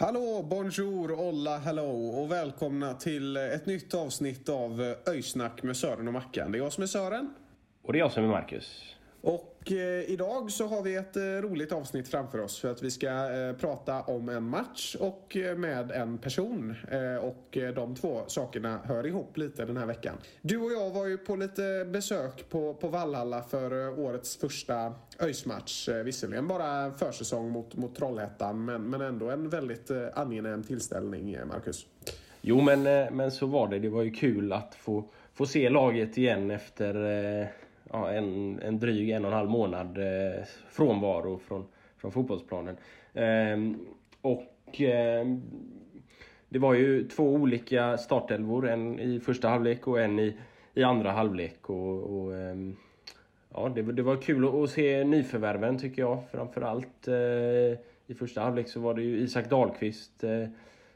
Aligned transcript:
Hallå, 0.00 0.46
bonjour, 0.50 1.20
olla, 1.20 1.58
hello 1.58 2.08
och 2.08 2.32
välkomna 2.32 2.94
till 2.94 3.36
ett 3.36 3.66
nytt 3.66 3.94
avsnitt 3.94 4.48
av 4.48 4.82
eh, 4.82 5.12
Öjsnack 5.12 5.62
med 5.62 5.76
Sören 5.76 6.06
och 6.06 6.12
Mackan. 6.12 6.52
Det 6.52 6.58
är 6.58 6.62
jag 6.62 6.72
som 6.72 6.82
är 6.82 6.86
Sören. 6.86 7.34
Och 7.82 7.92
det 7.92 7.98
är 7.98 8.00
jag 8.00 8.12
som 8.12 8.24
är 8.24 8.28
Marcus. 8.28 8.96
Och 9.20 9.72
eh, 9.72 10.10
idag 10.10 10.50
så 10.50 10.66
har 10.66 10.82
vi 10.82 10.94
ett 10.94 11.16
eh, 11.16 11.22
roligt 11.22 11.72
avsnitt 11.72 12.08
framför 12.08 12.38
oss 12.38 12.60
för 12.60 12.70
att 12.70 12.82
vi 12.82 12.90
ska 12.90 13.08
eh, 13.08 13.52
prata 13.56 14.02
om 14.02 14.28
en 14.28 14.42
match 14.42 14.96
och 15.00 15.36
eh, 15.36 15.56
med 15.56 15.90
en 15.90 16.18
person. 16.18 16.74
Eh, 16.90 17.24
och 17.24 17.56
eh, 17.56 17.74
de 17.74 17.94
två 17.94 18.22
sakerna 18.26 18.80
hör 18.84 19.06
ihop 19.06 19.36
lite 19.36 19.64
den 19.64 19.76
här 19.76 19.86
veckan. 19.86 20.16
Du 20.42 20.58
och 20.58 20.72
jag 20.72 20.90
var 20.90 21.06
ju 21.06 21.18
på 21.18 21.36
lite 21.36 21.86
besök 21.92 22.48
på, 22.48 22.74
på 22.74 22.88
Vallhalla 22.88 23.42
för 23.42 23.86
eh, 23.86 23.98
årets 23.98 24.36
första 24.36 24.94
ÖIS-match. 25.18 25.88
Eh, 25.88 26.02
visserligen 26.02 26.48
bara 26.48 26.92
försäsong 26.92 27.50
mot, 27.50 27.76
mot 27.76 27.96
Trollhättan 27.96 28.64
men, 28.64 28.82
men 28.82 29.00
ändå 29.00 29.30
en 29.30 29.48
väldigt 29.48 29.90
eh, 29.90 30.06
angenäm 30.14 30.62
tillställning, 30.62 31.34
eh, 31.34 31.46
Marcus. 31.46 31.86
Jo, 32.40 32.60
men, 32.60 32.86
eh, 32.86 33.10
men 33.10 33.30
så 33.30 33.46
var 33.46 33.68
det. 33.68 33.78
Det 33.78 33.88
var 33.88 34.02
ju 34.02 34.10
kul 34.10 34.52
att 34.52 34.74
få, 34.74 35.04
få 35.34 35.46
se 35.46 35.70
laget 35.70 36.18
igen 36.18 36.50
efter 36.50 36.94
eh, 37.40 37.46
ja, 37.92 38.10
en, 38.10 38.58
en 38.62 38.78
dryg 38.78 39.10
en 39.10 39.24
och 39.24 39.30
en 39.30 39.36
halv 39.36 39.50
månad 39.50 39.98
eh, 39.98 40.44
frånvaro 40.70 41.38
från, 41.38 41.64
från 41.96 42.12
fotbollsplanen. 42.12 42.76
Ehm, 43.14 43.86
och 44.20 44.80
ehm, 44.80 45.42
det 46.48 46.58
var 46.58 46.74
ju 46.74 47.08
två 47.08 47.32
olika 47.34 47.98
startelvor, 47.98 48.68
en 48.68 49.00
i 49.00 49.20
första 49.20 49.48
halvlek 49.48 49.86
och 49.88 50.00
en 50.00 50.18
i, 50.18 50.36
i 50.74 50.82
andra 50.82 51.10
halvlek. 51.10 51.70
Och, 51.70 52.02
och 52.02 52.34
ehm, 52.36 52.76
ja, 53.54 53.68
det, 53.74 53.82
var- 53.82 53.92
det 53.92 54.02
var 54.02 54.16
kul 54.16 54.48
att, 54.48 54.54
att 54.54 54.70
se 54.70 55.04
nyförvärven 55.04 55.78
tycker 55.78 56.02
jag. 56.02 56.22
Framförallt 56.30 57.08
eh, 57.08 57.78
i 58.06 58.14
första 58.18 58.40
halvlek 58.40 58.68
så 58.68 58.80
var 58.80 58.94
det 58.94 59.02
ju 59.02 59.18
Isak 59.18 59.50
Dahlqvist 59.50 60.24
eh, 60.24 60.46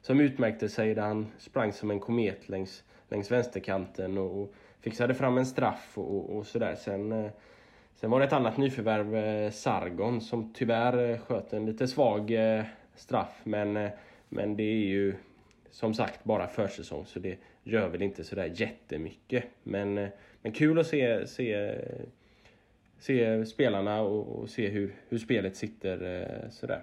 som 0.01 0.20
utmärkte 0.20 0.69
sig 0.69 0.95
där 0.95 1.03
han 1.03 1.27
sprang 1.39 1.73
som 1.73 1.91
en 1.91 2.01
komet 2.01 2.48
längs, 2.48 2.85
längs 3.08 3.31
vänsterkanten 3.31 4.19
och, 4.19 4.42
och 4.42 4.55
fixade 4.83 5.15
fram 5.15 5.39
en 5.39 5.47
straff 5.47 5.93
och, 5.95 6.37
och, 6.37 6.47
sådär. 6.47 6.75
Sen, 6.75 7.13
eh, 7.13 7.31
sen 7.95 8.11
var 8.11 8.20
det 8.20 8.27
ett 8.27 8.33
annat 8.33 8.57
nyförvärv, 8.57 9.17
eh, 9.17 9.51
Sargon, 9.51 10.20
som 10.20 10.53
tyvärr 10.53 11.11
eh, 11.11 11.19
sköt 11.19 11.53
en 11.53 11.67
lite 11.67 11.89
svag 11.89 12.33
straff. 12.95 13.41
Men, 13.45 13.89
men 14.29 14.57
det 14.57 14.63
är 14.63 14.87
ju 14.87 15.15
som 15.70 15.95
sagt 15.95 16.25
bara 16.25 16.48
försäsong 16.48 17.07
så 17.07 17.19
det 17.19 17.39
gör 17.63 17.89
väl 17.89 18.03
inte 18.03 18.25
sådär 18.25 18.53
jättemycket. 18.55 19.45
Men, 19.63 19.95
men 20.43 20.53
kul 20.53 20.79
att 20.79 20.87
se, 20.87 21.27
se, 21.27 21.79
se 22.99 23.47
spelarna 23.47 24.01
och, 24.01 24.41
och 24.41 24.51
se 24.51 24.69
hur, 24.69 24.95
hur 25.09 25.19
spelet 25.19 25.57
sitter 25.57 26.49
sådär. 26.51 26.83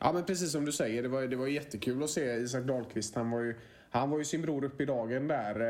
Ja 0.00 0.12
men 0.12 0.24
precis 0.24 0.52
som 0.52 0.64
du 0.64 0.72
säger, 0.72 1.02
det 1.02 1.08
var, 1.08 1.22
det 1.22 1.36
var 1.36 1.46
jättekul 1.46 2.02
att 2.02 2.10
se 2.10 2.36
Isak 2.36 2.64
Dahlqvist. 2.64 3.14
Han 3.14 3.30
var 3.30 3.40
ju, 3.40 3.54
han 3.90 4.10
var 4.10 4.18
ju 4.18 4.24
sin 4.24 4.42
bror 4.42 4.64
upp 4.64 4.80
i 4.80 4.84
dagen 4.84 5.28
där 5.28 5.60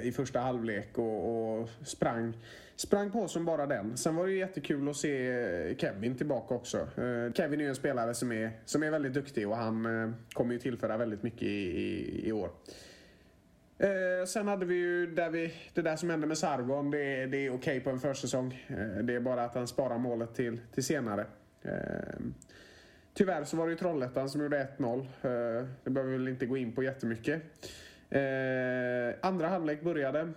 eh, 0.00 0.06
i 0.08 0.12
första 0.12 0.40
halvlek 0.40 0.98
och, 0.98 1.58
och 1.60 1.68
sprang, 1.84 2.32
sprang 2.76 3.10
på 3.10 3.28
som 3.28 3.44
bara 3.44 3.66
den. 3.66 3.96
Sen 3.96 4.16
var 4.16 4.26
det 4.26 4.32
ju 4.32 4.38
jättekul 4.38 4.88
att 4.88 4.96
se 4.96 5.30
eh, 5.70 5.76
Kevin 5.76 6.14
tillbaka 6.16 6.54
också. 6.54 6.78
Eh, 6.78 7.32
Kevin 7.34 7.60
är 7.60 7.64
ju 7.64 7.68
en 7.68 7.74
spelare 7.74 8.14
som 8.14 8.32
är, 8.32 8.50
som 8.64 8.82
är 8.82 8.90
väldigt 8.90 9.14
duktig 9.14 9.48
och 9.48 9.56
han 9.56 10.02
eh, 10.02 10.10
kommer 10.32 10.52
ju 10.52 10.58
tillföra 10.58 10.96
väldigt 10.96 11.22
mycket 11.22 11.42
i, 11.42 11.46
i, 11.82 12.28
i 12.28 12.32
år. 12.32 12.50
Eh, 13.78 14.26
sen 14.26 14.48
hade 14.48 14.66
vi 14.66 14.74
ju 14.74 15.06
där 15.14 15.30
vi, 15.30 15.52
det 15.74 15.82
där 15.82 15.96
som 15.96 16.10
hände 16.10 16.26
med 16.26 16.38
Sargon. 16.38 16.90
Det, 16.90 16.98
är- 17.22 17.26
det 17.26 17.46
är 17.46 17.54
okej 17.54 17.80
på 17.80 17.90
en 17.90 18.00
försäsong. 18.00 18.64
Eh, 18.68 19.02
det 19.04 19.14
är 19.14 19.20
bara 19.20 19.44
att 19.44 19.54
han 19.54 19.68
sparar 19.68 19.98
målet 19.98 20.34
till, 20.34 20.60
till 20.74 20.84
senare. 20.84 21.26
Eh, 21.62 21.70
Tyvärr 23.14 23.44
så 23.44 23.56
var 23.56 23.66
det 23.66 23.70
ju 23.70 23.78
Trollhättan 23.78 24.28
som 24.28 24.42
gjorde 24.42 24.68
1-0. 24.78 24.98
Eh, 24.98 25.66
det 25.84 25.90
behöver 25.90 26.12
vi 26.12 26.18
väl 26.18 26.28
inte 26.28 26.46
gå 26.46 26.56
in 26.56 26.72
på 26.72 26.82
jättemycket. 26.82 27.42
Eh, 28.10 29.14
andra 29.22 29.48
halvlek 29.48 29.82
började 29.82 30.32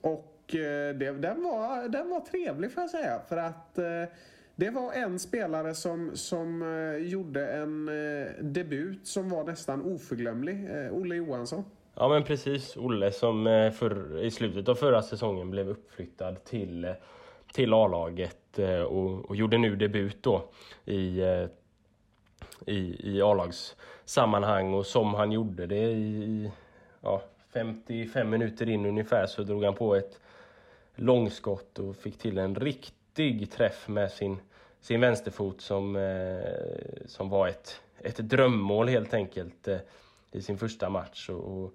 och 0.00 0.54
eh, 0.54 0.94
det, 0.96 1.10
den, 1.10 1.42
var, 1.42 1.88
den 1.88 2.10
var 2.10 2.20
trevlig 2.20 2.72
får 2.72 2.82
jag 2.82 2.90
säga. 2.90 3.20
För 3.28 3.36
att 3.36 3.74
det 4.56 4.70
var 4.70 4.92
en 4.92 5.18
spelare 5.18 5.74
som, 5.74 6.10
som 6.14 6.64
gjorde 7.00 7.46
en 7.46 7.86
debut 8.40 9.06
som 9.06 9.30
var 9.30 9.44
nästan 9.44 9.82
oförglömlig. 9.82 10.68
Olle 10.92 11.14
Johansson. 11.14 11.64
Ja 11.94 12.08
men 12.08 12.24
precis, 12.24 12.76
Olle 12.76 13.12
som 13.12 13.44
för, 13.74 14.22
i 14.24 14.30
slutet 14.30 14.68
av 14.68 14.74
förra 14.74 15.02
säsongen 15.02 15.50
blev 15.50 15.68
uppflyttad 15.68 16.44
till, 16.44 16.94
till 17.52 17.74
A-laget 17.74 18.58
och, 18.88 19.30
och 19.30 19.36
gjorde 19.36 19.58
nu 19.58 19.76
debut 19.76 20.22
då 20.22 20.50
i, 20.84 21.22
i, 22.66 23.10
i 23.16 23.22
A-lagssammanhang 23.22 24.74
och 24.74 24.86
som 24.86 25.14
han 25.14 25.32
gjorde 25.32 25.66
det 25.66 25.90
i, 25.90 26.24
i 26.24 26.50
ja, 27.00 27.22
55 27.52 28.30
minuter 28.30 28.68
in 28.68 28.86
ungefär 28.86 29.26
så 29.26 29.42
drog 29.42 29.64
han 29.64 29.74
på 29.74 29.94
ett 29.94 30.20
långskott 30.94 31.78
och 31.78 31.96
fick 31.96 32.18
till 32.18 32.38
en 32.38 32.54
riktig 32.54 33.50
träff 33.50 33.88
med 33.88 34.10
sin, 34.10 34.36
sin 34.80 35.00
vänsterfot 35.00 35.60
som, 35.60 35.96
eh, 35.96 37.06
som 37.06 37.28
var 37.28 37.48
ett, 37.48 37.80
ett 37.98 38.16
drömmål 38.16 38.88
helt 38.88 39.14
enkelt 39.14 39.68
eh, 39.68 39.78
i 40.32 40.42
sin 40.42 40.58
första 40.58 40.88
match. 40.88 41.28
Och, 41.28 41.62
och 41.62 41.74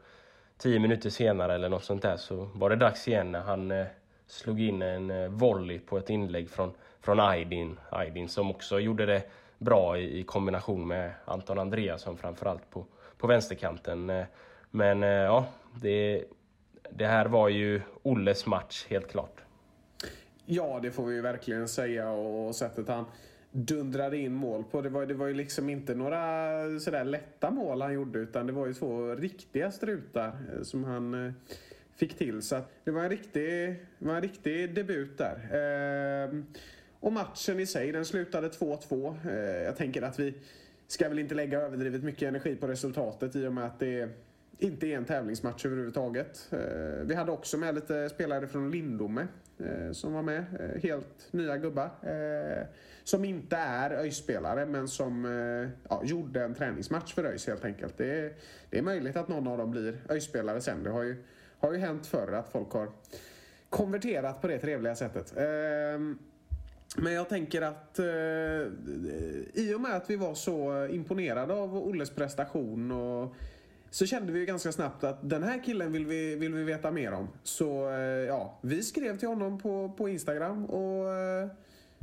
tio 0.58 0.80
minuter 0.80 1.10
senare 1.10 1.56
eller 1.56 1.70
något 1.70 1.84
sånt 1.84 2.02
där 2.02 2.18
så 2.18 2.50
var 2.54 2.70
det 2.70 2.76
dags 2.76 3.08
igen 3.08 3.32
när 3.32 3.42
han 3.42 3.72
eh, 3.72 3.86
slog 4.28 4.62
in 4.62 4.82
en 4.82 5.12
eh, 5.12 5.30
volley 5.30 5.80
på 5.80 5.98
ett 5.98 6.10
inlägg 6.10 6.50
från, 6.50 6.74
från 7.02 7.20
Aydin. 7.20 7.80
Aydin 7.90 8.30
som 8.30 8.52
också 8.52 8.80
gjorde 8.80 9.06
det 9.06 9.24
bra 9.58 9.98
i, 9.98 10.20
i 10.20 10.24
kombination 10.24 10.88
med 10.88 11.12
Anton 11.26 11.60
Andreasson 11.60 12.18
framförallt 12.18 12.70
på, 12.70 12.86
på 13.18 13.28
vänsterkanten. 13.28 14.10
Eh, 14.10 14.26
men 14.72 15.04
eh, 15.04 15.10
ja, 15.10 15.46
det, 15.82 16.24
det 16.90 17.06
här 17.08 17.26
var 17.26 17.50
ju 17.50 17.82
Olles 18.04 18.46
match 18.46 18.86
helt 18.90 19.12
klart. 19.12 19.42
Ja, 20.46 20.80
det 20.82 20.92
får 20.92 21.06
vi 21.06 21.22
verkligen 21.22 21.68
säga. 21.68 22.10
Och 22.10 22.56
sättet 22.56 22.88
han 22.88 23.06
dundrade 23.52 24.18
in 24.18 24.34
mål 24.34 24.64
på. 24.64 24.82
Det 24.82 24.90
var, 24.90 25.06
det 25.06 25.14
var 25.14 25.28
ju 25.28 25.34
liksom 25.34 25.70
inte 25.70 25.96
några 25.96 26.20
sådär 26.80 27.04
lätta 27.04 27.52
mål 27.52 27.82
han 27.82 27.94
gjorde 27.94 28.20
utan 28.20 28.48
det 28.48 28.54
var 28.54 28.68
ju 28.68 28.74
två 28.74 29.16
riktiga 29.16 29.72
strutar 29.72 30.28
eh, 30.28 30.62
som 30.62 30.84
han 30.84 31.34
fick 31.96 32.18
till. 32.18 32.42
Så 32.42 32.56
att 32.56 32.72
det 32.84 32.92
var 32.92 33.04
en 33.04 33.10
riktig, 33.10 33.76
var 33.98 34.16
en 34.16 34.22
riktig 34.22 34.76
debut 34.76 35.18
där. 35.18 35.36
Eh, 35.36 36.30
och 37.06 37.14
matchen 37.14 37.60
i 37.60 37.66
sig, 37.66 37.92
den 37.92 38.06
slutade 38.06 38.50
2-2. 38.50 39.16
Eh, 39.30 39.64
jag 39.64 39.76
tänker 39.76 40.02
att 40.02 40.20
vi 40.20 40.34
ska 40.88 41.10
väl 41.10 41.20
inte 41.20 41.36
lägga 41.36 41.62
överdrivet 41.62 42.04
mycket 42.04 42.28
energi 42.28 42.56
på 42.56 42.68
resultatet 42.68 43.36
i 43.36 43.48
och 43.48 43.54
med 43.54 43.66
att 43.66 43.80
det 43.80 44.10
inte 44.58 44.88
är 44.88 44.98
en 44.98 45.06
tävlingsmatch 45.06 45.66
överhuvudtaget. 45.66 46.48
Eh, 46.52 46.60
vi 47.04 47.16
hade 47.16 47.32
också 47.32 47.58
med 47.58 47.76
lite 47.76 48.10
spelare 48.10 48.48
från 48.48 48.72
Lindome 48.72 49.28
eh, 49.58 49.92
som 49.92 50.14
var 50.14 50.22
med. 50.22 50.46
Helt 50.84 51.28
nya 51.32 51.58
gubbar. 51.58 51.90
Som 53.04 53.26
inte 53.26 53.56
är 53.56 53.92
ÖIS-spelare 53.92 54.66
men 54.66 54.88
som 54.88 55.26
ja, 55.90 56.02
gjorde 56.04 56.44
en 56.44 56.54
träningsmatch 56.54 57.14
för 57.14 57.24
ÖIS 57.24 57.48
helt 57.48 57.66
enkelt. 57.66 57.98
Det 57.98 58.20
är, 58.20 58.34
det 58.70 58.78
är 58.78 58.82
möjligt 58.82 59.16
att 59.16 59.28
någon 59.28 59.48
av 59.48 59.58
dem 59.58 59.72
blir 59.72 59.98
ÖIS-spelare 60.10 60.62
sen. 60.62 60.84
Det 60.84 60.90
har 60.90 61.04
ju, 61.04 61.24
har 61.60 61.74
ju 61.74 61.80
hänt 61.80 62.08
förr 62.08 62.32
att 62.32 62.50
folk 62.50 62.72
har 62.72 62.92
konverterat 63.70 64.42
på 64.42 64.48
det 64.48 64.60
trevliga 64.60 64.96
sättet. 64.96 65.38
Ehm, 65.38 66.20
men 66.98 67.14
jag 67.14 67.30
tänker 67.30 67.62
att 67.62 68.00
eh, 68.00 68.06
i 69.54 69.74
och 69.76 69.82
med 69.82 69.96
att 69.96 70.10
vi 70.10 70.16
var 70.16 70.34
så 70.34 70.88
imponerade 70.88 71.54
av 71.54 71.78
Olles 71.78 72.10
prestation 72.10 72.92
och 72.92 73.36
så 73.90 74.06
kände 74.06 74.32
vi 74.32 74.40
ju 74.40 74.46
ganska 74.46 74.72
snabbt 74.72 75.04
att 75.04 75.30
den 75.30 75.44
här 75.44 75.64
killen 75.64 75.92
vill 75.92 76.06
vi, 76.06 76.36
vill 76.36 76.54
vi 76.54 76.64
veta 76.64 76.92
mer 76.92 77.12
om. 77.12 77.28
Så 77.44 77.90
eh, 77.90 77.98
ja, 78.06 78.60
vi 78.62 78.84
skrev 78.84 79.18
till 79.18 79.28
honom 79.28 79.60
på, 79.60 79.94
på 79.98 80.10
Instagram 80.10 80.66
och 80.66 81.14
eh, 81.14 81.50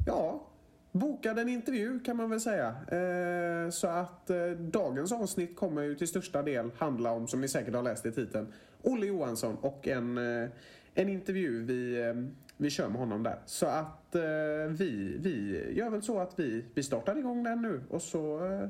ja, 0.06 0.46
bokade 0.92 1.40
en 1.40 1.48
intervju 1.48 2.00
kan 2.00 2.16
man 2.16 2.30
väl 2.30 2.40
säga. 2.40 2.68
Eh, 2.68 3.70
så 3.70 3.86
att 3.86 4.30
eh, 4.30 4.50
dagens 4.50 5.12
avsnitt 5.12 5.56
kommer 5.56 5.82
ju 5.82 5.94
till 5.94 6.08
största 6.08 6.42
del 6.42 6.70
handla 6.78 7.12
om, 7.12 7.28
som 7.28 7.40
ni 7.40 7.48
säkert 7.48 7.74
har 7.74 7.82
läst 7.82 8.06
i 8.06 8.12
titeln, 8.12 8.52
Olle 8.82 9.06
Johansson 9.06 9.56
och 9.60 9.88
en, 9.88 10.18
eh, 10.18 10.48
en 10.94 11.08
intervju 11.08 11.64
vi, 11.64 12.00
eh, 12.00 12.14
vi 12.62 12.70
kör 12.70 12.88
med 12.88 12.98
honom 12.98 13.22
där. 13.22 13.38
Så 13.46 13.66
att 13.66 14.14
eh, 14.14 14.22
vi, 14.68 15.16
vi 15.18 15.64
gör 15.76 15.90
väl 15.90 16.02
så 16.02 16.20
att 16.20 16.32
vi, 16.36 16.64
vi 16.74 16.82
startar 16.82 17.18
igång 17.18 17.44
den 17.44 17.62
nu 17.62 17.80
och 17.90 18.02
så, 18.02 18.46
eh, 18.46 18.68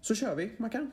så 0.00 0.14
kör 0.14 0.34
vi, 0.34 0.50
Mackan. 0.56 0.90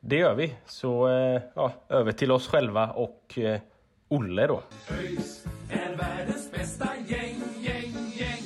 Det 0.00 0.16
gör 0.16 0.34
vi. 0.34 0.54
Så 0.66 1.08
eh, 1.08 1.42
ja, 1.54 1.72
över 1.88 2.12
till 2.12 2.32
oss 2.32 2.48
själva 2.48 2.90
och 2.90 3.38
eh, 3.38 3.60
Olle 4.08 4.46
då. 4.46 4.62
ÖIS 4.90 5.44
är 5.70 5.96
världens 5.96 6.52
bästa 6.52 6.88
gäng, 7.06 7.42
gäng, 7.60 7.94
gäng. 8.18 8.42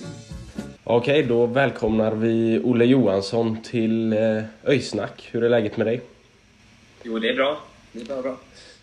Okej, 0.85 1.23
då 1.23 1.47
välkomnar 1.47 2.13
vi 2.13 2.61
Olle 2.65 2.85
Johansson 2.85 3.63
till 3.63 4.13
eh, 4.13 4.43
Öjsnack. 4.65 5.29
Hur 5.33 5.45
är 5.45 5.49
läget 5.49 5.77
med 5.77 5.87
dig? 5.87 6.01
Jo, 7.03 7.19
det 7.19 7.29
är 7.29 7.35
bra. 7.35 7.61
Det 7.93 8.01
är 8.01 8.05
bra, 8.05 8.23
bra. 8.23 8.37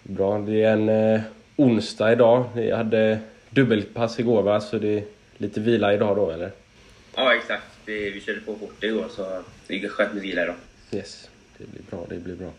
Bra, 0.03 0.39
det 0.39 0.63
är 0.63 0.73
en 0.73 0.89
eh, 0.89 1.21
onsdag 1.55 2.11
idag. 2.11 2.45
Vi 2.55 2.71
hade 2.71 3.19
dubbelpass 3.53 4.19
igår 4.19 4.41
va, 4.41 4.61
så 4.61 4.77
det 4.77 4.97
är 4.97 5.03
lite 5.37 5.59
vila 5.59 5.93
idag 5.93 6.15
då 6.15 6.31
eller? 6.31 6.51
Ja, 7.15 7.35
exakt. 7.35 7.63
Det, 7.85 8.09
vi 8.09 8.21
körde 8.21 8.39
på 8.39 8.55
fort 8.55 8.83
igår, 8.83 9.05
så 9.09 9.43
det 9.67 9.83
är 9.83 9.89
skönt 9.89 10.13
med 10.13 10.21
vila 10.21 10.43
idag. 10.43 10.55
Yes, 10.91 11.29
det 11.57 11.71
blir 11.71 11.81
bra, 11.89 12.05
det 12.09 12.15
blir 12.15 12.35
bra. 12.35 12.51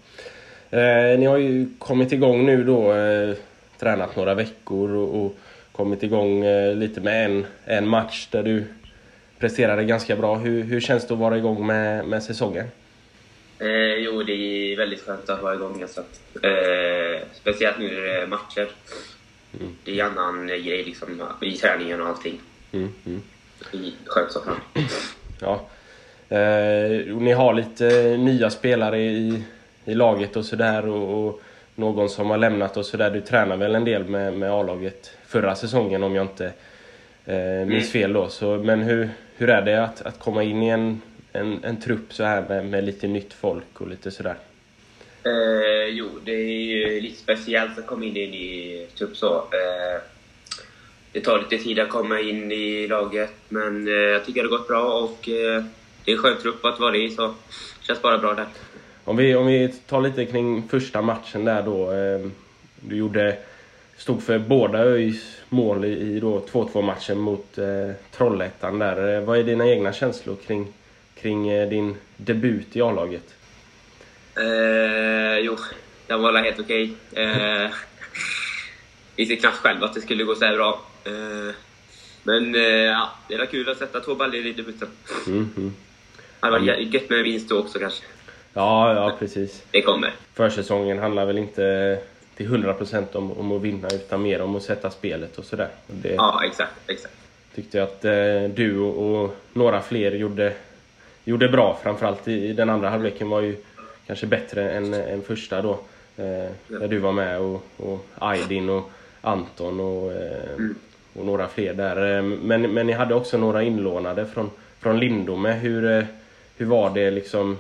Eh, 0.81 1.19
ni 1.19 1.27
har 1.27 1.37
ju 1.37 1.67
kommit 1.79 2.13
igång 2.13 2.47
nu 2.47 2.65
då, 2.65 2.95
eh, 2.95 3.37
tränat 3.79 4.17
några 4.17 4.35
veckor 4.35 4.91
och, 4.91 5.25
och 5.25 5.37
kommit 5.73 6.03
igång 6.03 6.45
eh, 6.45 6.75
lite 6.77 7.01
med 7.01 7.25
en, 7.25 7.47
en 7.65 7.89
match 7.89 8.29
där 8.31 8.43
du 8.43 8.65
presterade 9.39 9.85
ganska 9.85 10.17
bra. 10.17 10.37
Hur, 10.37 10.63
hur 10.63 10.81
känns 10.81 11.07
det 11.07 11.15
att 11.15 11.21
vara 11.21 11.39
igång 11.39 11.67
med, 11.67 12.07
med 12.07 12.23
säsongen? 12.23 12.67
Eh, 13.59 13.95
jo, 13.95 14.23
det 14.23 14.33
är 14.33 14.77
väldigt 14.77 15.01
skönt 15.01 15.31
att 15.31 15.43
vara 15.43 15.55
igång. 15.55 15.83
Alltså. 15.83 16.01
Eh, 16.43 17.21
speciellt 17.33 17.79
nu 17.79 17.95
när 17.95 18.01
det 18.01 18.23
är 18.23 18.27
matcher. 18.27 18.69
Det 19.85 20.01
är 20.01 20.05
en 20.05 20.19
annan 20.19 20.47
grej 20.47 20.85
liksom, 20.85 21.23
i 21.41 21.57
träningen 21.57 22.01
och 22.01 22.09
allting. 22.09 22.41
Mm, 22.73 22.93
mm. 23.07 23.23
Skönt 24.07 24.33
så 24.33 24.41
fan. 24.41 24.61
Ja. 25.41 25.61
Eh, 26.37 27.15
och 27.15 27.23
ni 27.23 27.33
har 27.33 27.55
lite 27.55 28.17
nya 28.17 28.51
spelare 28.51 29.01
i, 29.01 29.43
i 29.85 29.95
laget 29.95 30.37
och 30.37 30.45
sådär 30.45 30.89
och, 30.89 31.27
och 31.27 31.43
någon 31.75 32.09
som 32.09 32.31
har 32.31 32.39
lämnat 32.39 32.77
och 32.77 32.87
sådär. 32.87 33.11
Du 33.11 33.21
tränar 33.21 33.57
väl 33.57 33.75
en 33.75 33.85
del 33.85 34.05
med, 34.05 34.39
med 34.39 34.53
A-laget 34.53 35.17
förra 35.27 35.55
säsongen 35.55 36.03
om 36.03 36.15
jag 36.15 36.25
inte 36.25 36.53
eh, 37.25 37.67
minns 37.67 37.93
fel 37.93 38.13
då. 38.13 38.29
Så, 38.29 38.57
men 38.57 38.83
hur, 38.83 39.11
hur 39.37 39.51
är 39.51 39.63
det 39.63 39.85
att, 39.85 40.03
att 40.03 40.19
komma 40.19 40.43
in 40.43 40.63
i 40.63 40.69
en, 40.69 41.03
en, 41.33 41.65
en 41.65 41.81
trupp 41.81 42.13
så 42.13 42.25
här 42.25 42.45
med, 42.49 42.67
med 42.67 42.85
lite 42.85 43.07
nytt 43.07 43.33
folk 43.33 43.81
och 43.81 43.89
lite 43.89 44.11
sådär? 44.11 44.37
Eh, 45.27 45.89
jo, 45.89 46.09
det 46.25 46.33
är 46.33 46.49
ju 46.49 47.01
lite 47.01 47.17
speciellt 47.17 47.79
att 47.79 47.87
komma 47.87 48.05
in 48.05 48.17
i 48.17 48.25
en 48.25 48.31
ny 48.31 48.87
trupp 48.87 49.17
så. 49.17 49.37
Eh, 49.37 50.03
det 51.13 51.21
tar 51.21 51.39
lite 51.39 51.65
tid 51.65 51.79
att 51.79 51.89
komma 51.89 52.21
in 52.21 52.53
i 52.53 52.87
laget, 52.89 53.33
men 53.49 53.89
eh, 53.89 53.95
jag 53.95 54.25
tycker 54.25 54.43
det 54.43 54.49
har 54.49 54.59
gått 54.59 54.69
bra 54.69 55.01
och 55.01 55.29
eh, 55.29 55.65
det 56.05 56.11
är 56.11 56.17
en 56.17 56.23
skön 56.23 56.43
trupp 56.43 56.65
att 56.65 56.81
vara 56.81 56.97
i, 56.97 57.11
så 57.11 57.27
det 57.27 57.87
känns 57.87 58.03
bara 58.03 58.19
bra 58.19 58.35
där. 58.35 58.47
Om 59.05 59.17
vi, 59.17 59.35
om 59.35 59.47
vi 59.47 59.69
tar 59.69 60.01
lite 60.01 60.25
kring 60.27 60.69
första 60.69 61.03
matchen 61.03 61.45
där 61.45 61.63
då. 61.63 61.93
Eh, 61.93 62.31
du 62.81 62.97
gjorde, 62.97 63.37
stod 63.97 64.23
för 64.23 64.39
båda 64.39 64.79
ÖIS 64.79 65.37
mål 65.49 65.85
i, 65.85 65.89
i 65.89 66.21
2-2 66.21 66.83
matchen 66.83 67.19
mot 67.19 67.59
eh, 67.59 67.91
Trollhättan 68.17 68.79
där. 68.79 69.17
Eh, 69.17 69.25
vad 69.25 69.39
är 69.39 69.43
dina 69.43 69.67
egna 69.67 69.93
känslor 69.93 70.37
kring, 70.47 70.67
kring 71.15 71.49
eh, 71.49 71.69
din 71.69 71.97
debut 72.17 72.77
i 72.77 72.83
A-laget? 72.83 73.35
Eh, 74.37 75.39
jo, 75.39 75.57
den 76.07 76.23
var 76.23 76.43
helt 76.43 76.61
okej. 76.61 76.93
Eh, 77.13 77.71
visste 79.17 79.37
knappt 79.37 79.57
själv 79.57 79.85
att 79.85 79.95
det 79.95 80.01
skulle 80.01 80.25
gå 80.25 80.35
så 80.35 80.41
bra. 80.57 80.81
Eh, 81.05 81.55
men 82.23 82.55
eh, 82.55 82.63
ja, 82.63 83.11
det 83.29 83.35
är 83.35 83.47
kul 83.47 83.69
att 83.69 83.79
sätta 83.79 84.01
två 84.01 84.15
baller 84.15 84.47
i 84.47 84.53
debuten. 84.53 84.89
Mm, 85.27 85.51
mm. 85.57 85.75
Det 86.41 86.47
hade 86.47 86.59
varit 86.59 86.95
gött 86.95 87.11
med 87.11 87.19
en 87.19 87.25
vinst 87.25 87.49
då 87.49 87.59
också 87.59 87.79
kanske. 87.79 88.05
Ja, 88.53 88.95
ja 88.95 89.17
precis. 89.19 89.63
Det 89.71 89.83
kommer. 89.83 90.13
Försäsongen 90.35 90.99
handlar 90.99 91.27
väl 91.27 91.39
inte 91.39 91.99
till 92.37 92.49
100% 92.49 93.17
om, 93.17 93.33
om 93.33 93.53
att 93.53 93.63
vinna 93.63 93.89
utan 93.89 94.23
mer 94.23 94.43
om 94.43 94.57
att 94.57 94.63
sätta 94.63 94.91
spelet 94.91 95.39
och 95.39 95.45
sådär. 95.45 95.69
Det 95.87 96.15
Ja, 96.15 96.41
exakt. 96.45 96.73
exakt. 96.87 97.15
tyckte 97.55 97.79
jag 97.79 97.85
att 97.85 98.05
eh, 98.05 98.55
du 98.55 98.79
och, 98.79 99.23
och 99.23 99.37
några 99.53 99.81
fler 99.81 100.13
gjorde, 100.13 100.53
gjorde 101.25 101.49
bra. 101.49 101.79
Framförallt 101.83 102.29
i, 102.29 102.33
i 102.33 102.53
den 102.53 102.71
andra 102.71 102.89
halvleken 102.89 103.29
var 103.29 103.41
ju 103.41 103.57
kanske 104.07 104.27
bättre 104.27 104.71
än, 104.71 104.95
än 104.95 105.23
första 105.23 105.63
då. 105.63 105.71
Eh, 106.17 106.51
När 106.69 106.89
du 106.89 106.99
var 106.99 107.13
med 107.13 107.41
och, 107.41 107.65
och 107.77 108.07
Aydin 108.19 108.69
och 108.69 108.91
Anton 109.21 109.81
och, 109.81 110.13
eh, 110.13 110.67
och 111.15 111.27
några 111.27 111.49
fler 111.49 111.75
där. 111.75 112.17
Eh, 112.17 112.23
Men, 112.23 112.63
men 112.63 112.87
ni 112.87 112.93
hade 112.93 113.15
också 113.15 113.39
några 113.39 113.63
inlånade 113.63 114.27
från, 114.27 114.51
från 114.81 115.01
Lindome. 115.01 115.53
Hur, 115.53 115.85
eh, 115.99 116.05
hur 116.57 116.67
var 116.67 116.91
det 116.95 117.11
liksom? 117.11 117.59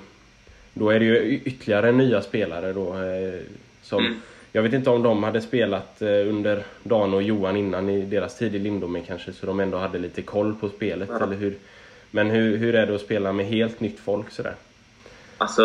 Då 0.75 0.91
är 0.91 0.99
det 0.99 1.05
ju 1.05 1.41
ytterligare 1.44 1.93
nya 1.93 2.23
spelare 2.23 2.73
då. 2.73 2.88
eh, 3.02 3.41
Som, 3.82 3.99
Mm. 4.06 4.20
Jag 4.56 4.62
vet 4.62 4.73
inte 4.73 4.91
om 4.91 5.02
de 5.02 5.23
hade 5.23 5.41
spelat 5.41 6.02
eh, 6.02 6.08
under 6.08 6.62
Dan 6.82 7.14
och 7.14 7.23
Johan 7.23 7.56
innan 7.56 7.88
i 7.91 8.02
deras 8.02 8.38
tid 8.38 8.55
i 8.55 8.58
Lindome 8.58 9.00
kanske, 9.06 9.32
så 9.32 9.46
de 9.46 9.61
ändå 9.61 9.79
hade 9.79 9.99
lite 9.99 10.23
koll 10.23 10.55
på 10.61 10.69
spelet, 10.69 11.08
Ja. 11.12 11.23
eller 11.26 11.37
hur? 11.37 11.55
Men 12.11 12.31
hur, 12.31 12.56
hur 12.56 12.75
är 12.75 12.87
det 12.87 12.94
att 12.94 13.00
spela 13.00 13.32
med 13.32 13.46
helt 13.46 13.81
nytt 13.81 14.00
folk 14.00 14.31
sådär? 14.31 14.55
Alltså, 15.39 15.63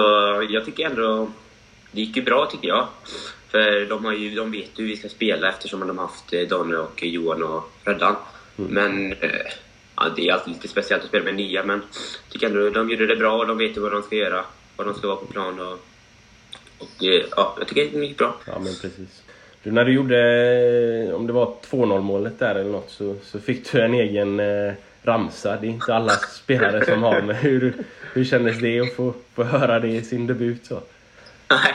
jag 0.50 0.66
tycker 0.66 0.86
ändå... 0.86 1.28
Det 1.92 2.02
gick 2.02 2.18
ju 2.18 2.24
bra 2.24 2.46
tycker 2.46 2.68
jag. 2.68 2.88
För 3.48 3.86
de, 3.86 4.06
har 4.06 4.14
ju, 4.14 4.36
de 4.36 4.52
vet 4.52 4.80
ju 4.80 4.84
hur 4.84 4.88
vi 4.88 4.98
ska 4.98 5.10
spela 5.10 5.50
eftersom 5.50 5.80
de 5.80 5.98
har 5.98 6.08
haft 6.08 6.34
eh, 6.34 6.42
Daniel 6.42 6.80
och 6.80 7.04
Johan 7.04 7.44
och 7.44 7.72
Freddan. 7.84 8.16
Men 8.56 9.12
eh, 9.12 9.30
ja, 9.96 10.10
det 10.16 10.28
är 10.28 10.34
alltid 10.34 10.54
lite 10.54 10.68
speciellt 10.68 11.04
att 11.04 11.10
spela 11.10 11.26
med 11.26 11.36
nya, 11.36 11.64
men 11.64 11.82
jag 12.24 12.34
tycker 12.34 12.48
ändå 12.48 12.70
de 12.70 12.90
gjorde 12.90 13.08
det 13.08 13.16
bra 13.16 13.38
och 13.38 13.48
de 13.48 13.58
vet 13.58 13.78
ju 13.78 13.82
vad 13.82 13.92
de 13.92 14.02
ska 14.02 14.16
göra. 14.16 14.46
Vad 14.76 14.88
de 14.88 14.94
ska 14.94 15.08
vara 15.08 15.18
på 15.18 15.26
plan 15.26 15.60
och... 15.60 15.80
Och 16.80 17.04
eh, 17.04 17.26
ja, 17.36 17.56
jag 17.60 17.68
tycker 17.68 18.00
det 18.00 18.06
gick 18.06 18.18
bra. 18.18 18.36
Ja, 18.46 18.54
men 18.60 18.74
precis. 18.82 19.24
Du, 19.64 19.72
när 19.72 19.86
du 19.86 19.94
gjorde, 19.94 21.14
om 21.14 21.28
det 21.28 21.34
var 21.34 21.56
2-0 21.70 22.02
målet 22.02 22.40
där 22.40 22.56
eller 22.56 22.72
något, 22.72 22.90
så, 22.90 23.16
så 23.24 23.40
fick 23.40 23.72
du 23.72 23.82
en 23.82 23.94
egen 23.94 24.40
eh, 24.40 24.74
ramsa. 25.04 25.58
Det 25.62 25.68
är 25.68 25.70
inte 25.70 25.96
alla 25.96 26.12
spelare 26.14 26.86
som 26.86 27.04
har, 27.04 27.22
men 27.22 27.36
hur, 27.36 27.74
hur 28.14 28.24
kändes 28.26 28.60
det 28.60 28.80
att 28.80 28.94
få, 28.96 29.14
få 29.36 29.44
höra 29.44 29.80
det 29.80 29.88
i 29.88 30.02
sin 30.02 30.28
debut? 30.28 30.66
Så? 30.66 30.82
Nej, 31.50 31.74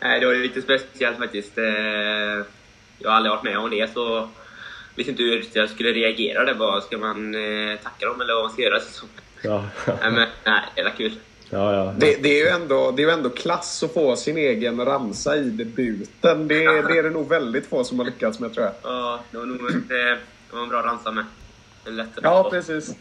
nej, 0.00 0.20
det 0.20 0.26
var 0.26 0.34
lite 0.34 0.62
speciellt 0.62 1.18
faktiskt. 1.18 1.58
Eh, 1.58 1.64
Jag 2.98 3.10
har 3.10 3.16
aldrig 3.16 3.30
varit 3.30 3.44
med 3.44 3.58
om 3.58 3.70
det, 3.70 3.92
så 3.94 4.28
visste 4.94 5.10
inte 5.10 5.22
hur 5.22 5.44
jag 5.52 5.70
skulle 5.70 5.92
reagera. 5.92 6.44
Det 6.44 6.54
var, 6.54 6.80
ska 6.80 6.98
man 6.98 7.34
eh, 7.34 7.76
tacka 7.82 8.06
dem 8.06 8.20
eller 8.20 8.34
vad 8.34 8.42
man 8.44 8.52
ska 8.52 8.62
göra? 8.62 8.80
Så, 8.80 9.06
Ja, 9.42 9.64
nej, 9.86 9.96
men, 10.12 10.28
nej, 10.44 10.60
det 10.74 10.82
var 10.82 10.90
kul. 10.90 11.12
ja, 11.50 11.74
ja. 11.74 11.94
Det, 11.98 12.22
det, 12.22 12.40
är 12.40 12.44
ju 12.44 12.48
ändå, 12.48 12.90
det 12.90 13.02
är 13.02 13.06
ju 13.06 13.12
ändå 13.12 13.30
klass 13.30 13.82
att 13.82 13.94
få 13.94 14.16
sin 14.16 14.36
egen 14.36 14.84
ramsa 14.84 15.36
i 15.36 15.50
debuten. 15.50 16.48
Det, 16.48 16.54
det 16.64 16.98
är 16.98 17.02
det 17.02 17.10
nog 17.10 17.28
väldigt 17.28 17.66
få 17.66 17.84
som 17.84 17.98
har 17.98 18.06
lyckats 18.06 18.40
med 18.40 18.54
tror 18.54 18.66
jag. 18.66 18.74
Ja, 18.82 19.20
det 19.30 19.38
var 19.38 19.46
nog 19.46 19.60
eh, 19.70 19.76
det 20.50 20.56
var 20.56 20.62
en 20.62 20.68
bra 20.68 20.82
ramsa 20.82 21.10
med. 21.10 21.24
En 21.86 21.96
lätt 21.96 22.08
Ja, 22.22 22.48
precis. 22.50 22.96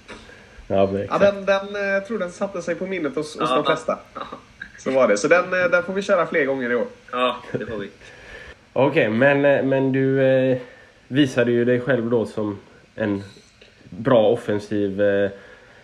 ja, 0.67 0.89
Ja, 1.09 1.17
den, 1.17 1.45
den 1.45 1.75
eh, 1.75 1.81
jag 1.81 2.07
tror 2.07 2.19
den 2.19 2.31
satte 2.31 2.61
sig 2.61 2.75
på 2.75 2.85
minnet 2.85 3.15
hos, 3.15 3.39
hos 3.39 3.49
Ja. 3.49 3.55
de 3.55 3.65
flesta. 3.65 3.99
Ja, 4.15 4.21
Så 4.79 4.91
var 4.91 5.07
det. 5.07 5.17
Så 5.17 5.27
den, 5.27 5.53
eh, 5.53 5.69
den 5.71 5.83
får 5.83 5.93
vi 5.93 6.01
köra 6.01 6.25
fler 6.27 6.45
gånger 6.45 6.71
i 6.71 6.75
år. 6.75 6.87
ja, 7.11 7.35
det 7.51 7.65
får 7.65 7.77
vi. 7.77 7.89
Okej, 8.73 9.09
men, 9.09 9.45
eh, 9.45 9.63
men 9.63 9.91
du 9.91 10.21
eh, 10.23 10.57
visade 11.07 11.51
ju 11.51 11.65
dig 11.65 11.79
själv 11.81 12.09
då 12.09 12.25
som 12.25 12.59
en 12.95 13.23
bra 13.89 14.27
offensiv 14.29 15.01
eh, 15.01 15.29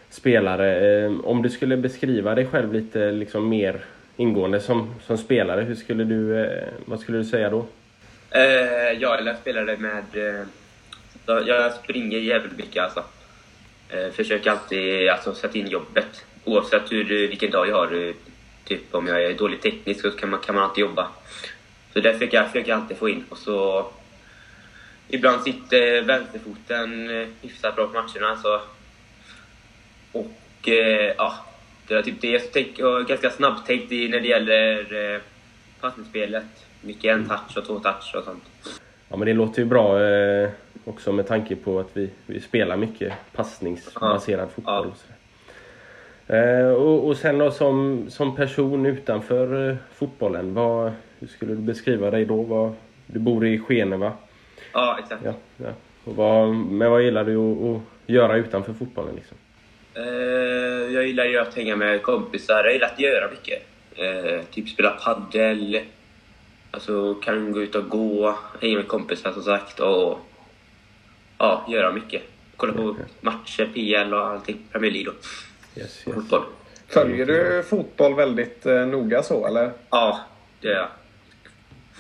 spelare. 0.10 1.03
Eh, 1.05 1.12
om 1.24 1.41
du 1.41 1.50
skulle 1.50 1.77
beskriva 1.77 2.36
dig 2.36 2.48
själv 2.51 2.74
lite 2.74 3.12
liksom, 3.12 3.50
mer 3.50 3.86
ingående 4.17 4.60
som, 4.60 4.96
som 5.05 5.17
spelare, 5.17 5.62
hur 5.62 5.75
skulle 5.75 6.03
du, 6.03 6.50
vad 6.86 7.00
skulle 7.00 7.17
du 7.17 7.25
säga 7.25 7.50
då? 7.50 7.65
Ja, 9.00 9.17
eller 9.17 9.31
jag 9.31 9.38
spelade 9.38 9.77
med... 9.77 10.03
Så 11.32 11.44
jag 11.48 11.74
springer 11.74 12.18
jävligt 12.18 12.58
mycket 12.58 12.84
alltså. 12.84 13.04
Eh, 13.90 14.12
försöker 14.12 14.52
alltid 14.52 15.10
alltså, 15.10 15.34
sätta 15.34 15.58
in 15.58 15.68
jobbet. 15.68 16.26
Oavsett 16.44 16.92
hur, 16.92 17.28
vilken 17.28 17.52
dag 17.52 17.70
jag 17.70 17.76
har. 17.76 18.08
Eh, 18.08 18.14
typ 18.66 18.96
om 18.96 19.08
jag 19.08 19.24
är 19.24 19.34
dålig 19.34 19.62
teknisk 19.62 20.02
så 20.02 20.12
kan 20.12 20.30
man, 20.30 20.40
kan 20.40 20.56
man 20.56 20.64
alltid 20.64 20.82
jobba. 20.82 21.08
Så 21.94 22.00
det 22.00 22.14
försöker 22.14 22.38
jag, 22.38 22.48
försöker 22.48 22.70
jag 22.70 22.80
alltid 22.80 22.98
få 22.98 23.10
in. 23.10 23.26
Och 23.30 23.38
så... 23.38 23.86
Ibland 25.08 25.42
sitter 25.42 26.02
vänsterfoten 26.02 27.10
eh, 27.10 27.28
hyfsat 27.42 27.76
bra 27.76 27.88
på 27.88 27.94
matcherna. 27.94 28.38
Så 28.38 28.62
Och 30.12 30.70
eh, 30.70 31.14
ja, 31.18 31.34
det 31.88 31.94
är 31.94 32.02
typ 32.02 32.22
det. 32.22 32.78
Jag 32.78 32.92
har 32.92 33.04
ganska 33.04 33.30
snabbtänkt 33.30 33.92
i 33.92 34.08
när 34.08 34.20
det 34.20 34.28
gäller 34.28 35.14
eh, 35.14 35.22
passningsspelet. 35.82 36.66
Mycket 36.82 37.14
en 37.14 37.30
touch 37.30 37.58
och 37.58 37.66
två 37.66 37.80
touch 37.80 38.16
och 38.16 38.24
sånt. 38.24 38.44
Ja 39.10 39.18
men 39.18 39.26
det 39.26 39.34
låter 39.34 39.62
ju 39.62 39.66
bra 39.66 40.04
eh, 40.04 40.50
också 40.86 41.12
med 41.12 41.28
tanke 41.28 41.56
på 41.56 41.80
att 41.80 41.90
vi, 41.98 42.10
vi 42.26 42.42
spelar 42.42 42.78
mycket 42.78 43.14
passningsbaserad 43.36 44.44
Ja. 44.44 44.48
fotboll. 44.56 44.88
Och, 44.88 44.98
sådär. 44.98 45.18
Eh, 46.28 46.74
och, 46.74 47.08
och 47.08 47.18
sen 47.18 47.38
då 47.38 47.52
som, 47.52 48.06
som 48.10 48.36
person 48.36 48.86
utanför 48.86 49.70
eh, 49.70 49.76
fotbollen, 49.94 50.54
vad, 50.54 50.92
hur 51.20 51.28
skulle 51.28 51.52
du 51.54 51.62
beskriva 51.62 52.12
dig 52.12 52.26
då? 52.26 52.42
Vad, 52.42 52.74
du 53.06 53.20
bor 53.20 53.46
i 53.46 53.60
Skene 53.60 53.98
va? 53.98 54.14
Ja, 54.74 54.98
exakt. 55.04 55.22
Ja, 55.26 55.34
ja. 55.58 55.70
Och 56.04 56.16
vad, 56.16 56.50
men 56.50 56.92
vad 56.92 57.04
gillar 57.04 57.24
du 57.26 57.38
att, 57.38 57.76
att 57.76 57.82
göra 58.06 58.36
utanför 58.36 58.74
fotbollen 58.74 59.16
liksom? 59.16 59.38
Eh, 59.94 60.94
jag 60.94 61.08
gillar 61.08 61.26
ju 61.26 61.38
att 61.40 61.56
hänga 61.56 61.76
med 61.76 62.02
kompisar. 62.02 62.64
Jag 62.64 62.74
gillar 62.74 62.88
att 62.88 63.00
göra 63.00 63.30
mycket. 63.32 63.64
Eh, 63.96 64.42
typ 64.52 64.70
spela 64.70 64.90
paddel. 64.90 65.80
Alltså 66.72 67.14
kan 67.14 67.52
gå 67.52 67.62
ut 67.62 67.76
och 67.76 67.90
gå, 67.90 68.36
hänga 68.62 68.78
med 68.78 68.88
kompisar 68.88 69.32
som 69.32 69.44
sagt 69.44 69.80
och 69.80 70.20
ja, 71.41 71.65
göra 71.67 71.91
mycket. 71.91 72.21
Kolla 72.57 72.74
på 72.74 72.95
matcher, 73.21 73.69
PL 73.74 74.13
och 74.13 74.25
allting. 74.27 74.57
Premier 74.71 74.91
League 74.91 75.10
och 75.10 75.15
Yes, 75.79 76.07
yes. 76.07 76.15
fotboll. 76.15 76.43
Följer 76.88 77.25
du 77.25 77.63
fotboll 77.69 78.15
väldigt 78.15 78.65
eh, 78.65 78.86
noga 78.86 79.24
så 79.24 79.48
eller? 79.48 79.71
Ja, 79.89 80.19
det 80.62 80.67
gör 80.67 80.75
jag. 80.75 80.88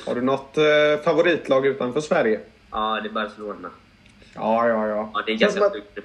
Har 0.05 0.15
du 0.15 0.21
något 0.21 0.57
eh, 0.57 0.63
favoritlag 1.03 1.65
utanför 1.65 2.01
Sverige? 2.01 2.39
Ja, 2.71 2.99
det 3.03 3.09
är 3.09 3.13
Barcelona. 3.13 3.69
Ja, 4.35 4.67
ja, 4.67 4.87
ja. 4.87 5.11
Ja, 5.13 5.23
det 5.25 5.31
är 5.31 5.37
ganska 5.37 5.65
att- 5.65 5.73
tungt 5.73 5.85
nu. 5.95 6.01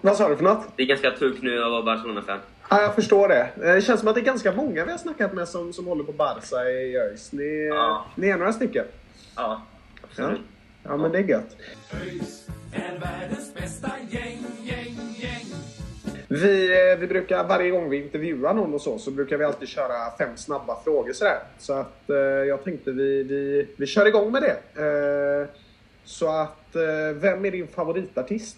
Vad 0.00 0.16
sa 0.16 0.28
du 0.28 0.36
för 0.36 0.44
något? 0.44 0.66
Det 0.76 0.82
är 0.82 0.86
ganska 0.86 1.10
tungt 1.10 1.42
nu 1.42 1.64
att 1.64 1.70
vara 1.70 1.82
Barcelona-fan. 1.82 2.38
Ja, 2.70 2.82
jag 2.82 2.94
förstår 2.94 3.28
det. 3.28 3.40
Eh, 3.56 3.74
Det 3.74 3.82
känns 3.82 4.00
som 4.00 4.08
att 4.08 4.14
det 4.14 4.20
är 4.20 4.24
ganska 4.24 4.52
många 4.52 4.84
vi 4.84 4.90
har 4.90 4.98
snackat 4.98 5.32
med 5.32 5.48
som, 5.48 5.72
som 5.72 5.86
håller 5.86 6.04
på 6.04 6.12
Barca 6.12 6.70
i 6.70 6.96
ÖIS. 6.96 7.32
Ni, 7.32 7.66
Ja. 7.66 8.04
ni 8.14 8.28
är 8.28 8.36
några 8.38 8.52
stycken. 8.52 8.84
Ja, 9.36 9.42
Ja. 9.42 9.62
absolut. 10.10 10.40
ja, 10.40 10.53
men 10.84 11.12
det 11.12 11.18
är 11.18 11.22
gött. 11.22 11.56
Vi, 16.28 16.90
eh, 16.92 16.98
vi 16.98 17.06
brukar 17.06 17.44
varje 17.44 17.70
gång 17.70 17.90
vi 17.90 17.96
intervjuar 18.02 18.54
någon 18.54 18.74
och 18.74 18.80
så, 18.80 18.98
så 18.98 19.10
brukar 19.10 19.36
vi 19.36 19.44
alltid 19.44 19.68
köra 19.68 20.16
fem 20.18 20.36
snabba 20.36 20.80
frågor 20.84 21.12
sådär. 21.12 21.38
Så 21.58 21.72
att 21.72 22.10
eh, 22.10 22.16
jag 22.16 22.64
tänkte 22.64 22.92
vi, 22.92 23.22
vi, 23.22 23.66
vi 23.76 23.86
kör 23.86 24.06
igång 24.06 24.32
med 24.32 24.42
det. 24.42 24.82
Eh, 24.82 25.48
så 26.04 26.28
att, 26.28 26.76
eh, 26.76 27.14
vem 27.14 27.44
är 27.44 27.50
din 27.50 27.68
favoritartist? 27.68 28.56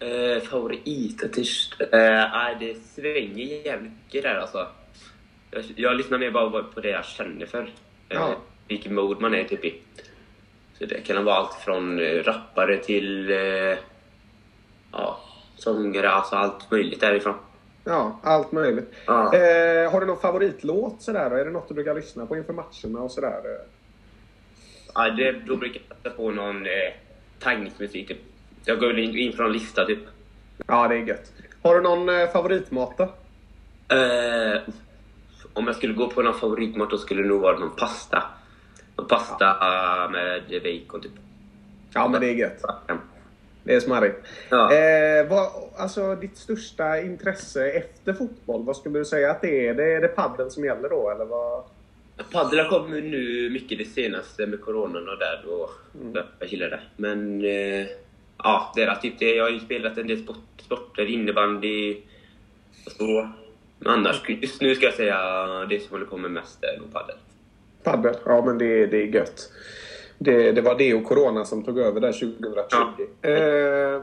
Eh, 0.00 0.42
favoritartist? 0.42 1.80
Eh, 1.80 1.88
nej, 2.32 2.56
det 2.60 2.74
svänger 2.94 3.44
jävligt 3.66 3.92
mycket 3.92 4.22
där 4.22 4.34
alltså. 4.34 4.66
Jag, 5.50 5.64
jag 5.76 5.96
lyssnar 5.96 6.18
mer 6.18 6.30
bara 6.30 6.62
på 6.62 6.80
det 6.80 6.90
jag 6.90 7.04
känner 7.04 7.46
för. 7.46 7.62
Eh, 7.62 7.68
Ja. 8.08 8.36
Vilken 8.68 8.94
mode 8.94 9.20
man 9.20 9.34
är 9.34 9.44
typ 9.44 9.64
i. 9.64 9.80
Så 10.78 10.84
det 10.84 11.00
kan 11.00 11.24
vara 11.24 11.36
allt 11.36 11.54
från 11.54 12.00
eh, 12.00 12.22
rappare 12.22 12.76
till 12.76 13.30
eh, 13.30 13.78
ja, 14.92 15.20
sångare, 15.56 16.10
alltså 16.10 16.36
allt 16.36 16.70
möjligt 16.70 17.00
därifrån. 17.00 17.34
Ja, 17.84 18.20
allt 18.22 18.52
möjligt. 18.52 18.94
Ja. 19.06 19.34
Eh, 19.34 19.92
har 19.92 20.00
du 20.00 20.06
någon 20.06 20.20
favoritlåt 20.20 21.02
sådär? 21.02 21.30
Är 21.30 21.44
det 21.44 21.50
något 21.50 21.68
du 21.68 21.74
brukar 21.74 21.94
lyssna 21.94 22.26
på 22.26 22.36
inför 22.36 22.52
matcherna 22.52 23.00
och 23.00 23.10
sådär? 23.10 23.40
Ja, 24.94 25.10
det, 25.10 25.32
då 25.32 25.56
brukar 25.56 25.80
jag 25.88 25.96
sätta 25.96 26.10
på 26.16 26.30
någon 26.30 26.66
eh, 26.66 26.92
taggningsmusik 27.38 28.08
typ. 28.08 28.18
Jag 28.64 28.80
går 28.80 28.98
in, 28.98 29.16
in 29.16 29.32
från 29.32 29.46
en 29.46 29.52
lista 29.52 29.84
typ. 29.84 29.98
Ja, 30.66 30.88
det 30.88 30.94
är 30.94 30.98
gött. 30.98 31.32
Har 31.62 31.74
du 31.74 31.80
någon 31.80 32.08
eh, 32.08 32.28
favoritmat 32.28 32.98
då? 32.98 33.04
Eh, 33.94 34.60
om 35.52 35.66
jag 35.66 35.76
skulle 35.76 35.94
gå 35.94 36.10
på 36.10 36.22
någon 36.22 36.40
favoritmat 36.40 36.90
då 36.90 36.98
skulle 36.98 37.22
det 37.22 37.28
nog 37.28 37.40
vara 37.40 37.58
någon 37.58 37.76
pasta. 37.76 38.22
Någon 38.98 39.08
pasta 39.08 39.46
eh, 39.50 40.10
med 40.10 40.62
bacon 40.62 41.00
typ. 41.00 41.12
Ja, 41.94 42.08
men 42.08 42.20
det 42.20 42.26
är 42.26 42.34
gött. 42.34 42.60
Ja. 42.62 42.98
Det 43.64 43.74
är 43.74 43.80
smarrigt. 43.80 44.16
Ja. 44.50 44.72
Eh, 44.72 45.28
vad, 45.28 45.48
alltså 45.76 46.14
ditt 46.14 46.36
största 46.36 47.00
intresse 47.00 47.70
efter 47.70 48.12
fotboll, 48.12 48.64
vad 48.64 48.76
skulle 48.76 48.98
du 48.98 49.04
säga 49.04 49.30
att 49.30 49.40
det 49.40 49.68
är? 49.68 49.74
Det 49.74 49.92
är 49.92 50.00
det 50.00 50.08
padden 50.08 50.50
som 50.50 50.64
gäller 50.64 50.88
då, 50.88 51.10
eller 51.10 51.24
vad? 51.24 51.64
Padel 52.32 52.58
har 52.58 52.68
kommit 52.68 53.04
nu 53.04 53.50
mycket 53.50 53.78
det 53.78 53.84
senaste 53.84 54.46
med 54.46 54.60
coronan 54.60 55.08
och 55.08 55.18
där 55.18 55.42
då 55.44 55.70
jag 56.38 56.48
gillar 56.48 56.70
det. 56.70 56.80
Men 56.96 57.44
eh, 57.44 57.86
ja, 58.38 58.72
det 58.76 58.82
är 58.82 58.94
typ 58.94 59.18
det. 59.18 59.34
Jag 59.34 59.44
har 59.44 59.50
ju 59.50 59.60
spelat 59.60 59.98
en 59.98 60.06
del 60.06 60.22
sport, 60.22 60.36
sporter, 60.58 61.06
innebandy 61.06 61.96
och 62.86 62.92
så. 62.92 63.28
Men 63.78 63.92
annars, 63.92 64.28
just 64.28 64.60
nu 64.60 64.74
ska 64.74 64.84
jag 64.84 64.94
säga 64.94 65.18
det 65.68 65.80
som 65.80 65.90
håller 65.90 66.06
på 66.06 66.16
med 66.16 66.30
mest 66.30 66.64
är 66.64 66.78
nog 66.78 66.92
padel. 66.92 67.16
Padel? 67.82 68.14
Ja, 68.24 68.44
men 68.46 68.58
det, 68.58 68.86
det 68.86 68.96
är 68.96 69.06
gött. 69.06 69.52
Det, 70.18 70.52
det 70.52 70.60
var 70.60 70.78
det 70.78 70.94
och 70.94 71.04
corona 71.04 71.44
som 71.44 71.64
tog 71.64 71.78
över 71.78 72.00
där 72.00 72.12
2020. 72.12 73.02
Eh, 73.22 74.02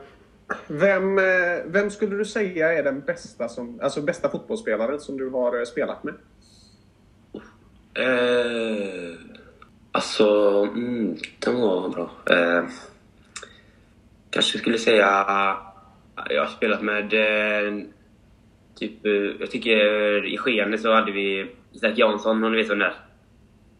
vem, 0.67 1.17
eh, 1.17 1.63
vem 1.65 1.91
skulle 1.91 2.15
du 2.15 2.25
säga 2.25 2.73
är 2.73 2.83
den 2.83 3.01
bästa, 3.01 3.49
som, 3.49 3.79
alltså 3.81 4.01
bästa 4.01 4.29
fotbollsspelaren 4.29 4.99
som 4.99 5.17
du 5.17 5.29
har 5.29 5.59
eh, 5.59 5.65
spelat 5.65 6.03
med? 6.03 6.13
Eh, 7.93 9.15
alltså, 9.91 10.27
mm, 10.75 11.17
den 11.39 11.61
var 11.61 11.89
bra. 11.89 12.11
Eh, 12.29 12.63
kanske 14.29 14.57
skulle 14.57 14.77
säga... 14.77 15.25
Jag 16.29 16.41
har 16.41 16.49
spelat 16.57 16.81
med... 16.81 17.13
Eh, 17.13 17.73
typ, 18.75 19.05
eh, 19.05 19.11
jag 19.39 19.51
tycker 19.51 20.25
i 20.25 20.37
Skene 20.37 20.77
så 20.77 20.93
hade 20.93 21.11
vi 21.11 21.55
Isak 21.71 21.97
Jansson, 21.97 22.43
om 22.43 22.51
ni 22.51 22.57
vet 22.57 22.69
vem 22.69 22.79
det 22.79 22.85
är. 22.85 23.04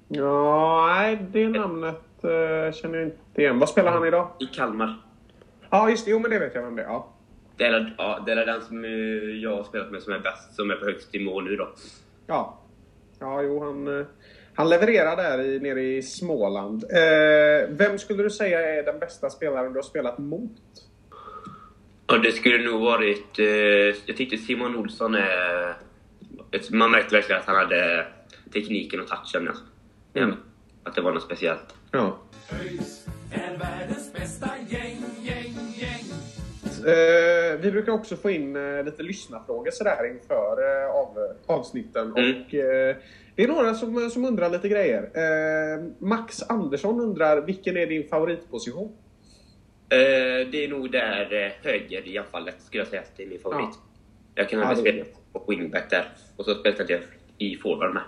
Ja, 0.07 0.87
nej, 0.95 1.25
det 1.31 1.49
namnet 1.49 2.23
eh, 2.23 2.73
känner 2.73 2.97
jag 2.97 3.07
inte 3.07 3.41
igen. 3.41 3.59
Vad 3.59 3.69
spelar 3.69 3.91
han 3.91 4.07
idag? 4.07 4.29
I 4.39 4.45
Kalmar. 4.45 5.01
Ja, 5.69 5.89
just 5.89 6.05
det. 6.05 6.11
Jo, 6.11 6.19
men 6.19 6.31
det 6.31 6.39
vet 6.39 6.55
jag 6.55 6.61
vem 6.61 6.75
det 6.75 6.81
är. 6.81 6.87
Ja. 6.87 7.11
Det 7.57 7.63
är, 7.63 7.95
ja, 7.97 8.23
det 8.25 8.31
är 8.31 8.45
den 8.45 8.61
som 8.61 8.85
eh, 8.85 8.91
jag 9.43 9.55
har 9.55 9.63
spelat 9.63 9.91
med 9.91 10.03
som 10.03 10.13
är 10.13 10.19
bäst, 10.19 10.55
som 10.55 10.71
är 10.71 10.75
på 10.75 10.85
högst 10.85 11.09
mål 11.13 11.43
nu 11.43 11.55
då. 11.55 11.69
Ja, 12.27 12.61
ja 13.19 13.41
jo, 13.41 13.63
han, 13.63 13.99
eh, 13.99 14.05
han 14.53 14.69
levererar 14.69 15.15
där 15.15 15.41
i, 15.41 15.59
nere 15.59 15.81
i 15.81 16.01
Småland. 16.01 16.83
Eh, 16.83 17.69
vem 17.69 17.97
skulle 17.97 18.23
du 18.23 18.29
säga 18.29 18.61
är 18.61 18.83
den 18.83 18.99
bästa 18.99 19.29
spelaren 19.29 19.73
du 19.73 19.77
har 19.77 19.83
spelat 19.83 20.17
mot? 20.17 20.51
Ja, 22.07 22.17
det 22.17 22.31
skulle 22.31 22.71
nog 22.71 22.81
varit... 22.81 23.39
Eh, 23.39 23.45
jag 24.05 24.17
tyckte 24.17 24.37
Simon 24.37 24.75
Olsson 24.75 25.15
är... 25.15 25.75
Man 26.71 26.91
märkte 26.91 27.15
verkligen 27.15 27.41
att 27.41 27.47
han 27.47 27.55
hade 27.55 28.05
tekniken 28.53 28.99
och 28.99 29.07
touchen. 29.07 29.47
Alltså. 29.47 29.63
Ja, 30.17 30.31
att 30.83 30.95
det 30.95 31.01
var 31.01 31.11
något 31.11 31.23
speciellt. 31.23 31.75
Ja. 31.91 32.17
ÖIS 32.61 33.05
är 33.31 33.57
världens 33.57 34.13
bästa 34.13 34.49
gäng, 34.67 35.01
gäng, 35.21 35.53
gäng. 35.75 36.05
Eh, 36.87 37.59
vi 37.59 37.71
brukar 37.71 37.91
också 37.91 38.15
få 38.15 38.29
in 38.29 38.55
eh, 38.55 38.83
lite 38.83 39.03
lyssnarfrågor 39.03 39.71
sådär 39.71 40.11
inför 40.11 40.83
eh, 40.83 40.91
av, 40.95 41.17
avsnitten. 41.45 42.13
Mm. 42.17 42.41
Och, 42.41 42.53
eh, 42.53 42.95
det 43.35 43.43
är 43.43 43.47
några 43.47 43.73
som, 43.73 44.09
som 44.09 44.25
undrar 44.25 44.49
lite 44.49 44.69
grejer. 44.69 45.01
Eh, 45.13 45.83
Max 45.99 46.41
Andersson 46.49 46.99
undrar, 46.99 47.41
vilken 47.41 47.77
är 47.77 47.87
din 47.87 48.07
favoritposition? 48.09 48.91
Eh, 49.89 50.47
det 50.51 50.63
är 50.65 50.67
nog 50.67 50.91
där 50.91 51.33
eh, 51.45 51.51
höger 51.71 52.07
i 52.07 52.17
anfallet 52.17 52.55
skulle 52.61 52.81
jag 52.81 52.87
säga 52.87 53.01
att 53.01 53.11
det 53.17 53.23
är 53.23 53.27
min 53.27 53.39
favorit. 53.39 53.69
Ja. 53.71 53.77
Jag 54.35 54.49
kan 54.49 54.59
Ja, 54.59 54.65
ha 54.65 54.75
spelat 54.75 54.97
gött. 55.07 55.33
på 55.33 55.43
wingback 55.51 55.89
där. 55.89 56.09
Och 56.35 56.45
så 56.45 56.55
spelade 56.55 56.93
jag 56.93 57.01
i 57.37 57.55
forward 57.57 57.93
med. 57.93 58.03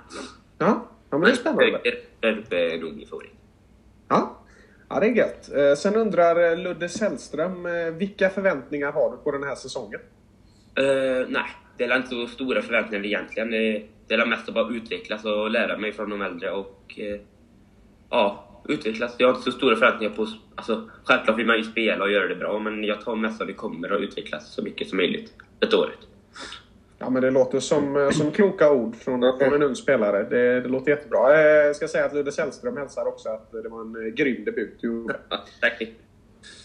Ja, 0.57 0.87
ja 1.09 1.17
men 1.17 1.21
det 1.21 1.31
är 1.31 1.35
spännande. 1.35 1.81
Min 2.95 3.07
favorit. 3.07 3.31
Ja, 4.07 4.39
ja 4.89 4.99
det 4.99 5.05
är 5.05 5.11
gött. 5.11 5.53
Eh, 5.53 5.75
sen 5.75 5.95
undrar 5.95 6.51
eh, 6.51 6.57
Ludde 6.57 6.89
Sällström, 6.89 7.65
eh, 7.65 7.91
vilka 7.91 8.29
förväntningar 8.29 8.91
har 8.91 9.11
du 9.11 9.17
på 9.17 9.31
den 9.31 9.43
här 9.43 9.55
säsongen? 9.55 9.99
Eh, 10.75 11.27
nej, 11.29 11.49
det 11.77 11.83
är 11.83 11.97
inte 11.97 12.09
så 12.09 12.27
stora 12.27 12.61
förväntningar 12.61 13.05
egentligen. 13.05 13.51
Det 13.51 13.83
det 14.07 14.15
är 14.15 14.25
mest 14.25 14.47
att 14.47 14.55
bara 14.55 14.69
utvecklas 14.69 15.25
och 15.25 15.49
lära 15.49 15.77
mig 15.77 15.91
från 15.91 16.09
de 16.09 16.21
äldre 16.21 16.51
och 16.51 16.93
eh, 16.97 17.19
ja, 18.09 18.43
utvecklas. 18.67 19.15
Jag 19.17 19.27
har 19.27 19.35
inte 19.35 19.51
så 19.51 19.57
stora 19.57 19.75
förväntningar 19.75 20.13
på... 20.15 20.27
Alltså, 20.55 20.89
självklart 21.03 21.39
vill 21.39 21.47
man 21.47 21.57
ju 21.57 21.63
spela 21.63 22.03
och 22.03 22.11
göra 22.11 22.27
det 22.27 22.35
bra, 22.35 22.59
men 22.59 22.83
jag 22.83 23.01
tar 23.01 23.15
mest 23.15 23.41
att 23.41 23.47
vi 23.47 23.53
kommer 23.53 23.89
att 23.89 24.01
utvecklas 24.01 24.53
så 24.53 24.61
mycket 24.61 24.89
som 24.89 24.97
möjligt 24.97 25.33
ett 25.59 25.73
året. 25.73 25.99
Ja, 26.99 27.09
men 27.09 27.21
det 27.21 27.31
låter 27.31 27.59
som, 27.59 27.95
eh, 27.95 28.09
som 28.09 28.31
kloka 28.31 28.71
ord 28.71 28.95
från, 28.95 29.37
från 29.39 29.53
en 29.53 29.63
ung 29.63 29.75
spelare. 29.75 30.23
Det, 30.23 30.61
det 30.61 30.67
låter 30.67 30.91
jättebra. 30.91 31.39
Eh, 31.39 31.65
Jag 31.65 31.75
ska 31.75 31.87
säga 31.87 32.05
att 32.05 32.13
Ludde 32.13 32.31
Sällström 32.31 32.77
hälsar 32.77 33.07
också 33.07 33.29
att 33.29 33.51
det 33.51 33.69
var 33.69 33.81
en 33.81 33.95
eh, 34.07 34.13
grym 34.13 34.45
debut. 34.45 34.77
Ja, 34.81 35.15
tack. 35.61 35.81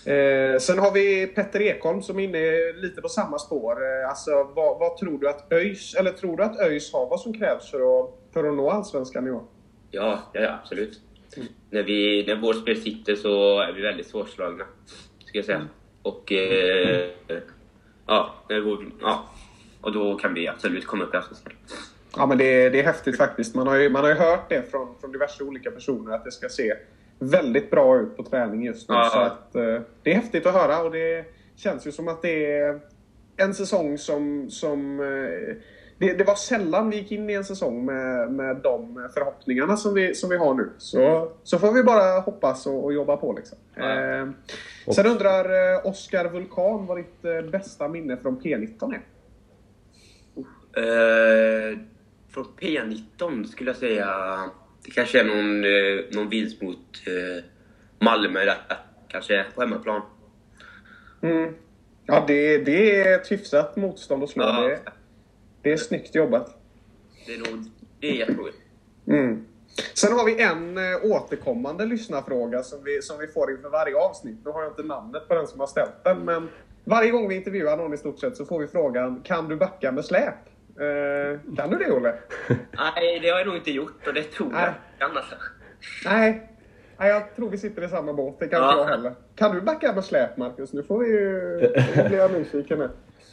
Eh, 0.06 0.58
sen 0.58 0.78
har 0.78 0.92
vi 0.92 1.26
Petter 1.26 1.62
Ekholm 1.62 2.02
som 2.02 2.18
är 2.18 2.24
inne 2.24 2.72
lite 2.72 3.02
på 3.02 3.08
samma 3.08 3.38
spår. 3.38 3.72
Eh, 3.72 4.08
alltså, 4.08 4.30
vad, 4.30 4.78
vad 4.78 4.96
tror 4.96 5.18
du 5.18 5.28
att 5.28 5.52
ÖIS, 5.52 5.94
eller 5.94 6.10
tror 6.10 6.36
du 6.36 6.42
att 6.42 6.60
ÖIS 6.60 6.92
har 6.92 7.06
vad 7.08 7.20
som 7.20 7.38
krävs 7.38 7.70
för 7.70 8.00
att, 8.00 8.10
för 8.32 8.48
att 8.48 8.54
nå 8.54 8.70
Allsvenskan 8.70 9.26
i 9.26 9.30
år? 9.30 9.42
Ja, 9.90 10.18
ja, 10.32 10.58
absolut. 10.62 11.00
När, 11.70 11.82
vi, 11.82 12.24
när 12.26 12.36
vårt 12.36 12.56
spel 12.56 12.76
sitter 12.76 13.14
så 13.14 13.60
är 13.60 13.72
vi 13.72 13.82
väldigt 13.82 14.06
svårslagna, 14.06 14.64
ska 15.26 15.38
jag 15.38 15.44
säga. 15.44 15.68
Och 16.02 16.32
eh, 16.32 17.08
ja, 18.06 18.34
det 18.48 18.60
går, 18.60 18.84
ja, 19.00 19.24
och 19.82 19.92
då 19.92 20.14
kan 20.14 20.34
vi 20.34 20.48
absolut 20.48 20.86
komma 20.86 21.04
upp 21.04 21.14
i 21.14 21.16
Allsvenskan. 21.16 21.52
Ja, 22.16 22.26
men 22.26 22.38
det, 22.38 22.68
det 22.68 22.80
är 22.80 22.84
häftigt 22.84 23.16
faktiskt. 23.16 23.54
Man 23.54 23.66
har 23.66 23.76
ju, 23.76 23.90
man 23.90 24.02
har 24.02 24.08
ju 24.08 24.16
hört 24.16 24.48
det 24.48 24.70
från, 24.70 24.94
från 25.00 25.12
diverse 25.12 25.44
olika 25.44 25.70
personer 25.70 26.14
att 26.14 26.24
det 26.24 26.32
ska 26.32 26.48
se 26.48 26.74
väldigt 27.18 27.70
bra 27.70 28.00
ut 28.00 28.16
på 28.16 28.22
träning 28.22 28.64
just 28.64 28.88
nu. 28.88 28.94
Ja. 28.94 29.10
Så 29.12 29.18
att, 29.18 29.54
eh, 29.54 29.82
det 30.02 30.10
är 30.10 30.14
häftigt 30.14 30.46
att 30.46 30.54
höra 30.54 30.82
och 30.82 30.90
det 30.90 31.24
känns 31.56 31.86
ju 31.86 31.92
som 31.92 32.08
att 32.08 32.22
det 32.22 32.56
är 32.56 32.80
en 33.36 33.54
säsong 33.54 33.98
som... 33.98 34.50
som 34.50 35.00
eh, 35.00 35.56
det, 35.98 36.14
det 36.14 36.24
var 36.24 36.34
sällan 36.34 36.90
vi 36.90 36.96
gick 36.96 37.12
in 37.12 37.30
i 37.30 37.32
en 37.32 37.44
säsong 37.44 37.84
med, 37.84 38.32
med 38.32 38.56
de 38.56 39.08
förhoppningarna 39.14 39.76
som 39.76 39.94
vi, 39.94 40.14
som 40.14 40.30
vi 40.30 40.36
har 40.36 40.54
nu. 40.54 40.70
Så, 40.78 41.32
så 41.42 41.58
får 41.58 41.72
vi 41.72 41.82
bara 41.82 42.20
hoppas 42.20 42.66
och, 42.66 42.84
och 42.84 42.92
jobba 42.92 43.16
på 43.16 43.32
liksom. 43.32 43.58
Ja. 43.74 44.20
Eh, 44.20 44.28
sen 44.94 45.06
undrar 45.06 45.44
eh, 45.44 45.86
Oskar 45.86 46.28
Vulkan 46.28 46.86
vad 46.86 46.96
ditt 46.96 47.24
eh, 47.24 47.50
bästa 47.50 47.88
minne 47.88 48.16
från 48.16 48.40
P19 48.40 48.94
är? 48.94 49.00
Eh, 50.76 51.78
från 52.30 52.44
P19 52.60 53.44
skulle 53.44 53.70
jag 53.70 53.76
säga... 53.76 54.38
Det 54.84 54.90
kanske 54.90 55.20
är 55.20 55.24
någon, 55.24 55.64
eh, 55.64 56.04
någon 56.10 56.28
vinst 56.28 56.62
mot 56.62 56.78
eh, 57.06 57.44
Malmö 57.98 58.44
där. 58.44 58.56
Kanske 59.08 59.44
på 59.54 59.60
hemmaplan. 59.60 60.02
Mm. 61.22 61.54
Ja, 62.06 62.24
det, 62.26 62.58
det 62.58 63.00
är 63.00 63.18
ett 63.18 63.32
hyfsat 63.32 63.76
motstånd 63.76 64.22
att 64.22 64.30
slå. 64.30 64.44
Ja. 64.44 64.62
Det, 64.62 64.80
det 65.62 65.72
är 65.72 65.76
snyggt 65.76 66.14
jobbat. 66.14 66.58
Det 67.26 67.34
är 67.34 67.38
nog... 67.38 67.64
Det 68.00 68.10
är 68.10 68.14
jätteroligt. 68.14 68.58
Mm. 69.06 69.46
Sen 69.94 70.12
har 70.12 70.24
vi 70.24 70.42
en 70.42 70.78
eh, 70.78 71.12
återkommande 71.12 71.86
lyssnarfråga 71.86 72.62
som 72.62 72.84
vi, 72.84 73.02
som 73.02 73.18
vi 73.18 73.26
får 73.26 73.50
inför 73.50 73.68
varje 73.68 73.96
avsnitt. 73.96 74.38
Nu 74.44 74.50
har 74.50 74.62
jag 74.62 74.70
inte 74.70 74.82
namnet 74.82 75.28
på 75.28 75.34
den 75.34 75.46
som 75.46 75.60
har 75.60 75.66
ställt 75.66 76.04
den, 76.04 76.24
men 76.24 76.48
varje 76.84 77.10
gång 77.10 77.28
vi 77.28 77.34
intervjuar 77.34 77.76
någon 77.76 77.94
i 77.94 77.96
stort 77.96 78.20
sett 78.20 78.36
så 78.36 78.44
får 78.44 78.58
vi 78.58 78.66
frågan 78.66 79.20
Kan 79.24 79.48
du 79.48 79.56
backa 79.56 79.92
med 79.92 80.04
släp? 80.04 80.34
Eh, 80.80 81.56
kan 81.56 81.70
du 81.70 81.76
det, 81.78 81.92
Olle? 81.92 82.14
Nej, 82.48 83.18
det 83.22 83.28
har 83.28 83.38
jag 83.38 83.46
nog 83.46 83.56
inte 83.56 83.70
gjort 83.72 84.06
och 84.06 84.14
det 84.14 84.22
tror 84.22 84.52
jag 84.52 84.74
kan 84.98 85.16
alltså. 85.16 85.34
Nej. 86.04 86.48
Nej, 86.98 87.08
jag 87.10 87.36
tror 87.36 87.50
vi 87.50 87.58
sitter 87.58 87.84
i 87.84 87.88
samma 87.88 88.12
båt. 88.12 88.36
Det 88.40 88.48
kan 88.48 88.62
inte 88.64 88.74
Ja. 88.76 88.78
jag 88.78 88.96
heller. 88.96 89.12
Kan 89.36 89.54
du 89.54 89.60
backa 89.60 89.92
med 89.92 90.04
släp, 90.04 90.36
Marcus? 90.36 90.72
Nu 90.72 90.82
får 90.82 90.98
vi 90.98 91.06
ju... 91.06 91.32
Nu 91.96 92.08
blir 92.08 92.18
jag 92.18 92.32
nyfiken 92.32 92.78
nu. 92.78 92.88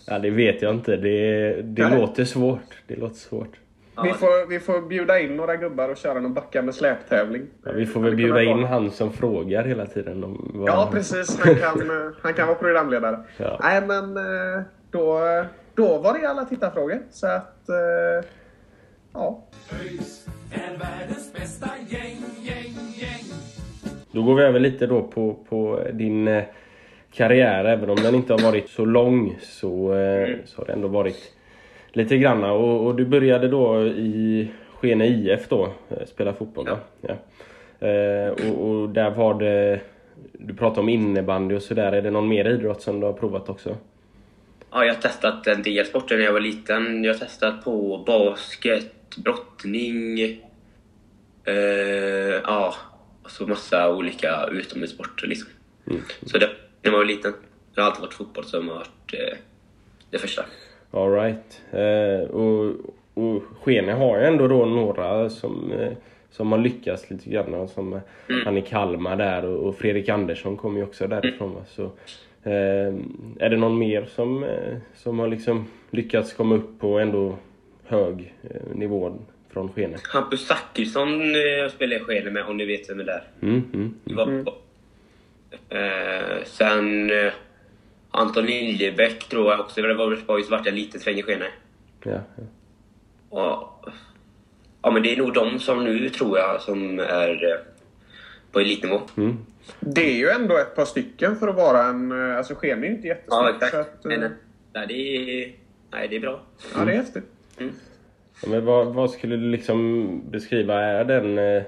Ja, 0.08 0.19
det 0.19 0.29
vet 0.29 0.62
jag 0.62 0.74
inte. 0.75 0.96
Det, 0.96 1.51
det 1.62 1.88
Nej. 1.89 2.00
låter 2.00 2.25
svårt. 2.25 2.84
Det 2.88 2.96
låter 2.96 3.15
svårt. 3.15 3.60
Vi 4.03 4.13
får, 4.13 4.48
vi 4.48 4.60
får 4.60 4.81
bjuda 4.81 5.19
in 5.19 5.36
några 5.38 5.55
gubbar 5.55 5.89
och 5.89 5.98
köra 5.98 6.19
någon 6.19 6.34
backa 6.34 6.62
med 6.62 6.75
släp-tävling. 6.75 7.48
Ja, 7.63 7.72
vi 7.72 7.86
får 7.86 8.01
väl 8.01 8.15
bjuda 8.15 8.43
in 8.43 8.63
han 8.63 8.91
som 8.91 9.13
frågar 9.13 9.63
hela 9.63 9.86
tiden. 9.86 10.24
Om 10.24 10.51
vad... 10.53 10.69
Ja, 10.69 10.89
precis. 10.93 11.39
Han 11.39 11.55
kan, 11.55 11.81
eh, 11.89 12.12
han 12.22 12.34
kan 12.34 12.48
vara 12.48 12.58
programledare. 12.58 13.19
Ja. 13.38 13.60
Nej, 13.63 13.81
men 13.88 14.17
eh, 14.17 14.62
då, 14.91 15.19
då 15.79 15.98
var 15.98 16.19
det 16.19 16.29
alla 16.29 16.45
tittarfrågor. 16.45 17.00
Så 17.12 17.27
att... 17.27 17.69
eh, 17.69 18.29
Ja. 19.13 19.43
ÖIS 19.81 20.27
är 20.51 20.77
världens 20.77 21.33
bästa 21.33 21.69
gäng, 21.89 22.24
gäng, 22.41 22.74
gäng. 22.95 23.25
Då 24.12 24.24
går 24.24 24.36
vi 24.36 24.43
över 24.43 24.59
lite 24.59 24.88
då 24.88 25.01
på, 25.01 25.36
på 25.50 25.81
din 25.93 26.27
eh, 26.27 26.43
karriär. 27.12 27.65
Även 27.65 27.89
om 27.89 27.95
den 27.95 28.15
inte 28.15 28.33
har 28.33 28.39
varit 28.39 28.69
så 28.69 28.86
lång 28.86 29.38
så, 29.41 29.93
eh, 29.93 30.36
så 30.45 30.62
har 30.62 30.65
det 30.65 30.74
ändå 30.74 30.88
varit 30.88 31.33
lite 31.91 32.17
granna. 32.17 32.51
Och, 32.51 32.86
och 32.86 32.95
du 32.95 33.05
började 33.05 33.48
då 33.48 33.83
i 33.88 34.51
Skene 34.74 35.07
IF 35.07 35.50
då, 35.50 35.69
eh, 35.89 36.05
spela 36.05 36.33
fotboll 36.33 36.67
va? 36.69 36.77
Ja. 37.01 37.15
Eh, 37.88 38.29
och, 38.31 38.69
och 38.69 38.89
där 38.89 39.09
var 39.12 39.33
det... 39.33 39.79
Du 40.33 40.53
pratade 40.53 40.81
om 40.81 40.89
innebandy 40.89 41.55
och 41.55 41.62
sådär. 41.62 41.91
Är 41.91 42.01
det 42.01 42.12
någon 42.12 42.27
mer 42.27 42.45
idrott 42.45 42.81
som 42.81 43.00
du 43.00 43.05
har 43.05 43.13
provat 43.13 43.50
också? 43.50 43.75
Ja, 44.71 44.85
jag 44.85 44.93
har 44.93 45.01
testat 45.01 45.47
en 45.47 45.63
del 45.63 45.85
sporter 45.85 46.17
när 46.17 46.23
jag 46.23 46.33
var 46.33 46.39
liten. 46.39 47.03
Jag 47.03 47.13
har 47.13 47.19
testat 47.19 47.63
på 47.63 48.03
basket, 48.07 49.15
brottning, 49.15 50.19
eh, 51.43 51.53
ja, 52.43 52.75
och 53.23 53.32
så 53.32 53.47
massa 53.47 53.95
olika 53.95 54.49
utomhussporter 54.51 55.27
liksom. 55.27 55.49
Så 56.25 56.38
det, 56.38 56.49
när 56.82 56.91
man 56.91 56.99
var 56.99 57.05
liten, 57.05 57.34
det 57.75 57.82
har 57.82 57.88
alltid 57.88 58.01
varit 58.01 58.13
fotboll 58.13 58.45
som 58.45 58.67
har 58.67 58.75
varit 58.75 59.13
eh, 59.13 59.38
det 60.10 60.17
första. 60.17 60.45
All 60.91 61.12
right. 61.12 61.62
Eh, 61.71 62.29
och, 62.29 62.75
och 63.13 63.43
Skene 63.62 63.91
har 63.91 64.19
ju 64.19 64.25
ändå 64.25 64.47
då 64.47 64.65
några 64.65 65.29
som, 65.29 65.71
eh, 65.71 65.91
som 66.32 66.51
har 66.51 66.60
lyckats 66.60 67.10
lite 67.10 67.29
grann. 67.29 67.67
Som 67.67 67.93
eh, 67.93 67.99
han 68.45 68.58
i 68.58 68.62
Kalmar 68.62 69.15
där 69.15 69.45
och, 69.45 69.67
och 69.67 69.75
Fredrik 69.75 70.10
Andersson 70.10 70.58
kommer 70.58 70.77
ju 70.77 70.84
också 70.84 71.08
därifrån. 71.08 71.53
Va? 71.53 71.62
Så, 71.67 71.91
är 72.43 73.49
det 73.49 73.58
någon 73.58 73.78
mer 73.78 74.06
som, 74.06 74.43
eh, 74.43 74.78
som 74.95 75.19
har 75.19 75.28
liksom 75.28 75.67
lyckats 75.91 76.34
komma 76.34 76.56
upp 76.56 76.80
på 76.80 76.99
ändå 76.99 77.38
hög 77.86 78.34
eh, 78.43 78.75
nivå 78.75 79.19
från 79.54 79.69
Skene? 79.73 79.97
Hampus 80.13 80.47
Zachrisson 80.47 81.21
eh, 81.21 81.69
spelade 81.69 81.95
jag 81.95 82.08
Skene 82.08 82.32
med, 82.32 82.45
om 82.45 82.58
ni 82.58 82.65
vet 82.65 82.89
vem 82.89 82.97
det 82.97 83.12
är. 83.12 83.23
Mm, 83.41 83.63
mm, 83.73 83.93
var 84.04 84.43
på. 84.43 84.54
Eh, 85.75 86.43
sen 86.45 87.10
eh, 87.12 87.34
Anton 88.12 88.45
Liljebäck 88.45 89.30
tror 89.30 89.52
jag 89.52 89.60
också. 89.60 89.82
Det 89.82 89.93
var 89.93 90.15
var 90.25 90.38
ju 90.38 90.43
så 90.43 90.52
vart 90.52 90.67
en 90.67 90.75
liten 90.75 90.99
sväng 90.99 91.17
i 91.17 91.23
Skene. 91.23 91.45
ja, 92.04 92.12
ja. 92.12 92.43
Och, 93.30 93.89
ja, 94.82 94.91
men 94.91 95.04
det 95.04 95.13
är 95.13 95.17
nog 95.17 95.34
de 95.34 95.60
som 95.60 95.84
nu, 95.84 96.10
tror 96.10 96.38
jag, 96.38 96.62
som 96.62 96.99
är 96.99 97.52
eh, 97.52 97.60
på 98.51 98.59
elitnivå. 98.59 99.01
Mm. 99.17 99.38
Det 99.79 100.01
är 100.01 100.15
ju 100.15 100.29
ändå 100.29 100.57
ett 100.57 100.75
par 100.75 100.85
stycken 100.85 101.35
för 101.35 101.47
att 101.47 101.55
vara 101.55 101.83
en... 101.83 102.12
eh, 102.31 102.38
Alltså 102.38 102.55
Skene 102.55 102.85
är 102.85 102.89
ju 102.89 102.95
inte 102.95 103.07
jättestort. 103.07 103.33
Ja, 103.43 103.49
exakt. 103.55 103.75
att, 103.75 104.03
Men, 104.05 104.23
eh, 104.23 104.29
nej, 104.73 104.85
det 104.88 104.93
är, 104.93 105.51
nej, 105.91 106.07
det 106.07 106.15
är 106.15 106.19
bra. 106.19 106.41
ja, 106.75 106.85
det 106.85 106.91
är 106.91 106.97
häftigt. 106.97 107.23
Ja, 107.57 107.65
Men 108.47 108.65
vad, 108.65 108.88
vad 108.93 109.12
skulle 109.12 109.35
du 109.35 109.49
liksom 109.51 110.21
beskriva 110.29 110.81
är 110.81 111.05
den 111.05 111.38
eh, 111.38 111.63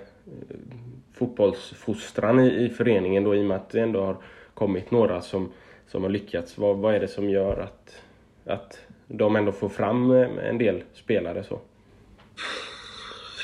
fotbollsfostran 1.13 2.39
i, 2.39 2.65
i 2.65 2.69
föreningen 2.69 3.23
då 3.23 3.35
i 3.35 3.41
och 3.41 3.45
med 3.45 3.57
att 3.57 3.69
det 3.69 3.79
ändå 3.79 4.01
har 4.05 4.15
kommit 4.53 4.91
några 4.91 5.21
som, 5.21 5.51
som 5.87 6.03
har 6.03 6.09
lyckats? 6.09 6.57
Vad, 6.57 6.77
vad 6.77 6.95
är 6.95 6.99
det 6.99 7.07
som 7.07 7.29
gör 7.29 7.57
att, 7.59 8.01
att 8.45 8.79
de 9.07 9.35
ändå 9.35 9.51
får 9.51 9.69
fram 9.69 10.11
eh, 10.11 10.27
en 10.49 10.57
del 10.57 10.83
spelare 10.93 11.43
så? 11.43 11.59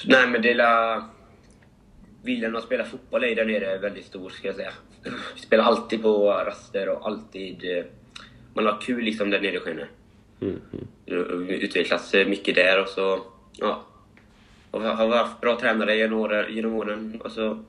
Nej, 0.05 0.27
men 0.27 0.41
det 0.41 0.51
är 0.51 1.01
Viljan 2.27 2.55
att 2.55 2.63
spela 2.63 2.85
fotboll 2.85 3.23
är 3.23 3.35
där 3.35 3.45
nere 3.45 3.77
väldigt 3.77 4.05
stor, 4.05 4.29
ska 4.29 4.47
jag 4.47 4.55
säga. 4.55 4.71
Vi 5.35 5.41
spelar 5.41 5.63
alltid 5.63 6.01
på 6.01 6.27
raster 6.31 6.89
och 6.89 7.07
alltid... 7.07 7.77
eh, 7.77 7.85
Man 8.53 8.65
har 8.65 8.81
kul 8.81 9.03
liksom 9.03 9.29
där 9.29 9.41
nere 9.41 9.55
i 9.55 9.59
Skene. 9.59 9.87
Mm, 10.41 10.61
mm. 11.07 11.49
Utvecklas 11.49 12.13
eh, 12.13 12.27
mycket 12.27 12.55
där 12.55 12.81
och 12.81 12.87
så... 12.87 13.19
Ja. 13.53 13.83
Och 14.71 14.81
har 14.81 15.15
haft 15.17 15.41
bra 15.41 15.59
tränare 15.59 15.95
genom 15.95 16.19
åren. 16.19 16.55
Genom 16.55 16.73
åren 16.73 17.21
och 17.23 17.31
så 17.31 17.63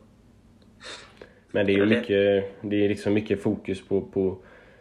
Men 1.50 1.66
det 1.66 1.72
är 1.72 1.76
ju 1.76 1.86
mycket, 1.86 2.52
det 2.62 2.84
är 2.84 2.88
liksom 2.88 3.14
mycket 3.14 3.42
fokus 3.42 3.82
på, 3.88 4.00
på 4.00 4.38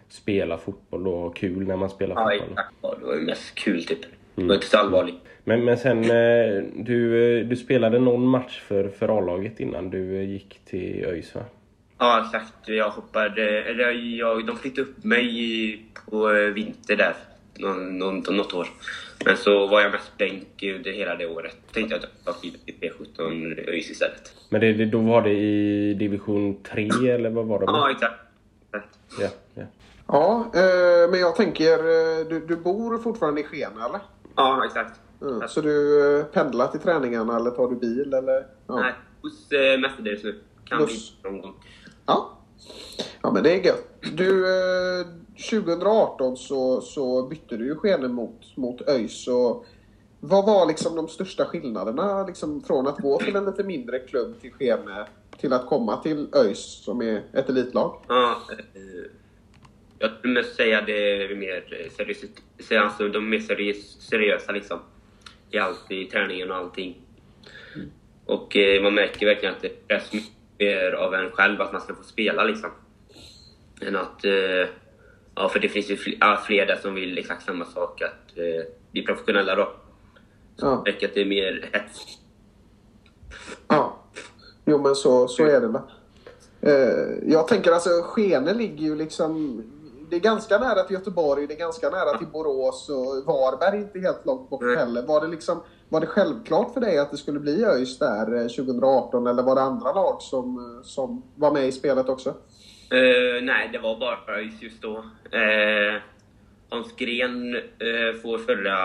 spela 0.10 0.58
fotboll 0.58 1.08
och 1.08 1.18
ha 1.20 1.30
kul 1.30 1.68
när 1.68 1.78
man 1.78 1.90
spelar 1.90 2.16
Ja, 2.16 2.40
fotboll. 2.40 2.64
Ja, 2.82 2.96
det 3.00 3.06
var 3.06 3.16
ju 3.16 3.22
mest 3.22 3.56
kul 3.56 3.86
typ. 3.86 4.02
Det 4.36 4.44
var 4.44 4.56
inte 4.56 4.68
så 4.68 4.78
allvarligt. 4.78 5.16
Men, 5.48 5.66
men 5.66 5.78
sen, 5.78 6.04
eh, 6.04 6.64
du, 6.76 7.00
eh, 7.40 7.46
du 7.46 7.56
spelade 7.56 8.00
någon 8.00 8.28
match 8.28 8.62
för, 8.68 8.90
för 8.90 9.18
A-laget 9.18 9.60
innan 9.60 9.90
du 9.90 10.16
eh, 10.16 10.30
gick 10.30 10.60
till 10.66 11.06
ÖIS 11.06 11.36
va? 11.36 11.42
Ja, 11.98 12.26
exakt. 12.26 12.54
Jag 12.70 12.90
hoppade... 12.90 13.64
Eller 13.64 13.92
jag, 13.92 14.46
de 14.46 14.58
flyttade 14.58 14.82
upp 14.82 15.04
mig 15.04 15.82
på 16.10 16.28
vinter 16.56 16.96
där. 16.96 17.14
Någon, 17.60 17.98
någon, 17.98 18.36
något 18.36 18.54
år. 18.54 18.68
Men 19.26 19.38
så 19.38 19.68
var 19.68 19.82
jag 19.82 19.92
mest 19.92 20.18
bänk 20.18 20.64
under 20.64 20.92
hela 20.92 21.16
det 21.16 21.28
året. 21.28 21.56
Tänkte 21.74 21.96
jag 21.96 22.04
att 22.04 22.10
jag 22.26 22.36
skulle 22.36 22.54
i 22.66 22.72
P17 22.72 23.70
ÖIS 23.70 23.92
istället. 23.92 24.34
Men 24.50 24.62
det, 24.62 24.86
då 24.86 25.00
var 25.00 25.22
det 25.22 25.34
i 25.34 25.94
division 25.94 26.64
3 26.64 26.90
eller 27.12 27.30
vad 27.30 27.46
var 27.46 27.60
det? 27.60 27.66
Ja, 27.68 27.92
exakt. 27.92 28.22
exakt. 28.68 29.00
ja, 29.22 29.28
ja. 29.54 29.64
Ja, 30.08 30.52
men 31.12 31.20
jag 31.20 31.36
tänker... 31.36 31.78
Du, 32.30 32.40
du 32.48 32.56
bor 32.56 32.98
fortfarande 32.98 33.42
i 33.42 33.44
Skene, 33.44 33.86
eller? 33.86 34.00
Ja, 34.36 34.66
exakt. 34.66 35.00
Mm. 35.22 35.48
Så 35.48 35.62
du 35.62 36.06
eh, 36.20 36.26
pendlar 36.26 36.68
till 36.68 36.80
träningarna 36.80 37.36
eller 37.36 37.52
tar 37.52 37.68
du 37.68 37.76
bil? 37.76 38.14
Eller? 38.14 38.48
Ja. 38.68 38.80
Nej, 38.80 38.94
hos 39.22 39.52
eh, 39.52 39.80
mestadels 39.80 40.24
nu. 40.24 40.40
Kan 40.66 40.80
Buss. 40.80 41.14
någon 41.24 41.42
gång. 41.42 41.54
Ja. 42.06 42.38
ja, 43.22 43.32
men 43.32 43.44
det 43.44 43.52
är 43.52 43.66
gött. 43.66 43.88
Du, 44.14 44.46
eh, 44.46 45.06
2018 45.50 46.38
så, 46.38 46.82
så 46.82 47.28
bytte 47.28 47.58
du 47.58 47.66
ju 47.66 47.76
Skene 47.76 48.08
mot, 48.08 48.58
mot 48.58 48.90
ÖIS. 48.90 49.28
Vad 50.20 50.46
var 50.46 50.66
liksom 50.68 50.96
de 50.96 51.08
största 51.08 51.46
skillnaderna 51.46 52.24
liksom 52.28 52.62
från 52.62 52.88
att 52.88 52.98
gå 52.98 53.18
till 53.18 53.36
en 53.36 53.46
lite 53.46 53.64
mindre 53.64 54.00
klubb 54.00 54.42
till 54.42 54.52
Skene 54.54 55.08
till 55.40 55.54
att 55.54 55.66
komma 55.66 55.98
till 55.98 56.28
ÖIS 56.36 56.84
som 56.84 57.02
är 57.02 57.24
ett 57.34 57.50
elitlag? 57.50 58.02
Ja, 58.08 58.38
eh, 58.50 59.12
jag 60.00 60.12
skulle 60.12 60.34
mest 60.34 60.56
säga 60.56 60.82
det 60.82 61.24
är 61.24 61.36
mer 61.36 61.90
seriöst. 61.98 62.24
Alltså, 62.72 63.08
de 63.08 63.30
mer 63.30 63.40
seriös, 63.40 64.02
seriösa 64.02 64.52
liksom. 64.52 64.80
I 65.52 65.58
allt, 65.58 65.92
i 65.92 66.06
träningen 66.06 66.52
och 66.52 66.58
allting. 66.58 67.02
Och 68.26 68.56
eh, 68.56 68.84
man 68.84 68.94
märker 68.94 69.26
verkligen 69.26 69.56
att 69.56 69.62
det 69.62 69.88
krävs 69.88 70.14
mycket 70.14 70.32
mer 70.60 70.92
av 70.92 71.14
en 71.14 71.32
själv 71.32 71.62
att 71.62 71.72
man 71.72 71.82
ska 71.82 71.96
få 71.96 72.04
spela 72.04 72.44
liksom. 72.44 72.70
Än 73.82 73.96
att... 73.96 74.26
Eh, 74.26 74.68
Ja, 75.40 75.50
för 75.50 75.60
det 75.60 75.70
finns 75.70 75.90
ju 75.90 75.98
fler, 75.98 76.36
fler 76.46 76.66
där 76.66 76.76
som 76.76 76.96
vill 76.96 77.18
exakt 77.18 77.46
samma 77.46 77.66
sak, 77.66 78.02
att 78.02 78.38
eh, 78.38 78.66
bli 78.92 79.02
professionella 79.02 79.56
då. 79.56 79.74
Ja. 80.56 80.82
Det 80.86 81.06
att 81.06 81.14
det 81.14 81.22
är 81.22 81.26
mer 81.26 81.70
hets. 81.74 82.06
Ja. 83.68 84.04
Jo 84.66 84.82
men 84.82 84.96
så, 84.96 85.28
så 85.28 85.44
är 85.44 85.62
det 85.62 85.68
väl. 85.68 85.82
Eh, 86.62 87.32
jag 87.32 87.48
tänker 87.48 87.72
alltså 87.72 87.90
Skene 87.90 88.54
ligger 88.54 88.86
ju 88.86 88.96
liksom... 88.96 89.64
Det 90.10 90.16
är 90.16 90.20
ganska 90.20 90.58
nära 90.58 90.84
till 90.84 90.94
Göteborg, 90.94 91.48
det 91.48 91.54
är 91.54 91.58
ganska 91.58 91.90
nära 91.90 92.18
till 92.18 92.28
Borås 92.28 92.90
och 92.90 93.26
Varberg 93.26 93.78
inte 93.78 94.00
helt 94.00 94.26
långt 94.26 94.50
bort 94.50 94.62
Nej. 94.64 94.76
heller. 94.76 95.02
Var 95.02 95.22
det, 95.22 95.28
liksom, 95.28 95.64
var 95.90 96.00
det 96.02 96.08
självklart 96.08 96.74
för 96.74 96.82
dig 96.82 96.98
att 96.98 97.12
det 97.12 97.18
skulle 97.18 97.40
bli 97.40 97.66
ÖIS 97.66 98.00
där 98.00 98.36
eh, 98.36 98.48
2018 98.48 99.28
eller 99.28 99.44
var 99.44 99.56
det 99.56 99.62
andra 99.62 99.94
lag 99.94 100.22
som, 100.22 100.58
eh, 100.58 100.84
som 100.84 101.24
var 101.36 101.52
med 101.52 101.68
i 101.68 101.72
spelet 101.72 102.10
också? 102.10 102.30
Eh, 102.92 103.44
nej, 103.44 103.70
det 103.72 103.80
var 103.80 104.00
bara 104.00 104.36
ÖIS 104.38 104.62
just 104.62 104.82
då. 104.82 104.98
Eh, 105.32 106.02
Hans 106.70 106.96
Gren 106.96 107.56
eh, 107.56 108.22
får 108.22 108.38
förra 108.38 108.78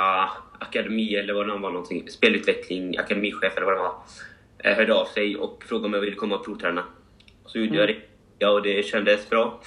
akademi, 0.58 1.14
eller 1.16 1.34
vad 1.34 1.46
det 1.46 1.52
var 1.52 1.70
någonting, 1.70 2.08
spelutveckling, 2.08 2.98
akademichef 2.98 3.56
eller 3.56 3.66
vad 3.66 3.74
det 3.74 3.80
var, 3.80 3.94
eh, 4.58 4.76
hörde 4.76 4.94
av 4.94 5.04
sig 5.04 5.36
och 5.36 5.64
frågade 5.64 5.86
om 5.86 5.94
jag 5.94 6.00
ville 6.00 6.16
komma 6.16 6.36
och 6.36 6.44
provträna. 6.44 6.84
Så 7.46 7.58
gjorde 7.58 7.76
jag 7.78 7.88
det. 7.88 7.96
Ja, 8.38 8.50
och 8.50 8.62
det 8.62 8.86
kändes 8.86 9.30
bra. 9.30 9.60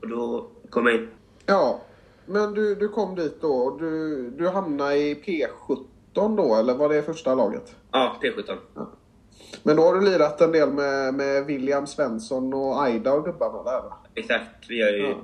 Och 0.00 0.08
då 0.08 0.50
kom 0.70 0.86
jag 0.86 0.94
in. 0.94 1.08
Ja, 1.46 1.80
men 2.26 2.54
du, 2.54 2.74
du 2.74 2.88
kom 2.88 3.14
dit 3.14 3.40
då 3.40 3.52
och 3.52 3.78
du, 3.80 4.30
du 4.30 4.48
hamnade 4.48 4.96
i 4.96 5.14
P17 5.14 6.36
då 6.36 6.54
eller 6.54 6.74
var 6.74 6.88
det 6.88 7.02
första 7.02 7.34
laget? 7.34 7.76
Ja, 7.92 8.16
P17. 8.22 8.56
Men 9.62 9.76
då 9.76 9.82
har 9.82 9.94
du 9.94 10.00
lirat 10.00 10.40
en 10.40 10.52
del 10.52 10.70
med, 10.72 11.14
med 11.14 11.44
William 11.46 11.86
Svensson 11.86 12.54
och 12.54 12.82
Aida 12.82 13.12
och 13.12 13.24
gubbarna 13.24 13.62
där 13.62 13.82
va? 13.82 13.96
Exakt. 14.14 14.70
Vi 14.70 14.82
har 14.82 14.90
ju 14.90 15.02
Ja. 15.08 15.14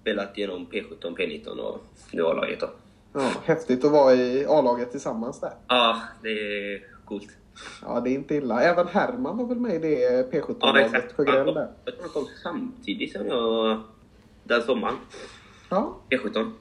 spelat 0.00 0.38
genom 0.38 0.66
P17, 0.66 1.16
P19 1.16 1.48
och 1.48 1.78
nu 2.12 2.22
A-laget 2.26 2.60
då. 2.60 2.70
Ja, 3.12 3.30
häftigt 3.44 3.84
att 3.84 3.92
vara 3.92 4.14
i 4.14 4.46
A-laget 4.48 4.90
tillsammans 4.90 5.40
där. 5.40 5.52
Ja, 5.68 5.96
det 6.22 6.28
är 6.28 6.86
coolt. 7.04 7.28
Ja, 7.82 8.00
det 8.00 8.10
är 8.10 8.14
inte 8.14 8.34
illa. 8.34 8.60
Även 8.62 8.86
Herman 8.86 9.38
var 9.38 9.46
väl 9.46 9.60
med 9.60 9.74
i 9.74 9.78
det 9.78 10.00
Ja, 10.00 10.22
P17-laget 10.40 10.86
exakt. 10.94 11.16
på 11.16 11.24
Han 11.24 11.34
Grell 11.34 11.44
kom, 11.44 11.54
där? 11.54 11.68
jag 11.84 11.94
tror 11.94 12.02
han 12.02 12.10
kom 12.12 12.26
samtidigt 12.42 13.12
som 13.12 13.26
jag 13.26 13.80
den 14.44 14.62
sommaren. 14.62 14.94
Ja, 15.70 15.96
P17. 16.10 16.52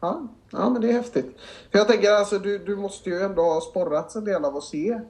ja, 0.00 0.22
ja, 0.52 0.70
men 0.70 0.82
det 0.82 0.88
är 0.88 0.92
häftigt. 0.92 1.38
För 1.72 1.78
jag 1.78 1.88
tänker 1.88 2.10
alltså, 2.12 2.38
du, 2.38 2.58
du 2.58 2.76
måste 2.76 3.10
ju 3.10 3.20
ändå 3.20 3.42
ha 3.42 3.60
sporrats 3.60 4.16
en 4.16 4.24
del 4.24 4.44
av 4.44 4.56
att 4.56 4.64
se 4.64 5.00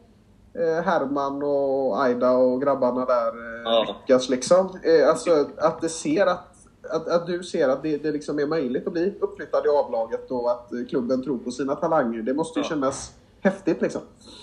eh, 0.54 0.84
Herman 0.84 1.42
och 1.42 2.02
Aida 2.02 2.32
och 2.32 2.62
grabbarna 2.62 3.04
där 3.04 3.28
eh, 3.28 3.62
Ja. 3.64 3.96
lyckas 4.00 4.28
liksom. 4.28 4.78
Eh, 4.82 5.08
alltså 5.08 5.46
att 5.58 5.80
det 5.80 5.88
ser 5.88 6.26
att 6.26 6.44
att, 6.90 7.08
att 7.08 7.26
du 7.26 7.42
ser 7.42 7.68
att 7.68 7.82
det, 7.82 7.96
det 7.96 8.10
liksom 8.12 8.38
är 8.38 8.46
möjligt 8.46 8.86
att 8.86 8.92
bli 8.92 9.14
uppflyttad 9.20 9.66
i 9.66 9.68
A-laget 9.68 10.30
och 10.30 10.50
att 10.50 10.70
klubben 10.88 11.22
tror 11.24 11.38
på 11.38 11.50
sina 11.50 11.74
talanger. 11.76 12.22
Det 12.22 12.34
måste 12.34 12.58
ju 12.58 12.64
Ja. 12.64 12.68
kännas 12.68 13.12
häftigt 13.40 13.82
liksom. 13.82 14.00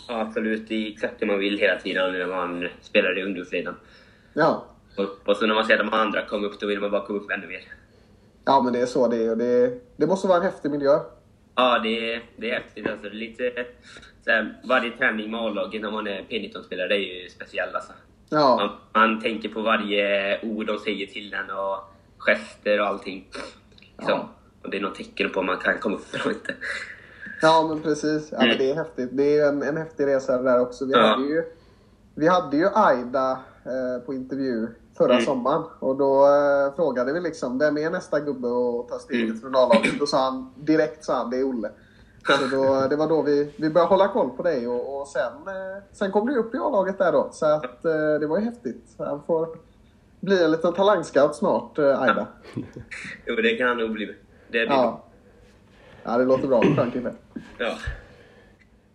Ja, 0.07 0.21
absolut. 0.21 0.67
Det 0.69 0.75
är 0.75 0.91
exakt 0.91 1.19
det 1.19 1.25
man 1.25 1.39
vill 1.39 1.57
hela 1.57 1.79
tiden 1.79 2.13
när 2.13 2.27
man 2.27 2.67
spelar 2.81 3.19
i 3.19 3.23
ungdomsleden. 3.23 3.75
Ja. 4.33 4.63
Och, 4.97 5.29
och 5.29 5.37
så 5.37 5.45
när 5.47 5.55
man 5.55 5.65
ser 5.65 5.77
de 5.77 5.93
andra 5.93 6.25
komma 6.25 6.47
upp, 6.47 6.59
då 6.59 6.67
vill 6.67 6.79
man 6.81 6.91
bara 6.91 7.05
komma 7.05 7.19
upp 7.19 7.31
ännu 7.31 7.47
mer. 7.47 7.61
Ja, 8.45 8.61
men 8.61 8.73
det 8.73 8.79
är 8.81 8.85
så 8.85 9.07
det 9.07 9.25
är. 9.25 9.35
Det, 9.35 9.79
det 9.97 10.07
måste 10.07 10.27
vara 10.27 10.37
en 10.37 10.43
häftig 10.43 10.71
miljö. 10.71 10.99
Ja, 11.55 11.79
det 11.79 12.13
är, 12.13 12.23
det 12.37 12.51
är 12.51 12.53
häftigt. 12.53 12.87
Alltså, 12.87 13.01
det 13.03 13.09
är 13.09 13.13
lite, 13.13 13.65
så 14.25 14.31
här, 14.31 14.61
varje 14.63 14.91
träning 14.91 15.31
med 15.31 15.39
A-laget 15.39 15.81
när 15.81 15.91
man 15.91 16.07
är 16.07 16.21
P19-spelare 16.21 16.87
det 16.87 16.95
är 16.95 17.23
ju 17.23 17.29
speciell. 17.29 17.75
Alltså. 17.75 17.91
Ja. 18.29 18.55
Man, 18.93 19.03
man 19.09 19.21
tänker 19.21 19.49
på 19.49 19.61
varje 19.61 20.39
ord 20.41 20.65
de 20.65 20.79
säger 20.79 21.07
till 21.07 21.33
en 21.33 21.49
och 21.49 21.77
gester 22.17 22.81
och 22.81 22.87
allting. 22.87 23.27
Liksom. 23.79 23.95
Ja. 24.07 24.29
Och 24.63 24.69
det 24.69 24.77
är 24.77 24.81
något 24.81 24.95
tecken 24.95 25.29
på 25.29 25.39
att 25.39 25.45
man 25.45 25.57
kan 25.57 25.79
komma 25.79 25.95
upp 25.95 26.13
eller 26.13 26.29
inte. 26.29 26.53
Ja, 27.41 27.65
men 27.69 27.81
precis. 27.81 28.29
Ja, 28.31 28.37
men 28.39 28.57
det 28.57 28.71
är 28.71 28.75
häftigt. 28.75 29.09
Det 29.11 29.37
är 29.37 29.49
en, 29.49 29.63
en 29.63 29.77
häftig 29.77 30.05
resa 30.07 30.41
där 30.41 30.59
också. 30.61 30.85
Vi, 30.85 30.91
Ja. 30.93 30.99
hade, 30.99 31.23
ju, 31.23 31.43
vi 32.15 32.27
hade 32.27 32.57
ju 32.57 32.67
Aida 32.73 33.31
eh, 33.65 34.05
på 34.05 34.13
intervju 34.13 34.67
förra 34.97 35.13
Mm. 35.13 35.25
sommaren. 35.25 35.63
Och 35.79 35.95
då 35.97 36.25
eh, 36.25 36.75
frågade 36.75 37.13
vi 37.13 37.19
liksom, 37.21 37.59
vem 37.59 37.77
är 37.77 37.89
nästa 37.89 38.19
gubbe 38.19 38.47
att 38.47 38.87
ta 38.89 38.99
steget 38.99 39.23
Mm. 39.29 39.41
från 39.41 39.55
A-laget? 39.55 39.99
Då 39.99 40.05
sa 40.07 40.17
han, 40.17 40.49
direkt 40.55 41.03
sa 41.03 41.13
han, 41.17 41.29
det 41.29 41.37
är 41.37 41.43
Olle. 41.49 41.69
Så 42.27 42.55
då, 42.55 42.87
det 42.89 42.95
var 42.95 43.07
då 43.09 43.21
vi, 43.21 43.51
vi 43.57 43.69
började 43.69 43.89
hålla 43.89 44.07
koll 44.07 44.29
på 44.29 44.43
dig 44.43 44.67
och, 44.67 45.01
och 45.01 45.07
sen, 45.07 45.21
eh, 45.47 45.83
sen 45.91 46.11
kom 46.11 46.27
du 46.27 46.37
upp 46.37 46.55
i 46.55 46.57
A-laget 46.57 46.97
där 46.97 47.11
då. 47.11 47.29
Så 47.31 47.45
att 47.45 47.85
eh, 47.85 48.19
det 48.19 48.27
var 48.27 48.37
ju 48.39 48.45
häftigt. 48.45 48.95
Han 48.97 49.23
får 49.23 49.47
bli 50.19 50.43
en 50.43 50.51
liten 50.51 50.73
talangscout 50.73 51.35
snart, 51.35 51.77
eh, 51.77 52.01
Aida. 52.01 52.27
Jo, 53.25 53.35
det 53.35 53.55
kan 53.57 53.67
han 53.67 53.77
nog 53.77 53.91
bli. 53.91 54.05
Det 54.05 54.13
blir 54.51 54.65
Ja. 54.65 55.03
ja, 56.03 56.17
det 56.17 56.25
låter 56.25 56.47
bra. 56.47 56.61
Skön 56.61 56.91
kille. 56.91 57.11
ja. 57.57 57.71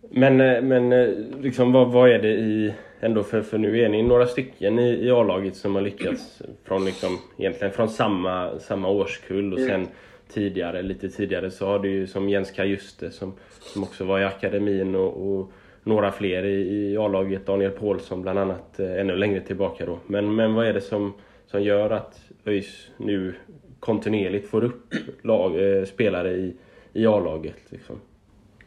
Men, 0.09 0.41
eh, 0.41 0.61
men 0.61 0.91
eh, 0.93 1.07
liksom, 1.39 1.71
vad, 1.71 1.91
vad 1.91 2.09
är 2.09 2.19
det 2.19 2.31
i... 2.33 2.75
Ändå 3.03 3.23
för, 3.23 3.41
för 3.41 3.57
nu 3.57 3.81
är 3.81 3.89
ni 3.89 4.03
några 4.03 4.25
stycken 4.25 4.79
i, 4.79 5.05
i 5.05 5.11
A-laget 5.11 5.55
som 5.55 5.75
har 5.75 5.81
lyckats 5.81 6.41
från 6.63 6.85
liksom, 6.85 7.19
egentligen 7.37 7.73
från 7.73 7.89
samma, 7.89 8.59
samma 8.59 8.89
årskull 8.89 9.53
och 9.53 9.59
sen 9.59 9.87
tidigare, 10.33 10.81
lite 10.81 11.09
tidigare 11.09 11.51
så 11.51 11.65
har 11.65 11.79
du 11.79 11.89
ju 11.89 12.07
som 12.07 12.29
Jens 12.29 12.51
Kajuste 12.51 13.11
som, 13.11 13.33
som 13.59 13.83
också 13.83 14.05
var 14.05 14.19
i 14.19 14.23
akademin 14.23 14.95
och, 14.95 15.39
och 15.39 15.51
några 15.83 16.11
fler 16.11 16.43
i, 16.43 16.91
i 16.91 16.97
A-laget, 16.97 17.45
Daniel 17.45 17.71
Paulsson 17.71 18.21
bland 18.21 18.39
annat, 18.39 18.79
eh, 18.79 18.99
ännu 18.99 19.15
längre 19.15 19.41
tillbaka 19.41 19.85
då. 19.85 19.99
Men, 20.07 20.35
men 20.35 20.53
vad 20.53 20.67
är 20.67 20.73
det 20.73 20.81
som, 20.81 21.13
som 21.47 21.63
gör 21.63 21.89
att 21.89 22.31
ÖIS 22.45 22.87
nu 22.97 23.33
kontinuerligt 23.79 24.49
får 24.49 24.63
upp 24.63 24.93
lag, 25.21 25.77
eh, 25.77 25.85
spelare 25.85 26.31
i, 26.31 26.55
i 26.93 27.05
A-laget? 27.05 27.57
Liksom? 27.69 27.99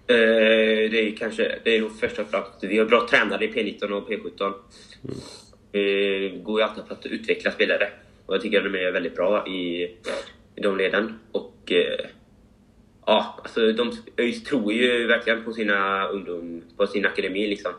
Eh, 0.07 0.91
det 0.91 1.09
är 1.09 1.17
kanske, 1.17 1.59
det 1.65 1.77
är 1.77 1.81
nog 1.81 1.99
först 2.01 2.19
och 2.19 2.27
främst, 2.31 2.51
vi 2.65 2.79
har 2.79 2.85
bra 2.85 3.07
tränare 3.11 3.45
i 3.45 3.53
P19 3.53 3.91
och 3.91 4.09
P17. 4.11 4.53
Eh, 5.73 6.43
går 6.43 6.61
ju 6.61 6.67
alltid 6.67 6.85
för 6.89 6.95
att 6.95 7.07
utveckla 7.07 7.51
spelare. 7.51 7.89
Och 8.27 8.35
jag 8.35 8.43
tycker 8.43 8.59
att 8.59 8.73
de 8.73 8.79
är 8.79 8.93
väldigt 8.93 9.17
bra 9.17 9.47
i, 9.47 9.83
i 10.57 10.61
de 10.63 10.77
leden. 10.77 11.19
Och 11.33 11.73
eh, 11.73 12.07
ja, 13.07 13.41
alltså 13.43 13.73
de 13.73 13.93
ÖIS 14.17 14.45
tror 14.45 14.73
ju 14.73 15.07
verkligen 15.07 15.45
på 15.45 15.53
sina 15.53 16.09
ungdom, 16.09 16.63
på 16.77 16.87
sin 16.87 17.07
akademi 17.07 17.47
liksom. 17.47 17.73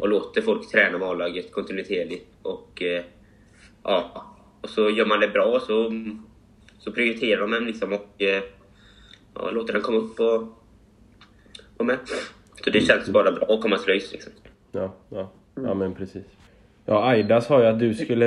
Och 0.00 0.08
låter 0.08 0.42
folk 0.42 0.70
träna 0.70 0.98
med 0.98 1.08
A-laget 1.08 1.52
kontinuerligt. 1.52 2.26
Och 2.42 2.82
eh, 2.82 3.04
ja, 3.82 4.26
och 4.60 4.68
så 4.70 4.90
gör 4.90 5.06
man 5.06 5.20
det 5.20 5.28
bra 5.28 5.60
så, 5.60 5.92
så 6.78 6.92
prioriterar 6.92 7.40
de 7.40 7.52
en 7.52 7.64
liksom 7.64 7.92
och 7.92 8.22
eh, 8.22 8.42
ja, 9.34 9.50
låter 9.50 9.72
den 9.72 9.82
komma 9.82 9.98
upp 9.98 10.20
och 10.20 10.62
vara 11.76 11.86
med. 11.86 11.98
Så 12.64 12.70
det 12.70 12.80
känns 12.80 13.08
bara 13.08 13.32
bra 13.32 13.54
att 13.54 13.60
komma 13.60 13.78
till 13.78 13.92
ÖIS 13.92 14.12
liksom. 14.12 14.32
Ja, 14.72 14.94
ja, 15.08 15.30
ja 15.54 15.74
men 15.74 15.94
precis. 15.94 16.24
Ja, 16.84 17.08
Aida 17.08 17.40
sa 17.40 17.60
ju 17.60 17.66
att 17.66 17.78
du 17.78 17.94
skulle 17.94 18.26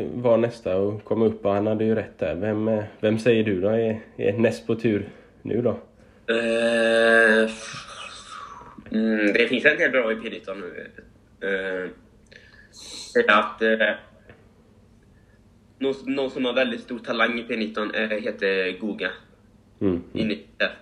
eh, 0.00 0.06
vara 0.14 0.36
nästa 0.36 0.76
och 0.76 1.04
komma 1.04 1.24
upp 1.24 1.46
och 1.46 1.52
han 1.52 1.66
hade 1.66 1.84
ju 1.84 1.94
rätt 1.94 2.18
där. 2.18 2.34
Vem, 2.34 2.68
eh, 2.68 2.84
vem 3.00 3.18
säger 3.18 3.44
du 3.44 3.60
då 3.60 3.68
är, 3.68 4.00
är 4.16 4.32
näst 4.32 4.66
på 4.66 4.74
tur 4.74 5.08
nu 5.42 5.62
då? 5.62 5.70
Eh, 6.34 7.50
mm, 8.90 9.32
det 9.32 9.48
finns 9.48 9.64
en 9.64 9.78
del 9.78 9.90
bra 9.90 10.12
i 10.12 10.14
P19 10.14 10.54
nu. 10.60 10.90
Är 13.14 13.30
att 13.30 13.62
eh, 13.62 13.94
någon, 15.78 15.94
någon 16.06 16.30
som 16.30 16.44
har 16.44 16.52
väldigt 16.52 16.80
stor 16.80 16.98
talang 16.98 17.38
i 17.38 17.42
P19 17.42 17.96
eh, 17.96 18.18
heter 18.18 18.78
Goga. 18.78 19.10
Mm. 19.80 19.92
mm. 19.92 20.02
Inne 20.12 20.36
där. 20.56 20.74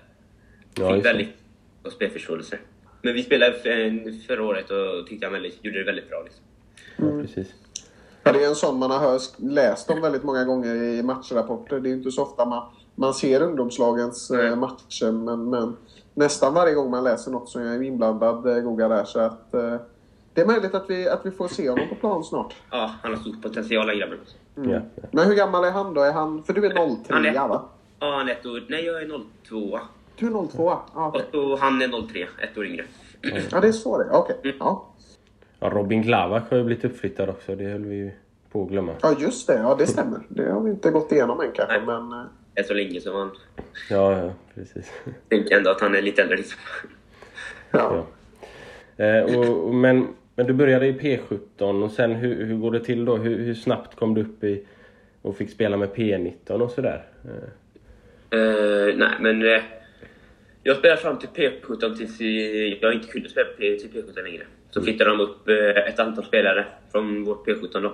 Ja, 0.79 1.01
väldigt 1.01 1.44
bra 1.85 1.93
spelförståelse. 1.93 2.59
Men 3.03 3.15
vi 3.15 3.23
spelade 3.23 3.53
för, 3.53 4.27
förra 4.27 4.45
året 4.45 4.71
och 4.71 5.07
tyckte 5.07 5.27
han 5.27 5.33
väldigt, 5.33 5.65
gjorde 5.65 5.79
det 5.79 5.85
väldigt 5.85 6.09
bra. 6.09 6.23
Liksom. 6.23 6.43
Ja, 6.97 7.23
precis. 7.23 7.55
Ja, 8.23 8.33
det 8.33 8.45
är 8.45 8.49
en 8.49 8.55
sån 8.55 8.79
man 8.79 8.91
har 8.91 8.99
hört, 8.99 9.23
läst 9.39 9.91
om 9.91 10.01
väldigt 10.01 10.23
många 10.23 10.45
gånger 10.45 10.75
i 10.75 11.03
matchrapporter. 11.03 11.81
Det 11.81 11.89
är 11.89 11.93
inte 11.93 12.11
så 12.11 12.23
ofta 12.23 12.45
man, 12.45 12.69
man 12.95 13.15
ser 13.15 13.43
ungdomslagens 13.43 14.31
Nej. 14.31 14.57
matcher 14.57 15.13
men, 15.13 15.51
men 15.51 15.77
nästan 16.15 16.55
varje 16.55 16.75
gång 16.75 16.91
man 16.91 17.05
läser 17.05 17.31
något 17.31 17.49
så 17.49 17.59
är 17.61 17.65
jag 17.65 17.85
inblandad 17.85 18.47
eh, 18.47 18.63
Goga 18.63 18.89
där. 18.89 19.05
Så 19.05 19.21
att, 19.21 19.55
eh, 19.55 19.77
det 20.35 20.41
är 20.41 20.47
möjligt 20.47 20.75
att 20.75 20.91
vi, 20.91 21.09
att 21.09 21.27
vi 21.27 21.31
får 21.31 21.49
se 21.49 21.71
honom 21.71 21.89
på 21.89 21.95
plan 21.95 22.25
snart. 22.25 22.55
Ja, 22.71 22.91
han 23.03 23.13
har 23.13 23.21
stor 23.21 23.37
potential 23.43 23.87
den 23.87 23.99
grabben. 23.99 24.19
Mm. 24.57 24.71
Ja, 24.71 24.81
ja. 24.95 25.03
Men 25.13 25.27
hur 25.29 25.35
gammal 25.35 25.65
är 25.65 25.71
han 25.71 25.95
då? 25.95 26.01
Är 26.01 26.13
han, 26.13 26.45
för 26.45 26.53
du 26.53 26.67
är 26.67 26.71
03 27.05 27.15
Han 27.15 27.27
är- 27.27 27.49
va? 27.49 27.63
Ja, 28.01 28.17
han 28.17 28.29
är 28.29 28.33
ett 28.33 28.47
år... 28.47 28.65
Nej, 28.69 28.85
jag 28.85 29.03
är 29.03 29.21
02. 29.49 29.81
Du 30.17 30.27
är 30.27 30.49
02 30.49 30.71
ah, 30.71 30.83
Och 30.95 31.07
okej. 31.07 31.23
så 31.33 31.57
han 31.57 31.83
är 31.83 32.09
03, 32.09 32.27
ett 32.43 32.59
år 32.59 32.67
yngre. 32.67 32.85
Ja, 33.51 33.61
det 33.61 33.69
är 33.69 33.73
så 33.73 33.99
det 33.99 34.05
är. 34.05 34.13
Okej. 34.13 34.37
Mm. 34.45 34.57
Ja. 34.61 34.87
ja, 35.61 35.69
Robin 35.71 36.03
Glavak 36.03 36.51
har 36.51 36.57
ju 36.57 36.65
blivit 36.65 36.85
uppflyttad 36.85 37.29
också. 37.29 37.57
Det 37.57 37.65
höll 37.65 37.85
vi 37.85 37.97
ju 37.97 38.11
på 38.53 38.63
att 38.63 38.69
glömma. 38.69 38.93
ja, 39.03 39.17
just 39.19 39.47
det. 39.47 39.55
Ja, 39.55 39.75
det 39.79 39.87
stämmer. 39.87 40.21
Det 40.29 40.53
har 40.53 40.61
vi 40.61 40.71
inte 40.71 40.91
gått 40.91 41.13
igenom 41.13 41.41
än 41.41 41.53
kanske. 41.55 41.77
Nej. 41.77 41.87
Men, 41.87 42.13
eh, 42.13 42.25
Det 42.55 42.61
är 42.61 42.65
så 42.65 42.75
länge 42.75 43.01
som 43.01 43.13
man 43.13 43.31
Ja, 43.91 44.19
ja, 44.19 44.31
precis. 44.55 44.93
tänker 45.29 45.57
ändå 45.57 45.71
att 45.71 45.81
han 45.81 45.95
är 45.95 46.03
lite 46.03 46.23
äldre. 46.23 46.37
Liksom. 46.37 46.59
ja. 47.71 48.05
Ja. 48.97 49.05
Eh, 49.05 49.39
och, 49.39 49.67
och, 49.69 49.75
men, 49.75 50.09
men 50.35 50.47
du 50.47 50.53
började 50.53 50.87
i 50.87 50.93
P17 50.93 51.85
och 51.85 51.91
sen 51.91 52.13
hur, 52.13 52.45
hur 52.45 52.57
går 52.57 52.71
det 52.71 52.81
till 52.81 53.05
då? 53.05 53.17
Hur, 53.17 53.39
hur 53.39 53.55
snabbt 53.55 53.97
kom 53.97 54.15
du 54.15 54.21
upp 54.21 54.45
i 54.45 54.65
och 55.23 55.37
fick 55.37 55.51
spela 55.51 55.77
med 55.77 55.89
P19 55.95 56.51
och 56.61 56.71
sådär? 56.71 57.05
Eh, 57.25 57.49
Eh, 58.31 58.95
nej, 58.97 59.09
men 59.21 59.43
eh, 59.43 59.63
jag 60.67 60.77
spelade 60.77 61.01
fram 61.01 61.19
till 61.19 61.29
P17 61.29 61.97
tills 61.97 62.21
jag 62.83 62.95
inte 62.95 63.09
kunde 63.09 63.29
spela 63.29 63.47
till 63.57 63.91
P17 63.93 64.23
längre. 64.23 64.43
Så 64.71 64.83
flyttade 64.83 65.11
de 65.11 65.21
upp 65.21 65.49
eh, 65.49 65.89
ett 65.89 65.99
antal 65.99 66.25
spelare 66.25 66.67
från 66.93 67.25
vårt 67.25 67.47
P17 67.47 67.83
då, 67.83 67.93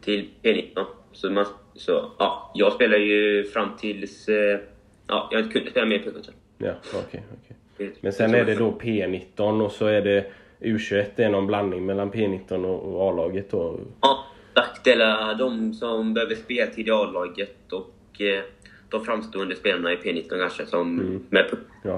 till 0.00 0.28
P19. 0.42 0.84
Så, 1.12 1.30
man, 1.30 1.46
så 1.74 2.12
ja, 2.18 2.52
jag 2.54 2.72
spelade 2.72 3.02
ju 3.02 3.44
fram 3.44 3.76
tills 3.76 4.28
eh, 4.28 4.58
ja, 5.06 5.28
jag 5.32 5.40
inte 5.40 5.52
kunde 5.52 5.70
spela 5.70 5.86
mer 5.86 5.98
P17. 5.98 6.30
Ja, 6.58 6.72
okej. 6.94 7.22
okej. 7.42 7.92
Men 8.00 8.12
sen 8.12 8.34
är 8.34 8.44
det 8.44 8.54
då 8.54 8.70
P19 8.80 9.64
och 9.64 9.72
så 9.72 9.86
är 9.86 10.02
det 10.02 10.32
U21, 10.60 11.04
det 11.16 11.24
är 11.24 11.30
någon 11.30 11.46
blandning 11.46 11.86
mellan 11.86 12.12
P19 12.12 12.64
och, 12.64 13.08
A-laget 13.08 13.50
då? 13.50 13.80
Ja, 14.00 14.24
exakt. 14.50 14.86
Eller 14.86 15.34
de 15.34 15.74
som 15.74 16.14
behöver 16.14 16.34
speltid 16.34 16.88
i 16.88 16.90
A-laget 16.90 17.72
och 17.72 18.20
eh, 18.20 18.42
de 18.90 19.04
framstående 19.04 19.56
spelarna 19.56 19.92
i 19.92 19.96
P19 19.96 20.28
kanske 20.28 20.66
som 20.66 20.96
med 21.30 21.50
på. 21.50 21.56
Ja. 21.82 21.94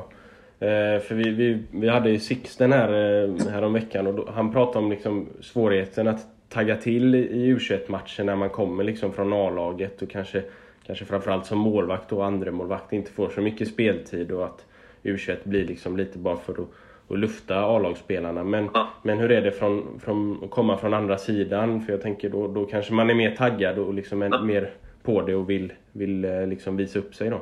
Eh, 0.66 1.00
för 1.00 1.14
vi, 1.14 1.30
vi, 1.30 1.58
vi 1.70 1.88
hade 1.88 2.10
ju 2.10 2.18
Sixten 2.18 2.72
här, 2.72 2.88
eh, 3.24 3.46
här 3.52 3.62
om 3.62 3.72
veckan 3.72 4.06
och 4.06 4.14
då, 4.14 4.28
han 4.34 4.52
pratade 4.52 4.78
om 4.84 4.90
liksom 4.90 5.26
svårigheten 5.40 6.08
att 6.08 6.26
tagga 6.48 6.76
till 6.76 7.14
i 7.14 7.54
U21-matcher 7.54 8.24
när 8.24 8.36
man 8.36 8.50
kommer 8.50 8.84
liksom 8.84 9.12
från 9.12 9.32
A-laget 9.32 10.02
och 10.02 10.10
kanske, 10.10 10.42
kanske 10.86 11.04
framförallt 11.04 11.46
som 11.46 11.58
målvakt 11.58 12.12
och 12.12 12.26
andremålvakt 12.26 12.92
inte 12.92 13.10
får 13.10 13.28
så 13.28 13.40
mycket 13.40 13.68
speltid 13.68 14.32
och 14.32 14.44
att 14.44 14.66
U21 15.02 15.36
blir 15.44 15.64
liksom 15.66 15.96
lite 15.96 16.18
bara 16.18 16.36
för 16.36 16.52
att, 16.52 16.68
att 17.08 17.18
lufta 17.18 17.56
A-lagsspelarna. 17.64 18.44
Men, 18.44 18.68
Ja. 18.74 18.88
men 19.02 19.18
hur 19.18 19.32
är 19.32 19.42
det 19.42 19.52
från, 19.52 20.00
från, 20.04 20.40
att 20.44 20.50
komma 20.50 20.76
från 20.76 20.94
andra 20.94 21.18
sidan? 21.18 21.80
För 21.80 21.92
jag 21.92 22.02
tänker 22.02 22.30
då, 22.30 22.48
då 22.48 22.64
kanske 22.64 22.92
man 22.92 23.10
är 23.10 23.14
mer 23.14 23.30
taggad 23.36 23.78
och 23.78 23.94
liksom 23.94 24.22
är 24.22 24.28
Ja. 24.32 24.42
mer 24.42 24.70
på 25.02 25.22
det 25.22 25.34
och 25.34 25.50
vill, 25.50 25.72
vill 25.92 26.24
eh, 26.24 26.46
liksom 26.46 26.76
visa 26.76 26.98
upp 26.98 27.14
sig 27.14 27.30
då. 27.30 27.40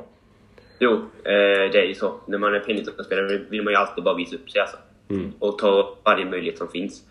Jo, 0.83 0.93
eh, 1.23 1.71
det 1.71 1.79
är 1.79 1.85
ju 1.85 1.95
så. 1.95 2.19
När 2.25 2.37
man 2.37 2.53
är 2.53 2.59
P19-spelare 2.59 3.37
vill 3.49 3.63
man 3.63 3.73
ju 3.73 3.77
alltid 3.77 4.03
bara 4.03 4.15
visa 4.15 4.35
upp 4.35 4.51
sig 4.51 4.61
alltså. 4.61 4.77
Och 5.39 5.57
ta 5.57 5.97
varje 6.03 6.25
möjlighet 6.25 6.57
som 6.57 6.67
finns. 6.67 7.03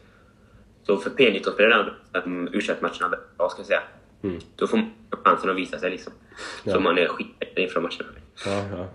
Så 0.82 0.96
för 0.96 1.10
P19-spelare 1.10 1.92
är 2.12 2.22
um, 2.26 2.48
u 2.52 2.60
matcherna 2.80 3.16
bra 3.38 3.48
ska 3.48 3.60
jag 3.60 3.66
säga. 3.66 3.82
Då 4.56 4.66
får 4.66 4.76
man 4.76 4.90
chansen 5.10 5.50
att 5.50 5.56
visa 5.56 5.78
sig 5.78 5.90
liksom. 5.90 6.12
Ja. 6.64 6.72
Så 6.72 6.80
man 6.80 6.98
är 6.98 7.06
skitbättre 7.06 7.62
inför 7.62 7.80
matcherna. 7.80 8.08
Ja, 8.46 8.64
ja. 8.76 8.88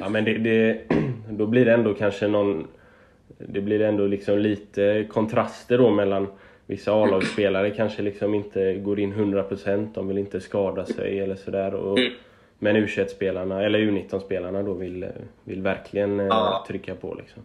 ja 0.00 0.08
men 0.08 0.24
det, 0.24 0.38
det, 0.38 0.84
då 1.30 1.46
blir 1.46 1.64
det 1.64 1.72
ändå 1.72 1.94
kanske 1.94 2.28
någon... 2.28 2.66
Det 3.38 3.60
blir 3.60 3.80
ändå 3.80 4.06
liksom 4.06 4.38
lite 4.38 5.06
kontraster 5.10 5.78
då 5.78 5.90
mellan 5.90 6.26
vissa 6.66 6.92
A-lagsspelare 6.92 7.70
kanske 7.70 8.02
liksom 8.02 8.34
inte 8.34 8.74
går 8.74 9.00
in 9.00 9.14
100%, 9.14 9.88
de 9.94 10.08
vill 10.08 10.18
inte 10.18 10.40
skada 10.40 10.86
sig 10.86 11.20
eller 11.20 11.36
sådär. 11.36 11.74
Och, 11.74 11.98
men 12.62 12.76
U21-spelarna, 12.76 13.62
eller 13.62 13.78
U19-spelarna 13.78 14.62
då 14.62 14.72
vill, 14.72 15.06
vill 15.44 15.62
verkligen 15.62 16.20
eh, 16.20 16.26
Ja. 16.26 16.64
trycka 16.68 16.94
på 16.94 17.14
liksom. 17.14 17.42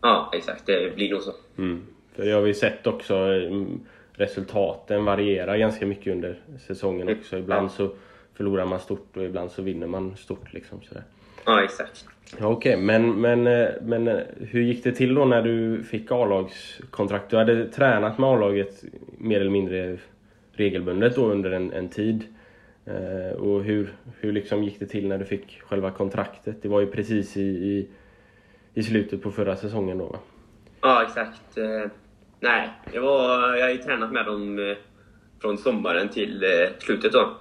Ja, 0.00 0.30
exakt. 0.34 0.66
Det 0.66 0.94
blir 0.94 1.10
nog 1.10 1.22
så. 1.22 1.32
Mm. 1.58 1.82
För 2.14 2.24
jag 2.24 2.40
har 2.40 2.46
ju 2.46 2.54
sett 2.54 2.86
också 2.86 3.14
mm, 3.16 3.80
resultaten 4.12 5.04
variera 5.04 5.58
ganska 5.58 5.86
mycket 5.86 6.12
under 6.12 6.38
säsongen 6.66 7.08
också. 7.18 7.38
Ibland 7.38 7.70
så 7.70 7.90
förlorar 8.34 8.66
man 8.66 8.80
stort 8.80 9.16
och 9.16 9.24
ibland 9.24 9.50
så 9.50 9.62
vinner 9.62 9.86
man 9.86 10.16
stort 10.16 10.52
liksom 10.52 10.82
sådär. 10.82 11.02
Ja, 11.46 11.64
exakt. 11.64 12.06
Ja, 12.40 12.46
Okej, 12.46 12.76
men, 12.76 13.20
men, 13.20 13.46
eh, 13.46 13.68
men 13.82 14.08
eh, 14.08 14.18
hur 14.40 14.60
gick 14.62 14.84
det 14.84 14.92
till 14.92 15.14
då 15.14 15.24
när 15.24 15.42
du 15.42 15.82
fick 15.82 16.12
A-lagskontrakt? 16.12 17.30
Du 17.30 17.36
hade 17.36 17.68
tränat 17.68 18.18
med 18.18 18.30
A-laget 18.30 18.84
mer 19.18 19.40
eller 19.40 19.50
mindre 19.50 19.98
regelbundet 20.52 21.14
då 21.16 21.26
under 21.26 21.50
en, 21.50 21.72
en 21.72 21.88
tid. 21.88 22.24
Eh, 22.88 23.36
och 23.38 23.64
hur, 23.64 23.94
hur 24.20 24.32
liksom 24.32 24.64
gick 24.64 24.80
det 24.80 24.86
till 24.86 25.08
när 25.08 25.18
du 25.18 25.24
fick 25.24 25.60
själva 25.62 25.90
kontraktet? 25.90 26.62
Det 26.62 26.68
var 26.68 26.80
ju 26.80 26.86
precis 26.86 27.36
i, 27.36 27.40
i, 27.42 27.88
i 28.74 28.82
slutet 28.82 29.22
på 29.22 29.30
förra 29.30 29.56
säsongen 29.56 29.98
då 29.98 30.04
va? 30.04 30.18
Ja, 30.80 31.02
exakt. 31.02 31.58
Eh, 31.58 31.90
nej, 32.40 32.68
det 32.92 33.00
var, 33.00 33.54
jag 33.56 33.64
har 33.66 33.70
ju 33.70 33.78
tränat 33.78 34.12
med 34.12 34.26
dem 34.26 34.58
eh, 34.58 34.76
från 35.40 35.58
sommaren 35.58 36.08
till 36.08 36.44
slutet 36.78 37.12
då. 37.12 37.36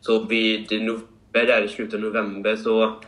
Så 0.00 0.24
vid 0.26 0.82
november, 0.82 1.06
där 1.32 1.62
i 1.62 1.68
slutet 1.68 1.94
av 1.94 2.00
november 2.00 2.56
så 2.56 3.00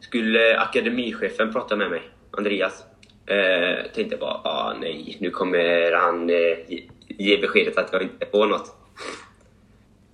skulle 0.00 0.58
akademichefen 0.58 1.52
prata 1.52 1.76
med 1.76 1.90
mig, 1.90 2.02
Andreas. 2.30 2.84
Eh, 3.26 3.92
tänkte 3.94 4.16
bara, 4.16 4.40
ah, 4.44 4.74
nej, 4.80 5.16
nu 5.20 5.30
kommer 5.30 5.92
han 5.92 6.30
eh, 6.30 6.36
ge, 6.68 6.88
ge 7.08 7.40
beskedet 7.40 7.78
att 7.78 7.92
jag 7.92 8.02
inte 8.02 8.26
får 8.26 8.46
något. 8.46 8.81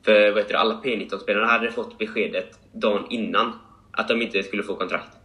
För 0.09 0.31
vad 0.31 0.39
heter 0.39 0.53
det, 0.53 0.59
alla 0.59 0.81
P19-spelarna 0.85 1.47
hade 1.47 1.73
fått 1.73 1.99
beskedet 1.99 2.59
dagen 2.73 3.07
innan 3.11 3.53
att 3.91 4.09
de 4.09 4.23
inte 4.23 4.43
skulle 4.43 4.63
få 4.63 4.75
kontrakt. 4.75 5.17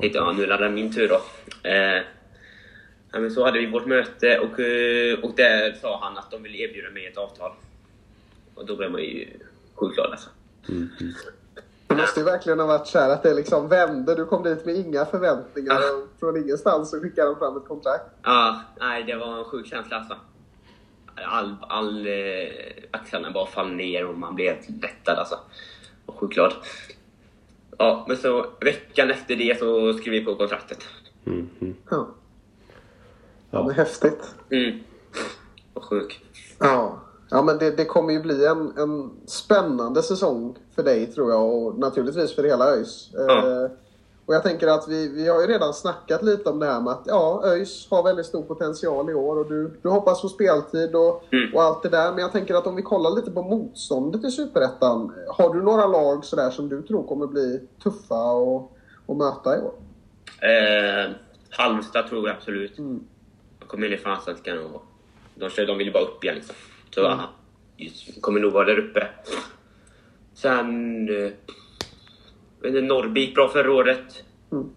Tänkte, 0.00 0.18
ja, 0.18 0.32
nu 0.32 0.44
är 0.44 0.58
det 0.58 0.70
min 0.70 0.94
tur 0.94 1.08
då. 1.08 1.20
Eh, 1.68 2.02
ja, 3.12 3.20
men 3.20 3.30
så 3.30 3.44
hade 3.44 3.58
vi 3.58 3.66
vårt 3.66 3.86
möte 3.86 4.38
och, 4.38 4.60
eh, 4.60 5.18
och 5.18 5.32
där 5.36 5.72
sa 5.72 6.00
han 6.02 6.18
att 6.18 6.30
de 6.30 6.42
ville 6.42 6.58
erbjuda 6.58 6.90
mig 6.90 7.06
ett 7.06 7.16
avtal. 7.16 7.52
Och 8.54 8.66
då 8.66 8.76
blev 8.76 8.90
man 8.90 9.00
ju 9.00 9.28
sjukt 9.74 9.94
glad 9.94 10.10
alltså. 10.10 10.30
Det 11.86 11.94
måste 11.94 12.20
ju 12.20 12.26
verkligen 12.26 12.60
ha 12.60 12.66
varit 12.66 12.86
så 12.86 12.98
här 12.98 13.10
att 13.10 13.22
det 13.22 13.34
liksom 13.34 13.68
vände. 13.68 14.14
Du 14.14 14.24
kom 14.24 14.42
dit 14.42 14.64
med 14.66 14.74
inga 14.74 15.04
förväntningar 15.04 15.76
och 15.76 16.20
från 16.20 16.36
ingenstans 16.36 16.90
så 16.90 17.00
skickade 17.00 17.28
de 17.28 17.38
fram 17.38 17.56
ett 17.56 17.68
kontrakt. 17.68 18.04
Ja, 18.22 18.60
nej, 18.80 19.04
det 19.04 19.16
var 19.16 19.38
en 19.38 19.44
sjuk 19.44 19.66
känsla 19.66 19.96
alltså. 19.96 20.16
All, 21.26 21.56
all 21.60 22.06
eh, 22.06 22.48
axlarna 22.90 23.30
bara 23.30 23.46
fall 23.46 23.70
ner 23.70 24.06
och 24.06 24.18
man 24.18 24.34
blev 24.34 24.54
helt 24.54 24.82
lättad 24.82 25.18
alltså. 25.18 25.38
Och 26.06 26.18
sjukt 26.18 26.34
glad. 26.34 26.52
Ja, 27.78 28.04
men 28.08 28.16
så 28.16 28.46
veckan 28.60 29.10
efter 29.10 29.36
det 29.36 29.58
så 29.58 29.92
skrev 29.92 30.12
vi 30.12 30.24
på 30.24 30.34
kontraktet. 30.34 30.84
Mm, 31.26 31.48
mm. 31.60 31.76
Ja. 31.90 32.08
Ja, 33.50 33.62
men 33.62 33.74
häftigt. 33.74 34.34
Mm. 34.50 34.78
Och 35.74 35.84
sjuk. 35.84 36.24
Ja, 36.58 37.00
ja 37.30 37.42
men 37.42 37.58
det, 37.58 37.70
det 37.70 37.84
kommer 37.84 38.12
ju 38.12 38.20
bli 38.20 38.46
en, 38.46 38.78
en 38.78 39.10
spännande 39.26 40.02
säsong 40.02 40.56
för 40.74 40.82
dig 40.82 41.06
tror 41.06 41.30
jag 41.30 41.54
och 41.54 41.78
naturligtvis 41.78 42.34
för 42.34 42.44
hela 42.44 42.64
ÖIS. 42.64 43.10
Ja. 43.12 43.64
Eh, 43.64 43.70
och 44.28 44.34
jag 44.34 44.42
tänker 44.42 44.66
att 44.66 44.88
vi, 44.88 45.08
vi 45.08 45.28
har 45.28 45.40
ju 45.40 45.46
redan 45.46 45.74
snackat 45.74 46.22
lite 46.22 46.50
om 46.50 46.58
det 46.58 46.66
här 46.66 46.80
med 46.80 46.92
att 46.92 47.02
ja, 47.06 47.42
ÖIS 47.44 47.86
har 47.90 48.02
väldigt 48.02 48.26
stor 48.26 48.42
potential 48.42 49.10
i 49.10 49.14
år 49.14 49.38
och 49.38 49.48
du, 49.48 49.78
du 49.82 49.88
hoppas 49.88 50.22
på 50.22 50.28
speltid 50.28 50.94
och, 50.94 51.24
Mm. 51.32 51.54
och 51.54 51.62
allt 51.62 51.82
det 51.82 51.88
där. 51.88 52.10
Men 52.10 52.18
jag 52.18 52.32
tänker 52.32 52.54
att 52.54 52.66
om 52.66 52.76
vi 52.76 52.82
kollar 52.82 53.10
lite 53.10 53.30
på 53.30 53.42
motståndet 53.42 54.24
i 54.24 54.30
Superettan. 54.30 55.12
Har 55.28 55.54
du 55.54 55.62
några 55.62 55.86
lag 55.86 56.24
sådär 56.24 56.50
som 56.50 56.68
du 56.68 56.82
tror 56.82 57.06
kommer 57.06 57.26
bli 57.26 57.60
tuffa 57.82 58.14
att 58.14 58.70
att 59.08 59.16
möta 59.16 59.56
i 59.56 59.60
år? 59.60 59.74
Eh, 60.40 61.10
Halmstad 61.50 62.08
tror 62.08 62.28
jag 62.28 62.36
absolut. 62.36 62.78
Mm. 62.78 63.04
De 63.58 63.66
kommer 63.66 63.86
in 63.86 63.92
i 63.92 64.00
Allsvenskan 64.04 64.58
och 64.58 64.82
de, 65.34 65.66
de 65.66 65.78
vill 65.78 65.86
ju 65.86 65.92
bara 65.92 66.04
upp 66.04 66.24
igen 66.24 66.36
liksom. 66.36 66.56
Så 66.94 67.06
mm. 67.06 67.20
kommer 68.20 68.40
nog 68.40 68.52
vara 68.52 68.64
där 68.64 68.78
uppe. 68.78 69.08
Sen... 70.34 71.08
Eh, 71.24 71.32
gick 73.16 73.34
bra 73.34 73.48
förra 73.48 73.72
året. 73.72 74.24
Mm. 74.52 74.70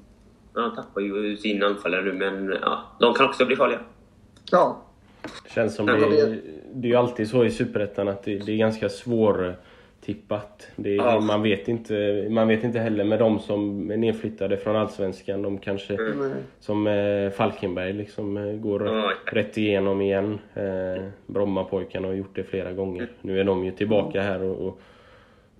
Ja, 0.55 0.61
Han 0.61 0.75
tappar 0.75 1.01
ju 1.01 1.37
sin 1.37 1.63
anfallare 1.63 2.01
nu, 2.03 2.13
men 2.13 2.57
ja, 2.61 2.81
de 2.99 3.13
kan 3.13 3.25
också 3.25 3.45
bli 3.45 3.55
farliga. 3.55 3.79
Ja, 4.51 4.81
Känns 5.55 5.75
som 5.75 5.85
det, 5.85 5.93
det- 6.09 6.19
är- 6.21 6.39
det 6.73 6.87
är 6.87 6.91
ju 6.91 6.95
alltid 6.95 7.29
så 7.29 7.45
i 7.45 7.51
Superettan 7.51 8.07
att 8.07 8.23
det, 8.23 8.37
det 8.45 8.51
är 8.51 8.57
ganska 8.57 8.89
svårtippat. 8.89 10.67
Det, 10.75 10.89
är- 10.89 10.95
Ja. 10.95 11.19
man, 11.19 11.41
vet 11.41 11.67
inte, 11.67 12.27
man 12.29 12.47
vet 12.47 12.63
inte 12.63 12.79
heller 12.79 13.03
med 13.03 13.19
de 13.19 13.39
som 13.39 13.91
är 13.91 13.97
nedflyttade 13.97 14.57
från 14.57 14.75
Allsvenskan. 14.75 15.41
De 15.41 15.57
kanske, 15.57 15.93
nej. 15.93 16.31
som 16.59 16.87
eh, 16.87 17.29
Falkenberg, 17.29 17.93
liksom 17.93 18.37
eh, 18.37 18.53
går 18.53 18.85
Ja. 18.87 19.11
rätt 19.25 19.57
igenom 19.57 20.01
igen. 20.01 20.39
Eh, 20.53 21.03
Brommapojkarna 21.27 22.07
har 22.07 22.15
gjort 22.15 22.35
det 22.35 22.43
flera 22.43 22.71
gånger. 22.73 23.09
Nu 23.21 23.39
är 23.39 23.43
de 23.43 23.65
ju 23.65 23.71
tillbaka 23.71 24.21
här 24.21 24.41
och, 24.43 24.67
och 24.67 24.79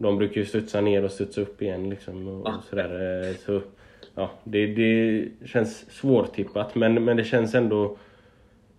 de 0.02 0.18
brukar 0.18 0.42
ju 0.42 0.46
studsa 0.46 0.82
ner 0.82 1.04
och 1.04 1.12
studsa 1.12 1.42
upp 1.42 1.62
igen. 1.62 1.90
Liksom, 1.90 2.28
och, 2.28 2.48
och 2.48 2.64
sådär. 2.70 3.24
Eh, 3.30 3.36
Så, 3.36 3.62
ja, 4.16 4.32
det, 4.44 4.68
det 4.68 5.28
känns 5.46 5.92
svårtippat 5.92 6.76
men, 6.76 7.04
men 7.04 7.18
det 7.18 7.24
känns 7.24 7.56
ändå 7.56 7.98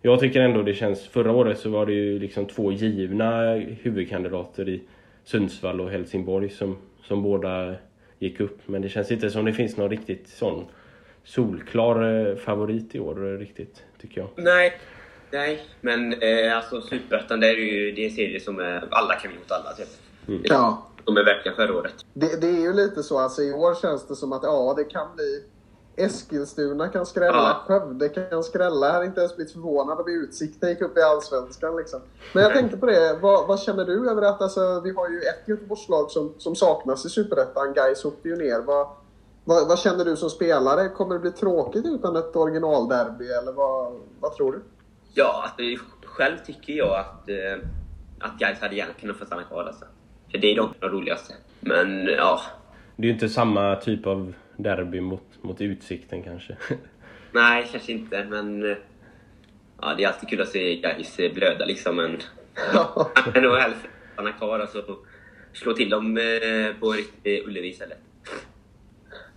jag 0.04 0.20
tycker 0.20 0.40
ändå 0.40 0.62
det 0.62 0.74
känns, 0.74 1.08
förra 1.08 1.32
året 1.32 1.58
så 1.58 1.70
var 1.70 1.87
det 1.87 1.92
ju 1.92 2.18
liksom 2.18 2.46
två 2.46 2.72
givna 2.72 3.54
huvudkandidater 3.54 4.68
i 4.68 4.82
Sundsvall 5.24 5.80
och 5.80 5.90
Helsingborg 5.90 6.50
som, 6.50 6.76
som 7.02 7.22
båda 7.22 7.74
gick 8.18 8.40
upp. 8.40 8.58
Men 8.66 8.82
det 8.82 8.88
känns 8.88 9.11
inte 9.12 9.30
som 9.30 9.44
det 9.44 9.52
finns 9.52 9.76
någon 9.76 9.90
riktigt 9.90 10.28
sån 10.28 10.64
solklar 11.24 12.28
eh, 12.28 12.37
favorit 12.37 12.94
i 12.94 13.00
år 13.00 13.35
eh, 13.35 13.38
riktigt, 13.38 13.82
tycker 14.00 14.20
jag. 14.20 14.30
Nej. 14.37 14.72
Nej, 15.30 15.61
men 15.80 16.12
eh, 16.12 16.56
alltså 16.56 16.80
Superettan, 16.80 17.40
det 17.40 17.48
är 17.48 17.56
ju 17.56 17.92
det 17.92 18.02
är 18.02 18.08
en 18.08 18.14
serie 18.14 18.40
som 18.40 18.61
är, 18.61 18.85
alla 18.90 19.14
kan 19.14 19.30
vinna 19.30 19.40
mot 19.40 19.52
alla 19.52 19.72
typ. 19.72 19.88
ja. 20.44 20.88
De 21.05 21.17
är 21.17 21.25
verkligen 21.25 21.57
förra 21.57 21.77
året. 21.77 21.95
Det, 22.15 22.41
det 22.41 22.47
är 22.47 22.61
ju 22.61 22.73
lite 22.73 23.03
så, 23.03 23.19
alltså 23.19 23.43
i 23.43 23.53
år 23.53 23.75
känns 23.75 24.07
det 24.07 24.17
som 24.17 24.33
att 24.33 24.43
ja, 24.43 24.75
det 24.77 24.85
kan 24.85 25.07
bli 25.17 25.45
Eskilstuna 25.97 26.88
kan 26.88 27.07
skrälla, 27.07 27.33
Ja. 27.37 27.62
Skövde 27.67 28.09
kan 28.09 28.43
skrälla. 28.43 28.87
Jag 28.87 28.93
hade 28.93 29.07
inte 29.07 29.21
ens 29.21 29.37
blivit 29.37 29.53
förvånad 29.53 30.01
om 30.01 30.09
Utsikten 30.09 30.69
gick 30.69 30.81
upp 30.81 30.99
i 30.99 31.03
Allsvenskan. 31.03 31.77
Liksom. 31.77 32.01
Men 32.33 32.43
jag 32.43 32.53
tänkte 32.53 32.77
på 32.77 32.87
det, 32.87 33.19
vad, 33.21 33.47
vad 33.47 33.61
känner 33.61 33.85
du 33.85 34.11
över 34.11 34.23
att 34.23 34.43
alltså, 34.43 34.81
vi 34.81 34.91
har 34.91 35.09
ju 35.09 35.19
ett 35.19 35.49
Göteborgslag 35.49 36.11
som, 36.11 36.35
som 36.38 36.57
saknas 36.57 37.07
i 37.07 37.09
Superettan. 37.09 37.73
Gais 37.73 38.05
åkte 38.05 38.29
ju 38.29 38.37
ner. 38.37 38.61
Vad, 38.61 38.88
vad, 39.45 39.69
vad 39.69 39.79
känner 39.79 40.05
du 40.05 40.17
som 40.17 40.31
spelare? 40.31 40.88
Kommer 40.88 41.15
det 41.15 41.21
bli 41.21 41.31
tråkigt 41.31 41.87
utan 41.87 42.17
ett 42.17 42.37
originalderby 42.37 43.29
eller 43.29 43.53
vad, 43.53 44.01
vad 44.21 44.37
tror 44.37 44.53
du? 44.53 44.62
Ja, 45.15 45.43
alltså, 45.45 45.85
själv 46.05 46.37
tycker 46.47 46.73
jag 46.73 46.99
att, 47.01 47.29
eh, 47.29 47.69
att 48.21 48.38
Gais 48.38 48.61
hade 48.61 48.77
gärna 48.77 48.93
kunnat 48.93 49.17
få 49.17 49.25
stanna 49.25 49.43
kvar 49.43 49.65
alltså. 49.65 49.85
För 50.33 50.38
det 50.38 50.53
är 50.53 50.57
de 50.57 50.75
de 50.81 50.88
roligaste. 50.88 51.35
Men 51.61 52.07
ja, 52.07 52.40
Det 52.97 53.03
är 53.03 53.07
ju 53.07 53.12
inte 53.12 53.29
samma 53.29 53.77
typ 53.77 54.07
av 54.07 54.35
derby 54.57 55.01
mot, 55.01 55.23
mot 55.40 55.61
Utsikten 55.61 56.23
kanske. 56.23 56.57
nej 57.33 57.68
kanske 57.73 57.92
inte. 57.92 58.25
Men 58.25 58.77
ja, 59.81 59.95
det 59.97 60.05
är 60.05 60.09
alltid 60.09 60.29
kul 60.29 60.40
att 60.40 60.49
se 60.49 60.85
eh, 61.18 61.35
blöda 61.35 61.64
liksom. 61.64 61.97
Men 61.97 62.18
kan 63.33 63.42
nog 63.42 63.57
helst 63.57 63.81
stanna 64.12 64.33
kvar 64.33 64.59
och 64.59 64.68
så 64.68 64.83
slå 65.53 65.73
till 65.73 65.90
dem 65.90 66.16
eh, 66.16 66.81
på 66.81 66.90
riktig 66.90 67.47
Ullevi 67.47 67.68
istället. 67.68 67.99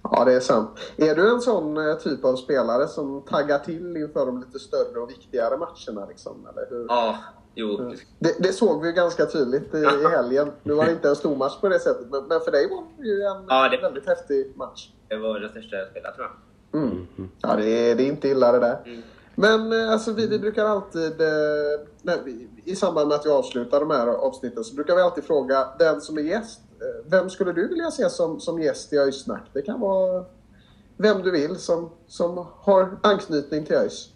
Ja, 0.03 0.25
det 0.25 0.33
är 0.33 0.39
sant. 0.39 0.93
Är 0.97 1.15
du 1.15 1.29
en 1.31 1.41
sån 1.41 1.77
eh, 1.77 1.95
typ 1.95 2.25
av 2.25 2.35
spelare 2.35 2.87
som 2.87 3.21
taggar 3.21 3.59
till 3.59 3.97
inför 3.97 4.25
de 4.25 4.39
lite 4.39 4.59
större 4.59 4.99
och 4.99 5.09
viktigare 5.09 5.57
matcherna? 5.57 6.05
Liksom, 6.09 6.47
eller 6.51 6.67
hur? 6.69 6.85
Ja, 6.89 7.17
jo. 7.55 7.93
Det, 8.19 8.35
det 8.39 8.53
såg 8.53 8.81
vi 8.81 8.87
ju 8.87 8.93
ganska 8.93 9.25
tydligt 9.25 9.73
i, 9.73 9.77
i 9.77 10.07
helgen. 10.11 10.51
Nu 10.63 10.73
var 10.73 10.85
det 10.85 10.91
inte 10.91 11.09
en 11.09 11.15
stor 11.15 11.35
match 11.35 11.59
på 11.61 11.69
det 11.69 11.79
sättet, 11.79 12.07
men, 12.11 12.27
men 12.27 12.39
för 12.39 12.51
dig 12.51 12.69
var 12.69 12.83
det 12.97 13.07
ju 13.07 13.21
en 13.21 13.45
Ja, 13.49 13.69
det- 13.69 13.77
väldigt 13.81 14.07
häftig 14.07 14.53
match. 14.55 14.89
Det 15.07 15.15
var 15.17 15.39
den 15.39 15.49
största 15.49 15.75
jag 15.75 15.87
spelat 15.87 16.15
tror 16.15 16.27
jag. 16.71 16.81
Mm. 16.81 17.07
Ja, 17.41 17.55
det 17.55 17.69
är, 17.69 17.95
det 17.95 18.03
är 18.03 18.07
inte 18.07 18.27
illa 18.29 18.51
det 18.51 18.59
där. 18.59 18.81
Mm. 18.85 19.01
Men 19.35 19.73
eh, 19.83 19.91
alltså, 19.91 20.11
vi, 20.11 20.27
vi 20.27 20.39
brukar 20.39 20.65
alltid, 20.65 21.21
eh, 21.21 21.27
när 22.01 22.17
vi, 22.25 22.47
i 22.65 22.75
samband 22.75 23.07
med 23.07 23.15
att 23.15 23.25
vi 23.25 23.29
avslutar 23.29 23.79
de 23.79 23.91
här 23.91 24.07
avsnitten, 24.07 24.63
så 24.63 24.75
brukar 24.75 24.95
vi 24.95 25.01
alltid 25.01 25.23
fråga 25.23 25.67
den 25.79 26.01
som 26.01 26.17
är 26.17 26.21
gäst. 26.21 26.61
eh, 26.81 27.09
Vem 27.11 27.29
skulle 27.29 27.51
du 27.53 27.67
vilja 27.67 27.91
se 27.91 28.09
som, 28.09 28.39
som 28.39 28.61
gäst 28.61 28.93
i 28.93 28.97
ÖIS-snack? 28.97 29.43
Det 29.53 29.61
kan 29.61 29.79
vara 29.79 30.25
vem 30.97 31.21
du 31.21 31.31
vill 31.31 31.55
som, 31.55 31.89
som 32.07 32.45
har 32.59 32.97
anknytning 33.03 33.65
till 33.65 33.75
ÖIS. 33.75 34.09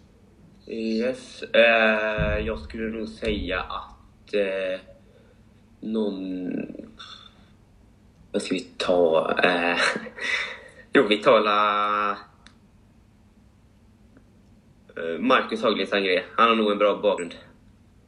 Yes. 0.72 1.42
Eh, 1.42 2.46
jag 2.46 2.58
skulle 2.58 2.98
nog 2.98 3.08
säga 3.08 3.60
att 3.60 4.34
eh, 4.34 4.80
någon... 5.80 6.52
Vad 8.32 8.42
ska 8.42 8.54
vi 8.54 8.60
ta? 8.60 9.34
Eh, 9.42 9.78
jo, 10.92 11.06
vi 11.08 11.16
talar... 11.16 12.10
Eh, 14.96 15.18
Marcus 15.18 15.62
Haglind 15.62 15.88
Sangré. 15.88 16.22
Han 16.36 16.48
har 16.48 16.56
nog 16.56 16.72
en 16.72 16.78
bra 16.78 17.00
bakgrund. 17.02 17.34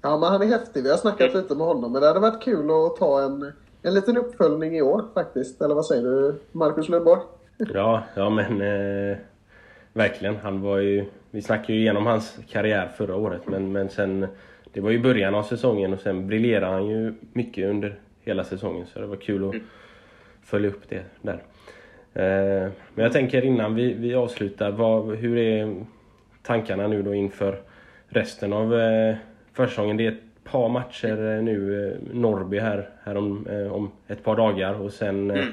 Ja, 0.03 0.19
men 0.19 0.29
han 0.29 0.43
är 0.43 0.47
häftig. 0.47 0.83
Vi 0.83 0.91
har 0.91 0.97
snackat 0.97 1.35
lite 1.35 1.55
med 1.55 1.67
honom. 1.67 1.93
Men 1.93 2.01
det 2.01 2.09
hade 2.09 2.21
varit 2.21 2.43
kul 2.43 2.71
att 2.71 2.97
ta 2.97 3.23
en, 3.23 3.53
en 3.83 3.95
liten 3.95 4.17
uppföljning 4.17 4.77
i 4.77 4.83
år 4.83 5.05
faktiskt. 5.15 5.63
Eller 5.63 5.75
vad 5.75 5.87
säger 5.87 6.03
du, 6.03 6.41
Marcus 6.53 6.89
Lundborg? 6.89 7.21
Ja, 7.57 8.03
ja 8.15 8.31
men 8.31 8.61
eh, 8.61 9.17
verkligen. 9.93 10.37
Han 10.37 10.61
var 10.61 10.79
ju, 10.79 11.05
vi 11.33 11.43
snackade 11.43 11.73
ju 11.73 11.81
igenom 11.81 12.07
hans 12.07 12.39
karriär 12.49 12.89
förra 12.97 13.17
året 13.17 13.43
men, 13.47 13.73
men 13.73 13.89
sen 13.89 14.27
det 14.73 14.81
var 14.81 14.91
ju 14.91 14.99
början 14.99 15.35
av 15.35 15.43
säsongen 15.43 15.93
och 15.93 16.01
sen 16.01 16.27
briljerade 16.27 16.73
han 16.73 16.87
ju 16.87 17.15
mycket 17.33 17.69
under 17.69 17.99
hela 18.21 18.45
säsongen 18.45 18.87
så 18.87 19.01
det 19.01 19.07
var 19.07 19.17
kul 19.17 19.49
att 19.49 19.55
följa 20.45 20.69
upp 20.69 20.89
det 20.89 21.05
där. 21.23 21.43
Eh, 22.15 22.71
men 22.95 23.03
jag 23.05 23.13
tänker 23.13 23.45
innan 23.45 23.75
vi, 23.75 23.93
vi 23.93 24.15
avslutar, 24.15 24.71
vad, 24.71 25.17
hur 25.17 25.39
är 25.39 25.77
tankarna 26.43 26.87
nu 26.87 27.03
då 27.03 27.15
inför 27.15 27.61
resten 28.09 28.53
av 28.53 28.81
eh, 28.81 29.17
försäsongen? 29.53 29.97
Det 29.97 30.07
är 30.07 30.13
ett 30.13 30.45
par 30.45 30.69
matcher 30.69 31.37
eh, 31.37 31.43
nu, 31.43 31.89
eh, 31.89 32.15
Norrby 32.15 32.59
här, 32.59 32.89
här 33.05 33.17
om, 33.17 33.47
eh, 33.47 33.73
om 33.73 33.91
ett 34.09 34.25
par 34.25 34.37
dagar 34.37 34.75
och 34.75 34.93
sen 34.93 35.31
eh, 35.31 35.45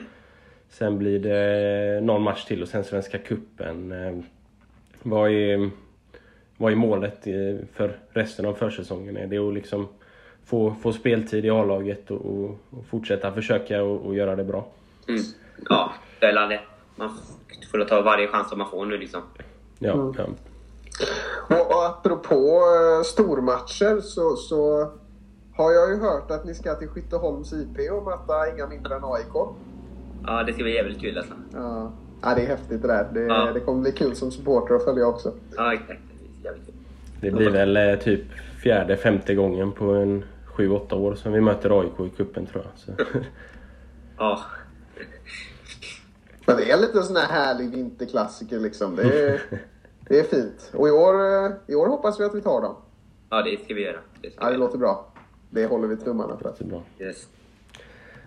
Sen 0.69 0.97
blir 0.97 1.19
det 1.19 2.01
någon 2.01 2.21
match 2.21 2.45
till 2.45 2.61
och 2.61 2.67
sen 2.67 2.83
Svenska 2.83 3.17
Cupen. 3.17 3.93
Vad 5.03 5.31
är, 5.31 5.69
vad 6.57 6.71
är 6.71 6.75
målet 6.75 7.23
för 7.73 7.99
resten 8.09 8.45
av 8.45 8.53
försäsongen? 8.53 9.17
Är 9.17 9.27
det 9.27 9.37
att 9.37 9.53
liksom 9.53 9.87
få, 10.45 10.75
få 10.81 10.93
speltid 10.93 11.45
i 11.45 11.49
A-laget 11.49 12.11
och, 12.11 12.25
och, 12.25 12.49
och 12.69 12.85
fortsätta 12.89 13.31
försöka 13.31 13.83
och, 13.83 14.05
och 14.05 14.15
göra 14.15 14.35
det 14.35 14.43
bra? 14.43 14.67
Mm. 15.07 15.21
Ja, 15.69 15.93
det 16.19 16.25
är 16.25 16.33
väl 16.33 16.49
det. 16.49 16.61
Man 16.95 17.09
får 17.71 17.85
ta 17.85 18.01
varje 18.01 18.27
chans 18.27 18.49
som 18.49 18.57
man 18.57 18.69
får 18.69 18.85
nu 18.85 18.97
liksom. 18.97 19.21
Ja, 19.79 20.13
ja. 20.17 20.25
Och, 21.49 21.71
och 21.71 21.85
apropå 21.85 22.35
eh, 22.35 23.03
stormatcher 23.03 24.01
så, 24.01 24.35
så 24.35 24.91
har 25.55 25.71
jag 25.71 25.89
ju 25.89 25.99
hört 25.99 26.31
att 26.31 26.45
ni 26.45 26.53
ska 26.53 26.75
till 26.75 26.87
Skytteholms 26.87 27.53
IP 27.53 27.91
och 27.91 28.03
möta 28.03 28.53
inga 28.53 28.67
mindre 28.67 28.95
än 28.95 29.03
AIK. 29.03 29.33
Ja, 30.25 30.43
det 30.43 30.53
ska 30.53 30.63
bli 30.63 30.75
jävligt 30.75 31.01
kul 31.01 31.17
alltså. 31.17 31.33
Ja, 31.53 31.91
ja 32.21 32.35
det 32.35 32.41
är 32.41 32.47
häftigt 32.47 32.81
det 32.81 32.87
där. 32.87 33.07
Det, 33.13 33.21
Ja. 33.21 33.51
det 33.53 33.59
kommer 33.59 33.81
bli 33.81 33.91
kul 33.91 34.15
som 34.15 34.31
supporter 34.31 34.75
att 34.75 34.83
följa 34.83 35.07
också. 35.07 35.33
Ja, 35.57 35.73
exakt. 35.73 35.99
Det 37.21 37.31
blir. 37.31 37.45
Det 37.45 37.51
väl 37.51 37.77
eh, 37.77 37.95
typ 37.99 38.21
fjärde, 38.63 38.97
femte 38.97 39.35
gången 39.35 39.71
på 39.71 39.85
en 39.85 40.23
sju, 40.45 40.69
åtta 40.71 40.95
år 40.95 41.15
som 41.15 41.33
vi 41.33 41.41
möter 41.41 41.81
AIK 41.81 41.99
i 42.13 42.17
cupen 42.17 42.45
tror 42.45 42.63
jag. 42.63 42.71
Så. 42.97 43.03
Ja. 44.17 44.39
Men 46.45 46.57
det 46.57 46.71
är 46.71 46.77
lite 46.77 47.03
sån 47.03 47.15
här 47.15 47.27
härlig 47.27 47.69
vinterklassiker 47.71 48.59
liksom. 48.59 48.95
Det 48.95 49.01
är, 49.29 49.41
det 50.07 50.19
är 50.19 50.23
fint. 50.23 50.71
Och 50.73 50.87
i 50.87 50.91
år, 50.91 51.13
eh, 51.45 51.51
i 51.67 51.75
år 51.75 51.87
hoppas 51.87 52.19
vi 52.19 52.23
att 52.23 52.35
vi 52.35 52.41
tar 52.41 52.61
dem. 52.61 52.75
ja, 53.29 53.41
det 53.41 53.63
ska 53.63 53.73
vi 53.73 53.83
göra. 53.85 53.97
Det 54.21 54.31
ska 54.31 54.41
Ja, 54.41 54.45
det 54.45 54.51
göra. 54.51 54.59
låter 54.65 54.77
bra. 54.77 55.13
Det 55.49 55.65
håller 55.65 55.87
vi 55.87 55.97
tummarna 55.97 56.37
för. 56.37 56.53
Det 56.59 56.65
är 56.65 56.69
bra. 56.69 56.83
Yes. 56.99 57.27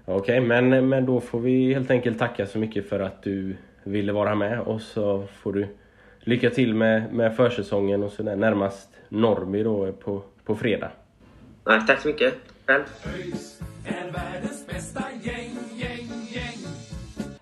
Okej, 0.05 0.41
men, 0.41 0.89
men 0.89 1.07
då 1.07 1.21
får 1.21 1.41
vi 1.41 1.75
helt 1.75 1.91
enkelt 1.91 2.19
tacka 2.19 2.47
så 2.47 2.59
mycket 2.59 2.89
för 2.89 3.01
att 3.01 3.23
du 3.23 3.57
ville 3.85 4.13
vara 4.13 4.35
med 4.35 4.61
och 4.61 4.81
så 4.81 5.27
får 5.27 5.53
du 5.53 5.67
lycka 6.21 6.51
till 6.51 6.75
med, 6.75 7.13
med 7.13 7.37
försäsongen 7.37 8.03
och 8.03 8.13
så 8.13 8.23
där 8.23 8.37
närmast 8.37 8.89
Norrby 9.09 9.63
då 9.63 9.93
på, 9.93 10.23
på 10.45 10.57
fredag. 10.57 10.91
Nej, 11.67 11.81
tack 11.87 12.01
så 12.01 12.09
mycket. 12.09 12.35
Själv. 12.67 12.85
ÖIS 13.15 13.61
är 13.87 14.13
världens 14.13 14.67
bästa 14.67 15.05
gäng, 15.23 15.59
gäng, 15.73 16.09
gäng. 16.31 16.59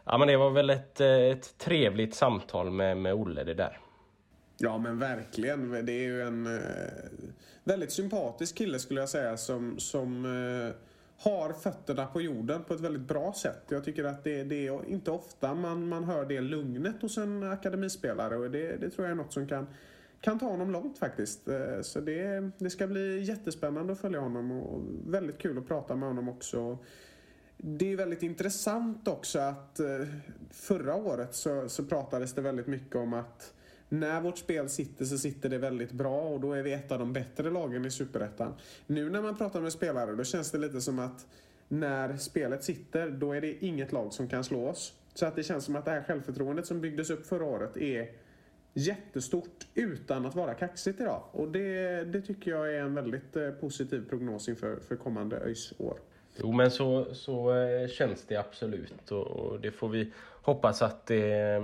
Ja 0.05 0.19
men 0.19 0.29
det 0.29 0.37
var 0.37 0.51
väl 0.51 0.71
ett, 0.71 1.01
eh, 1.01 1.09
ett 1.09 1.59
trevligt 1.59 2.15
samtal 2.15 2.71
med, 2.71 2.97
med 2.97 3.15
Olle 3.15 3.45
det 3.45 3.55
där. 3.55 3.79
Ja, 4.59 4.79
men 4.79 4.99
verkligen. 4.99 5.87
Det 5.87 5.93
är 5.93 6.03
ju 6.03 6.23
en 6.23 6.47
eh, 6.47 6.63
väldigt 7.65 7.93
sympatisk 7.93 8.59
kille 8.59 8.79
skulle 8.79 9.01
jag 9.01 9.09
säga 9.09 9.37
som, 9.37 9.79
som 9.79 10.25
eh, 10.25 10.75
har 11.23 11.53
fötterna 11.53 12.07
på 12.07 12.21
jorden 12.21 12.65
på 12.65 12.75
ett 12.75 12.81
väldigt 12.81 13.09
bra 13.09 13.33
sätt. 13.33 13.63
Jag 13.69 13.85
tycker 13.85 14.05
att 14.05 14.25
det, 14.25 14.45
det 14.45 14.67
är 14.67 14.89
inte 14.89 15.11
ofta 15.11 15.55
man, 15.55 15.89
man 15.89 16.05
hör 16.05 16.25
det 16.25 16.41
lugnet 16.41 17.03
hos 17.03 17.19
en 17.19 17.43
akademispelare 17.43 18.37
och 18.37 18.51
det, 18.51 18.77
det 18.77 18.91
tror 18.91 19.07
jag 19.07 19.13
är 19.13 19.17
något 19.17 19.33
som 19.33 19.49
kan, 19.49 19.67
kan 20.21 20.39
ta 20.39 20.47
honom 20.47 20.71
långt 20.71 20.99
faktiskt. 20.99 21.49
Eh, 21.49 21.81
så 21.83 22.01
det, 22.01 22.51
det 22.59 22.71
ska 22.71 22.87
bli 22.87 23.23
jättespännande 23.23 23.93
att 23.93 24.01
följa 24.01 24.21
honom 24.21 24.53
och 24.53 24.83
väldigt 25.07 25.39
kul 25.39 25.59
att 25.59 25.69
prata 25.69 25.97
med 25.97 26.09
honom 26.09 26.29
också. 26.29 26.79
Det 27.57 27.93
är 27.93 27.97
väldigt 27.97 28.23
intressant 28.23 29.09
också 29.09 29.39
att 29.39 29.81
eh, 29.81 29.87
förra 30.51 30.95
året 30.95 31.35
så, 31.35 31.69
så 31.69 31.85
pratades 31.85 32.35
det 32.35 32.43
väldigt 32.43 32.67
mycket 32.67 32.97
om 32.97 33.15
att 33.15 33.55
när 33.93 34.21
vårt 34.21 34.39
spel 34.39 34.69
sitter 34.69 35.05
så 35.05 35.19
sitter 35.19 35.49
det 35.49 35.59
väldigt 35.59 35.93
bra 35.93 36.21
och 36.21 36.41
då 36.41 36.53
är 36.53 36.63
vi 36.63 36.73
ett 36.73 36.93
av 36.93 36.99
de 36.99 37.13
bättre 37.13 37.51
lagen 37.51 37.85
i 37.85 37.91
Superettan. 37.91 38.55
Nu 38.87 39.11
när 39.11 39.23
man 39.23 39.37
pratar 39.37 39.61
med 39.61 39.73
spelare 39.73 40.15
då 40.15 40.25
känns 40.25 40.51
det 40.51 40.59
lite 40.59 40.81
som 40.81 40.99
att 40.99 41.27
när 41.69 42.17
spelet 42.17 42.65
sitter 42.65 43.11
då 43.11 43.33
är 43.33 43.41
det 43.41 43.65
inget 43.65 43.93
lag 43.93 44.13
som 44.13 44.29
kan 44.29 44.45
slå 44.45 44.69
oss. 44.69 44.95
Så 45.15 45.27
att 45.27 45.37
det 45.37 45.43
känns 45.43 45.65
som 45.65 45.77
att 45.77 45.85
det 45.85 45.91
här 45.91 46.03
självförtroendet 46.03 46.67
som 46.67 46.81
byggdes 46.81 47.11
upp 47.11 47.27
förra 47.27 47.45
året 47.45 47.77
är 47.77 48.11
jättestort 48.75 49.67
utan 49.75 50.27
att 50.27 50.35
vara 50.35 50.55
kaxigt 50.55 51.01
idag. 51.01 51.23
Och 51.33 51.49
det, 51.49 52.05
det 52.05 52.21
tycker 52.21 52.51
jag 52.51 52.75
är 52.75 52.81
en 52.81 52.95
väldigt 52.95 53.37
eh, 53.37 53.51
positiv 53.51 54.09
prognos 54.09 54.49
inför 54.49 54.77
för 54.89 54.97
kommande 54.97 55.37
ÖIS-år. 55.37 55.99
Jo 56.37 56.53
men 56.53 56.71
så, 56.71 57.15
så 57.15 57.55
eh, 57.55 57.89
känns 57.89 58.25
det 58.27 58.37
absolut 58.37 59.11
och, 59.11 59.27
och 59.27 59.61
det 59.61 59.71
får 59.71 59.89
vi 59.89 60.13
hoppas 60.43 60.83
att 60.83 61.07
det, 61.07 61.63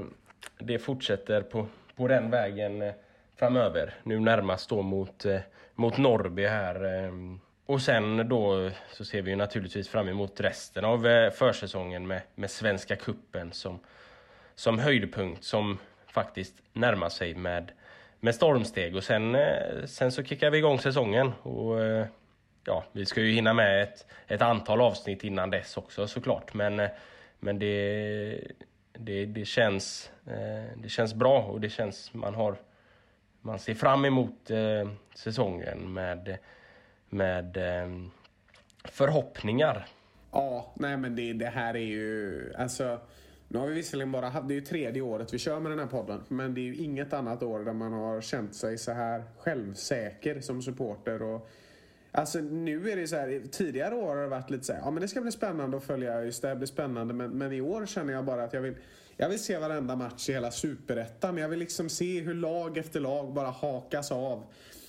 det 0.59 0.79
fortsätter 0.79 1.43
på, 1.43 1.67
på 1.97 2.09
den 2.09 2.31
vägen 2.31 2.83
eh, 2.83 2.95
framöver. 3.37 3.95
Nu 4.03 4.21
närmast 4.21 4.69
då 4.69 4.83
mot, 4.83 5.25
eh, 5.25 5.41
mot 5.75 5.99
Norrby 5.99 6.47
här. 6.47 7.05
Eh. 7.05 7.13
Och 7.67 7.83
sen 7.83 8.29
då 8.29 8.71
så 8.93 9.05
ser 9.05 9.23
vi 9.23 9.31
ju 9.31 9.37
naturligtvis 9.37 9.89
fram 9.89 10.09
emot 10.09 10.41
resten 10.41 10.85
av 10.85 11.31
försäsongen 11.31 12.07
med, 12.07 12.21
med 12.35 12.51
Svenska 12.51 12.97
Kuppen 12.97 13.53
som, 13.53 13.79
som 14.55 14.79
höjdpunkt 14.79 15.45
som 15.45 15.79
faktiskt 16.07 16.55
närmar 16.73 17.09
sig 17.09 17.35
med, 17.35 17.73
med 18.21 18.35
stormsteg. 18.35 18.97
Och 18.97 19.05
sen, 19.05 19.37
sen 19.87 20.13
så 20.13 20.23
kickar 20.25 20.51
vi 20.51 20.59
igång 20.59 20.79
säsongen. 20.79 21.33
Och 21.43 21.81
ja, 22.65 22.85
vi 22.93 23.07
ska 23.07 23.21
ju 23.21 23.33
hinna 23.33 23.53
med 23.53 23.83
ett, 23.83 24.07
ett 24.27 24.43
antal 24.43 24.81
avsnitt 24.81 25.25
innan 25.25 25.51
dess 25.51 25.77
också 25.77 26.07
såklart. 26.07 26.55
Men, 26.55 26.89
men 27.41 27.59
det, 27.59 28.41
det, 28.99 29.27
det, 29.27 29.45
känns, 29.45 30.11
eh, 30.27 30.79
det 30.83 30.89
känns 30.89 31.15
bra 31.15 31.43
och 31.43 31.61
det 31.61 31.71
känns, 31.71 32.15
man 32.15 32.35
har 32.35 32.57
man 33.47 33.59
ser 33.59 33.75
fram 33.75 34.05
emot 34.05 34.51
eh, 34.51 34.91
säsongen 35.15 35.93
med, 35.93 36.39
med 37.09 37.57
eh, 37.57 37.91
förhoppningar. 38.85 39.87
Ja, 40.33 40.73
nej 40.77 40.97
men 40.97 41.17
det, 41.17 41.33
det 41.33 41.47
här 41.47 41.77
är 41.77 41.87
ju, 41.87 42.53
alltså 42.59 43.01
nu 43.49 43.59
har 43.59 43.67
vi 43.67 43.75
visserligen 43.75 44.13
bara 44.13 44.29
haft, 44.29 44.49
det 44.49 44.55
är 44.55 44.57
ju 44.57 44.61
tredje 44.61 45.03
året 45.03 45.35
vi 45.35 45.39
kör 45.39 45.61
med 45.61 45.73
den 45.73 45.79
här 45.79 45.87
podden, 45.87 46.23
men 46.29 46.55
det 46.55 46.61
är 46.61 46.63
ju 46.63 46.77
inget 46.77 47.13
annat 47.13 47.43
år 47.43 47.61
där 47.61 47.73
man 47.73 47.93
har 47.93 48.21
känt 48.21 48.55
sig 48.55 48.79
så 48.79 48.93
här 48.93 49.25
självsäker 49.39 50.41
som 50.41 50.63
supporter. 50.63 51.23
Och, 51.23 51.49
alltså 52.17 52.39
nu 52.39 52.91
är 52.91 52.97
det 52.97 53.09
så 53.09 53.17
här, 53.17 53.43
tidigare 53.53 53.95
år 53.95 54.17
har 54.17 54.23
det 54.23 54.29
varit 54.29 54.51
lite 54.51 54.65
så 54.65 54.73
här, 54.73 54.81
ja 54.81 54.91
men 54.91 55.03
det 55.03 55.09
ska 55.09 55.21
bli 55.21 55.33
spännande 55.33 55.77
att 55.77 55.85
följa 55.85 56.25
just 56.25 56.43
det 56.43 56.49
här 56.49 56.55
blir 56.55 56.67
spännande, 56.67 57.15
men, 57.15 57.31
men 57.31 57.53
i 57.53 57.61
år 57.61 57.87
känner 57.87 58.13
jag 58.13 58.25
bara 58.25 58.45
att 58.45 58.53
jag 58.53 58.61
vill 58.61 58.75
jag 59.17 59.29
vill 59.29 59.39
se 59.39 59.59
varenda 59.59 59.97
match 59.97 60.29
i 60.29 60.33
hela 60.33 60.51
superettan. 60.51 61.37
Jag 61.37 61.49
vill 61.49 61.59
liksom 61.59 61.89
se 61.89 62.21
hur 62.21 62.35
lag 62.35 62.79
efter 62.79 63.01
lag 63.01 63.33
bara 63.33 63.51
hakas 63.51 64.13
av. 64.13 64.45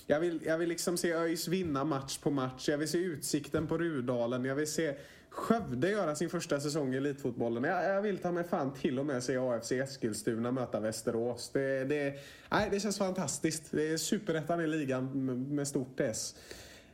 Jag 0.06 0.20
vill, 0.20 0.40
jag 0.46 0.58
vill 0.58 0.68
liksom 0.68 0.96
se 0.96 1.12
ÖIS 1.12 1.48
vinna 1.48 1.84
match 1.84 2.18
på 2.18 2.30
match. 2.30 2.68
Jag 2.68 2.78
vill 2.78 2.88
se 2.88 2.98
Utsikten 2.98 3.66
på 3.66 3.78
Rudalen. 3.78 4.44
Jag 4.44 4.54
vill 4.54 4.72
se 4.72 4.94
Skövde 5.30 5.90
göra 5.90 6.14
sin 6.14 6.30
första 6.30 6.60
säsong 6.60 6.94
i 6.94 6.96
Elitfotbollen. 6.96 7.64
Jag, 7.64 7.84
jag 7.84 8.02
vill 8.02 8.18
ta 8.18 8.32
mig 8.32 8.44
fan 8.44 8.74
till 8.74 8.98
och 8.98 9.06
med 9.06 9.22
se 9.22 9.36
AFC 9.36 9.72
Eskilstuna 9.72 10.52
möta 10.52 10.80
Västerås. 10.80 11.50
Det, 11.52 11.84
det, 11.84 12.14
nej, 12.50 12.68
det 12.70 12.80
känns 12.80 12.98
fantastiskt. 12.98 13.62
Det 13.70 13.92
är 13.92 13.96
superettan 13.96 14.60
i 14.60 14.66
ligan 14.66 15.24
med 15.54 15.68
stort 15.68 16.00
S. 16.00 16.34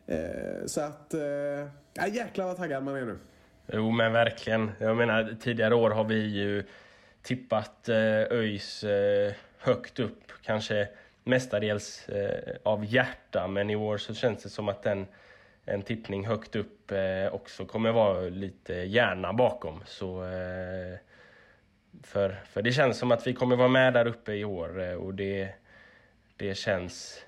Eh, 0.07 0.67
så 0.67 0.81
att... 0.81 1.15
Eh, 1.15 2.15
jäklar 2.15 2.45
vad 2.47 2.57
taggad 2.57 2.83
man 2.83 2.97
är 2.97 3.05
nu. 3.05 3.19
Jo 3.73 3.91
men 3.91 4.13
verkligen. 4.13 4.71
Jag 4.79 4.97
menar 4.97 5.37
tidigare 5.41 5.75
år 5.75 5.91
har 5.91 6.05
vi 6.05 6.27
ju 6.27 6.65
tippat 7.23 7.89
eh, 7.89 7.97
ÖIS 8.31 8.85
eh, 8.85 9.33
högt 9.59 9.99
upp. 9.99 10.33
Kanske 10.43 10.89
mestadels 11.25 12.09
eh, 12.09 12.57
av 12.63 12.85
hjärta 12.85 13.49
men 13.49 13.71
i 13.71 13.77
år 13.77 13.99
så 13.99 14.15
känns 14.15 14.43
det 14.43 14.49
som 14.49 14.69
att 14.69 14.83
den 14.83 15.07
en 15.65 15.83
tippning 15.83 16.27
högt 16.27 16.57
upp 16.57 16.91
eh, 16.91 17.35
också 17.35 17.65
kommer 17.65 17.93
vara 17.93 18.21
lite 18.21 18.75
hjärna 18.75 19.33
bakom. 19.33 19.83
Så, 19.87 20.25
eh, 20.25 20.99
för, 22.03 22.41
för 22.45 22.63
det 22.63 22.73
känns 22.73 22.99
som 22.99 23.13
att 23.13 23.27
vi 23.27 23.35
kommer 23.35 23.57
vara 23.57 23.69
med 23.69 23.93
där 23.93 24.07
uppe 24.07 24.33
i 24.33 24.45
år 24.45 24.83
eh, 24.83 24.95
och 24.95 25.15
det, 25.15 25.49
det 26.37 26.55
känns 26.55 27.25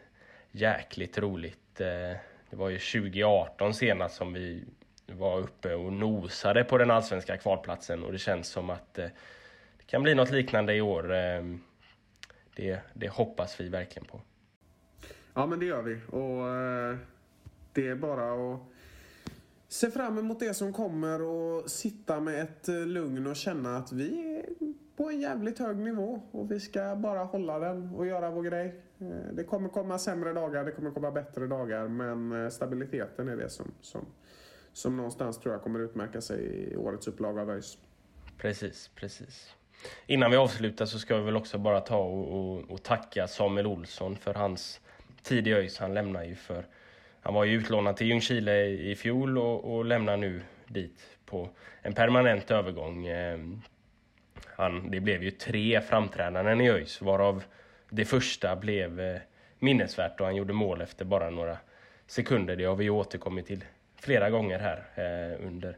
jäkligt 0.50 1.18
roligt. 1.18 1.80
Eh. 1.80 2.16
Det 2.56 2.60
var 2.60 2.68
ju 2.68 2.78
2018 2.78 3.74
senast 3.74 4.16
som 4.16 4.32
vi 4.32 4.64
var 5.06 5.38
uppe 5.38 5.74
och 5.74 5.92
nosade 5.92 6.64
på 6.64 6.78
den 6.78 6.90
allsvenska 6.90 7.36
kvalplatsen 7.36 8.04
och 8.04 8.12
det 8.12 8.18
känns 8.18 8.48
som 8.48 8.70
att 8.70 8.98
eh, 8.98 9.04
det 9.78 9.84
kan 9.86 10.02
bli 10.02 10.14
något 10.14 10.30
liknande 10.30 10.74
i 10.74 10.80
år. 10.80 11.12
Ehm, 11.12 11.60
det, 12.54 12.80
det 12.94 13.08
hoppas 13.08 13.60
vi 13.60 13.68
verkligen 13.68 14.06
på. 14.06 14.20
Ja 15.34 15.46
men 15.46 15.58
det 15.58 15.66
gör 15.66 15.82
vi. 15.82 16.00
Och 16.10 16.48
eh, 16.48 16.96
det 17.72 17.88
är 17.88 17.94
bara 17.94 18.54
att 18.54 18.60
se 19.68 19.90
fram 19.90 20.18
emot 20.18 20.40
det 20.40 20.54
som 20.54 20.72
kommer 20.72 21.22
och 21.22 21.70
sitta 21.70 22.20
med 22.20 22.40
ett 22.40 22.68
eh, 22.68 22.86
lugn 22.86 23.26
och 23.26 23.36
känna 23.36 23.76
att 23.76 23.92
vi 23.92 24.42
på 24.96 25.10
en 25.10 25.20
jävligt 25.20 25.58
hög 25.58 25.76
nivå 25.76 26.22
och 26.30 26.50
vi 26.50 26.60
ska 26.60 26.96
bara 26.96 27.24
hålla 27.24 27.58
den 27.58 27.94
och 27.94 28.06
göra 28.06 28.30
vår 28.30 28.42
grej. 28.42 28.80
Eh, 29.00 29.06
det 29.32 29.44
kommer 29.44 29.68
komma 29.68 29.98
sämre 29.98 30.32
dagar, 30.32 30.64
det 30.64 30.70
kommer 30.70 30.90
komma 30.90 31.10
bättre 31.10 31.46
dagar 31.46 31.88
men 31.88 32.44
eh, 32.44 32.48
stabiliteten 32.48 33.28
är 33.28 33.36
det 33.36 33.48
som, 33.48 33.66
som, 33.80 34.06
som 34.72 34.96
någonstans 34.96 35.38
tror 35.38 35.54
jag 35.54 35.62
kommer 35.62 35.80
utmärka 35.80 36.20
sig 36.20 36.44
i 36.72 36.76
årets 36.76 37.08
upplaga 37.08 37.42
av 37.42 37.50
ÖIS. 37.50 37.78
Precis, 38.38 38.90
precis. 38.94 39.54
Innan 40.06 40.30
vi 40.30 40.36
avslutar 40.36 40.86
så 40.86 40.98
ska 40.98 41.16
vi 41.16 41.22
väl 41.22 41.36
också 41.36 41.58
bara 41.58 41.80
ta 41.80 41.98
och, 41.98 42.40
och, 42.40 42.70
och 42.70 42.82
tacka 42.82 43.26
Samuel 43.26 43.66
Olsson 43.66 44.16
för 44.16 44.34
hans 44.34 44.80
tid 45.22 45.48
i 45.48 45.52
ÖIS. 45.52 45.78
Han 45.78 45.94
lämnar 45.94 46.24
ju 46.24 46.34
för 46.34 46.66
han 47.20 47.34
var 47.34 47.44
ju 47.44 47.58
utlånad 47.58 47.96
till 47.96 48.06
Ljungskile 48.06 48.66
i 48.66 48.96
fjol 48.96 49.38
och, 49.38 49.76
och 49.76 49.84
lämnar 49.84 50.16
nu 50.16 50.42
dit 50.66 51.18
på 51.24 51.48
en 51.82 51.94
permanent 51.94 52.50
övergång. 52.50 53.06
Ehm, 53.06 53.62
han, 54.56 54.90
det 54.90 55.00
blev 55.00 55.22
ju 55.22 55.30
tre 55.30 55.80
framträdanden 55.80 56.60
i 56.60 56.70
ÖIS 56.70 57.02
varav 57.02 57.44
det 57.90 58.04
första 58.04 58.56
blev 58.56 59.00
eh, 59.00 59.20
minnesvärt 59.58 60.20
och 60.20 60.26
han 60.26 60.36
gjorde 60.36 60.52
mål 60.52 60.80
efter 60.80 61.04
bara 61.04 61.30
några 61.30 61.58
sekunder. 62.06 62.56
Det 62.56 62.64
har 62.64 62.76
vi 62.76 62.90
återkommit 62.90 63.46
till 63.46 63.64
flera 64.00 64.30
gånger 64.30 64.58
här 64.58 64.84
eh, 64.94 65.46
under, 65.46 65.76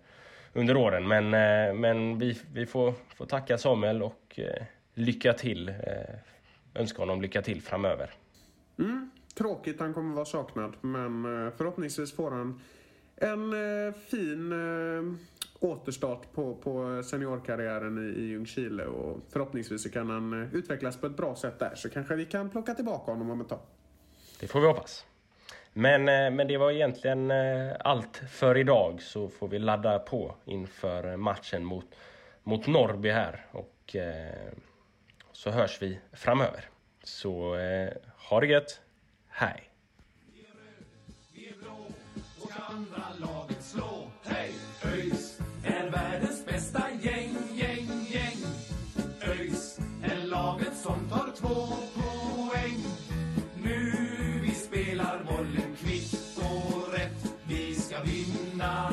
under 0.52 0.76
åren. 0.76 1.08
Men, 1.08 1.24
eh, 1.24 1.74
men 1.74 2.18
vi, 2.18 2.38
vi 2.52 2.66
får, 2.66 2.94
får 3.14 3.26
tacka 3.26 3.58
Samuel 3.58 4.02
och 4.02 4.40
lycka 4.94 5.32
till. 5.32 5.74
önska 6.74 7.02
honom 7.02 7.22
lycka 7.22 7.42
till 7.42 7.62
framöver. 7.62 8.10
Mm, 8.78 9.10
Tråkigt, 9.34 9.80
han 9.80 9.94
kommer 9.94 10.14
vara 10.14 10.24
saknad. 10.24 10.72
Men 10.80 11.22
förhoppningsvis 11.56 12.16
får 12.16 12.30
han 12.30 12.60
en 13.16 13.52
fin 13.94 14.52
återstart 15.60 16.32
på, 16.32 16.54
på 16.54 17.02
seniorkarriären 17.02 17.98
i, 17.98 18.20
i 18.20 18.24
Ljungskile 18.24 18.84
och 18.84 19.20
förhoppningsvis 19.32 19.82
så 19.82 19.90
kan 19.90 20.10
han 20.10 20.50
utvecklas 20.52 20.96
på 20.96 21.06
ett 21.06 21.16
bra 21.16 21.36
sätt 21.36 21.58
där 21.58 21.74
så 21.74 21.90
kanske 21.90 22.14
vi 22.14 22.24
kan 22.24 22.50
plocka 22.50 22.74
tillbaka 22.74 23.12
honom 23.12 23.30
om 23.30 23.40
ett 23.40 23.48
tag. 23.48 23.60
Det 24.40 24.46
får 24.46 24.60
vi 24.60 24.66
hoppas. 24.66 25.06
Men, 25.72 26.04
men 26.36 26.48
det 26.48 26.56
var 26.56 26.70
egentligen 26.70 27.32
allt 27.80 28.22
för 28.30 28.56
idag 28.56 29.02
så 29.02 29.28
får 29.28 29.48
vi 29.48 29.58
ladda 29.58 29.98
på 29.98 30.34
inför 30.44 31.16
matchen 31.16 31.64
mot, 31.64 31.86
mot 32.42 32.66
Norrby 32.66 33.10
här 33.10 33.46
och 33.50 33.96
så 35.32 35.50
hörs 35.50 35.82
vi 35.82 36.00
framöver. 36.12 36.68
Så 37.02 37.56
ha 38.30 38.40
det 38.40 38.46
gött! 38.46 38.80
Hej! 39.28 39.70
Vi 40.32 40.40
är 40.40 40.44
röd, 40.44 40.84
vi 41.32 41.48
är 41.48 41.54
blå 41.62 41.86
och 42.40 42.50
andra 42.70 43.02
laget 43.20 43.62
slå. 43.62 44.10
Hej! 44.24 44.52
ÖIS 44.84 45.47
är 45.64 45.90
världens 45.90 46.46
bästa 46.46 46.82
gäng, 47.02 47.36
gäng, 47.54 48.06
gäng. 48.10 48.38
ÖIS 49.20 49.78
är 50.02 50.26
laget 50.26 50.76
som 50.76 51.08
tar 51.10 51.32
två 51.36 51.66
poäng. 51.94 52.84
Nu 53.62 53.92
vi 54.42 54.54
spelar 54.54 55.24
bollen 55.24 55.76
kvitt 55.78 56.38
och 56.38 56.92
rätt. 56.92 57.34
Vi 57.48 57.74
ska 57.74 57.96
vinna 58.02 58.92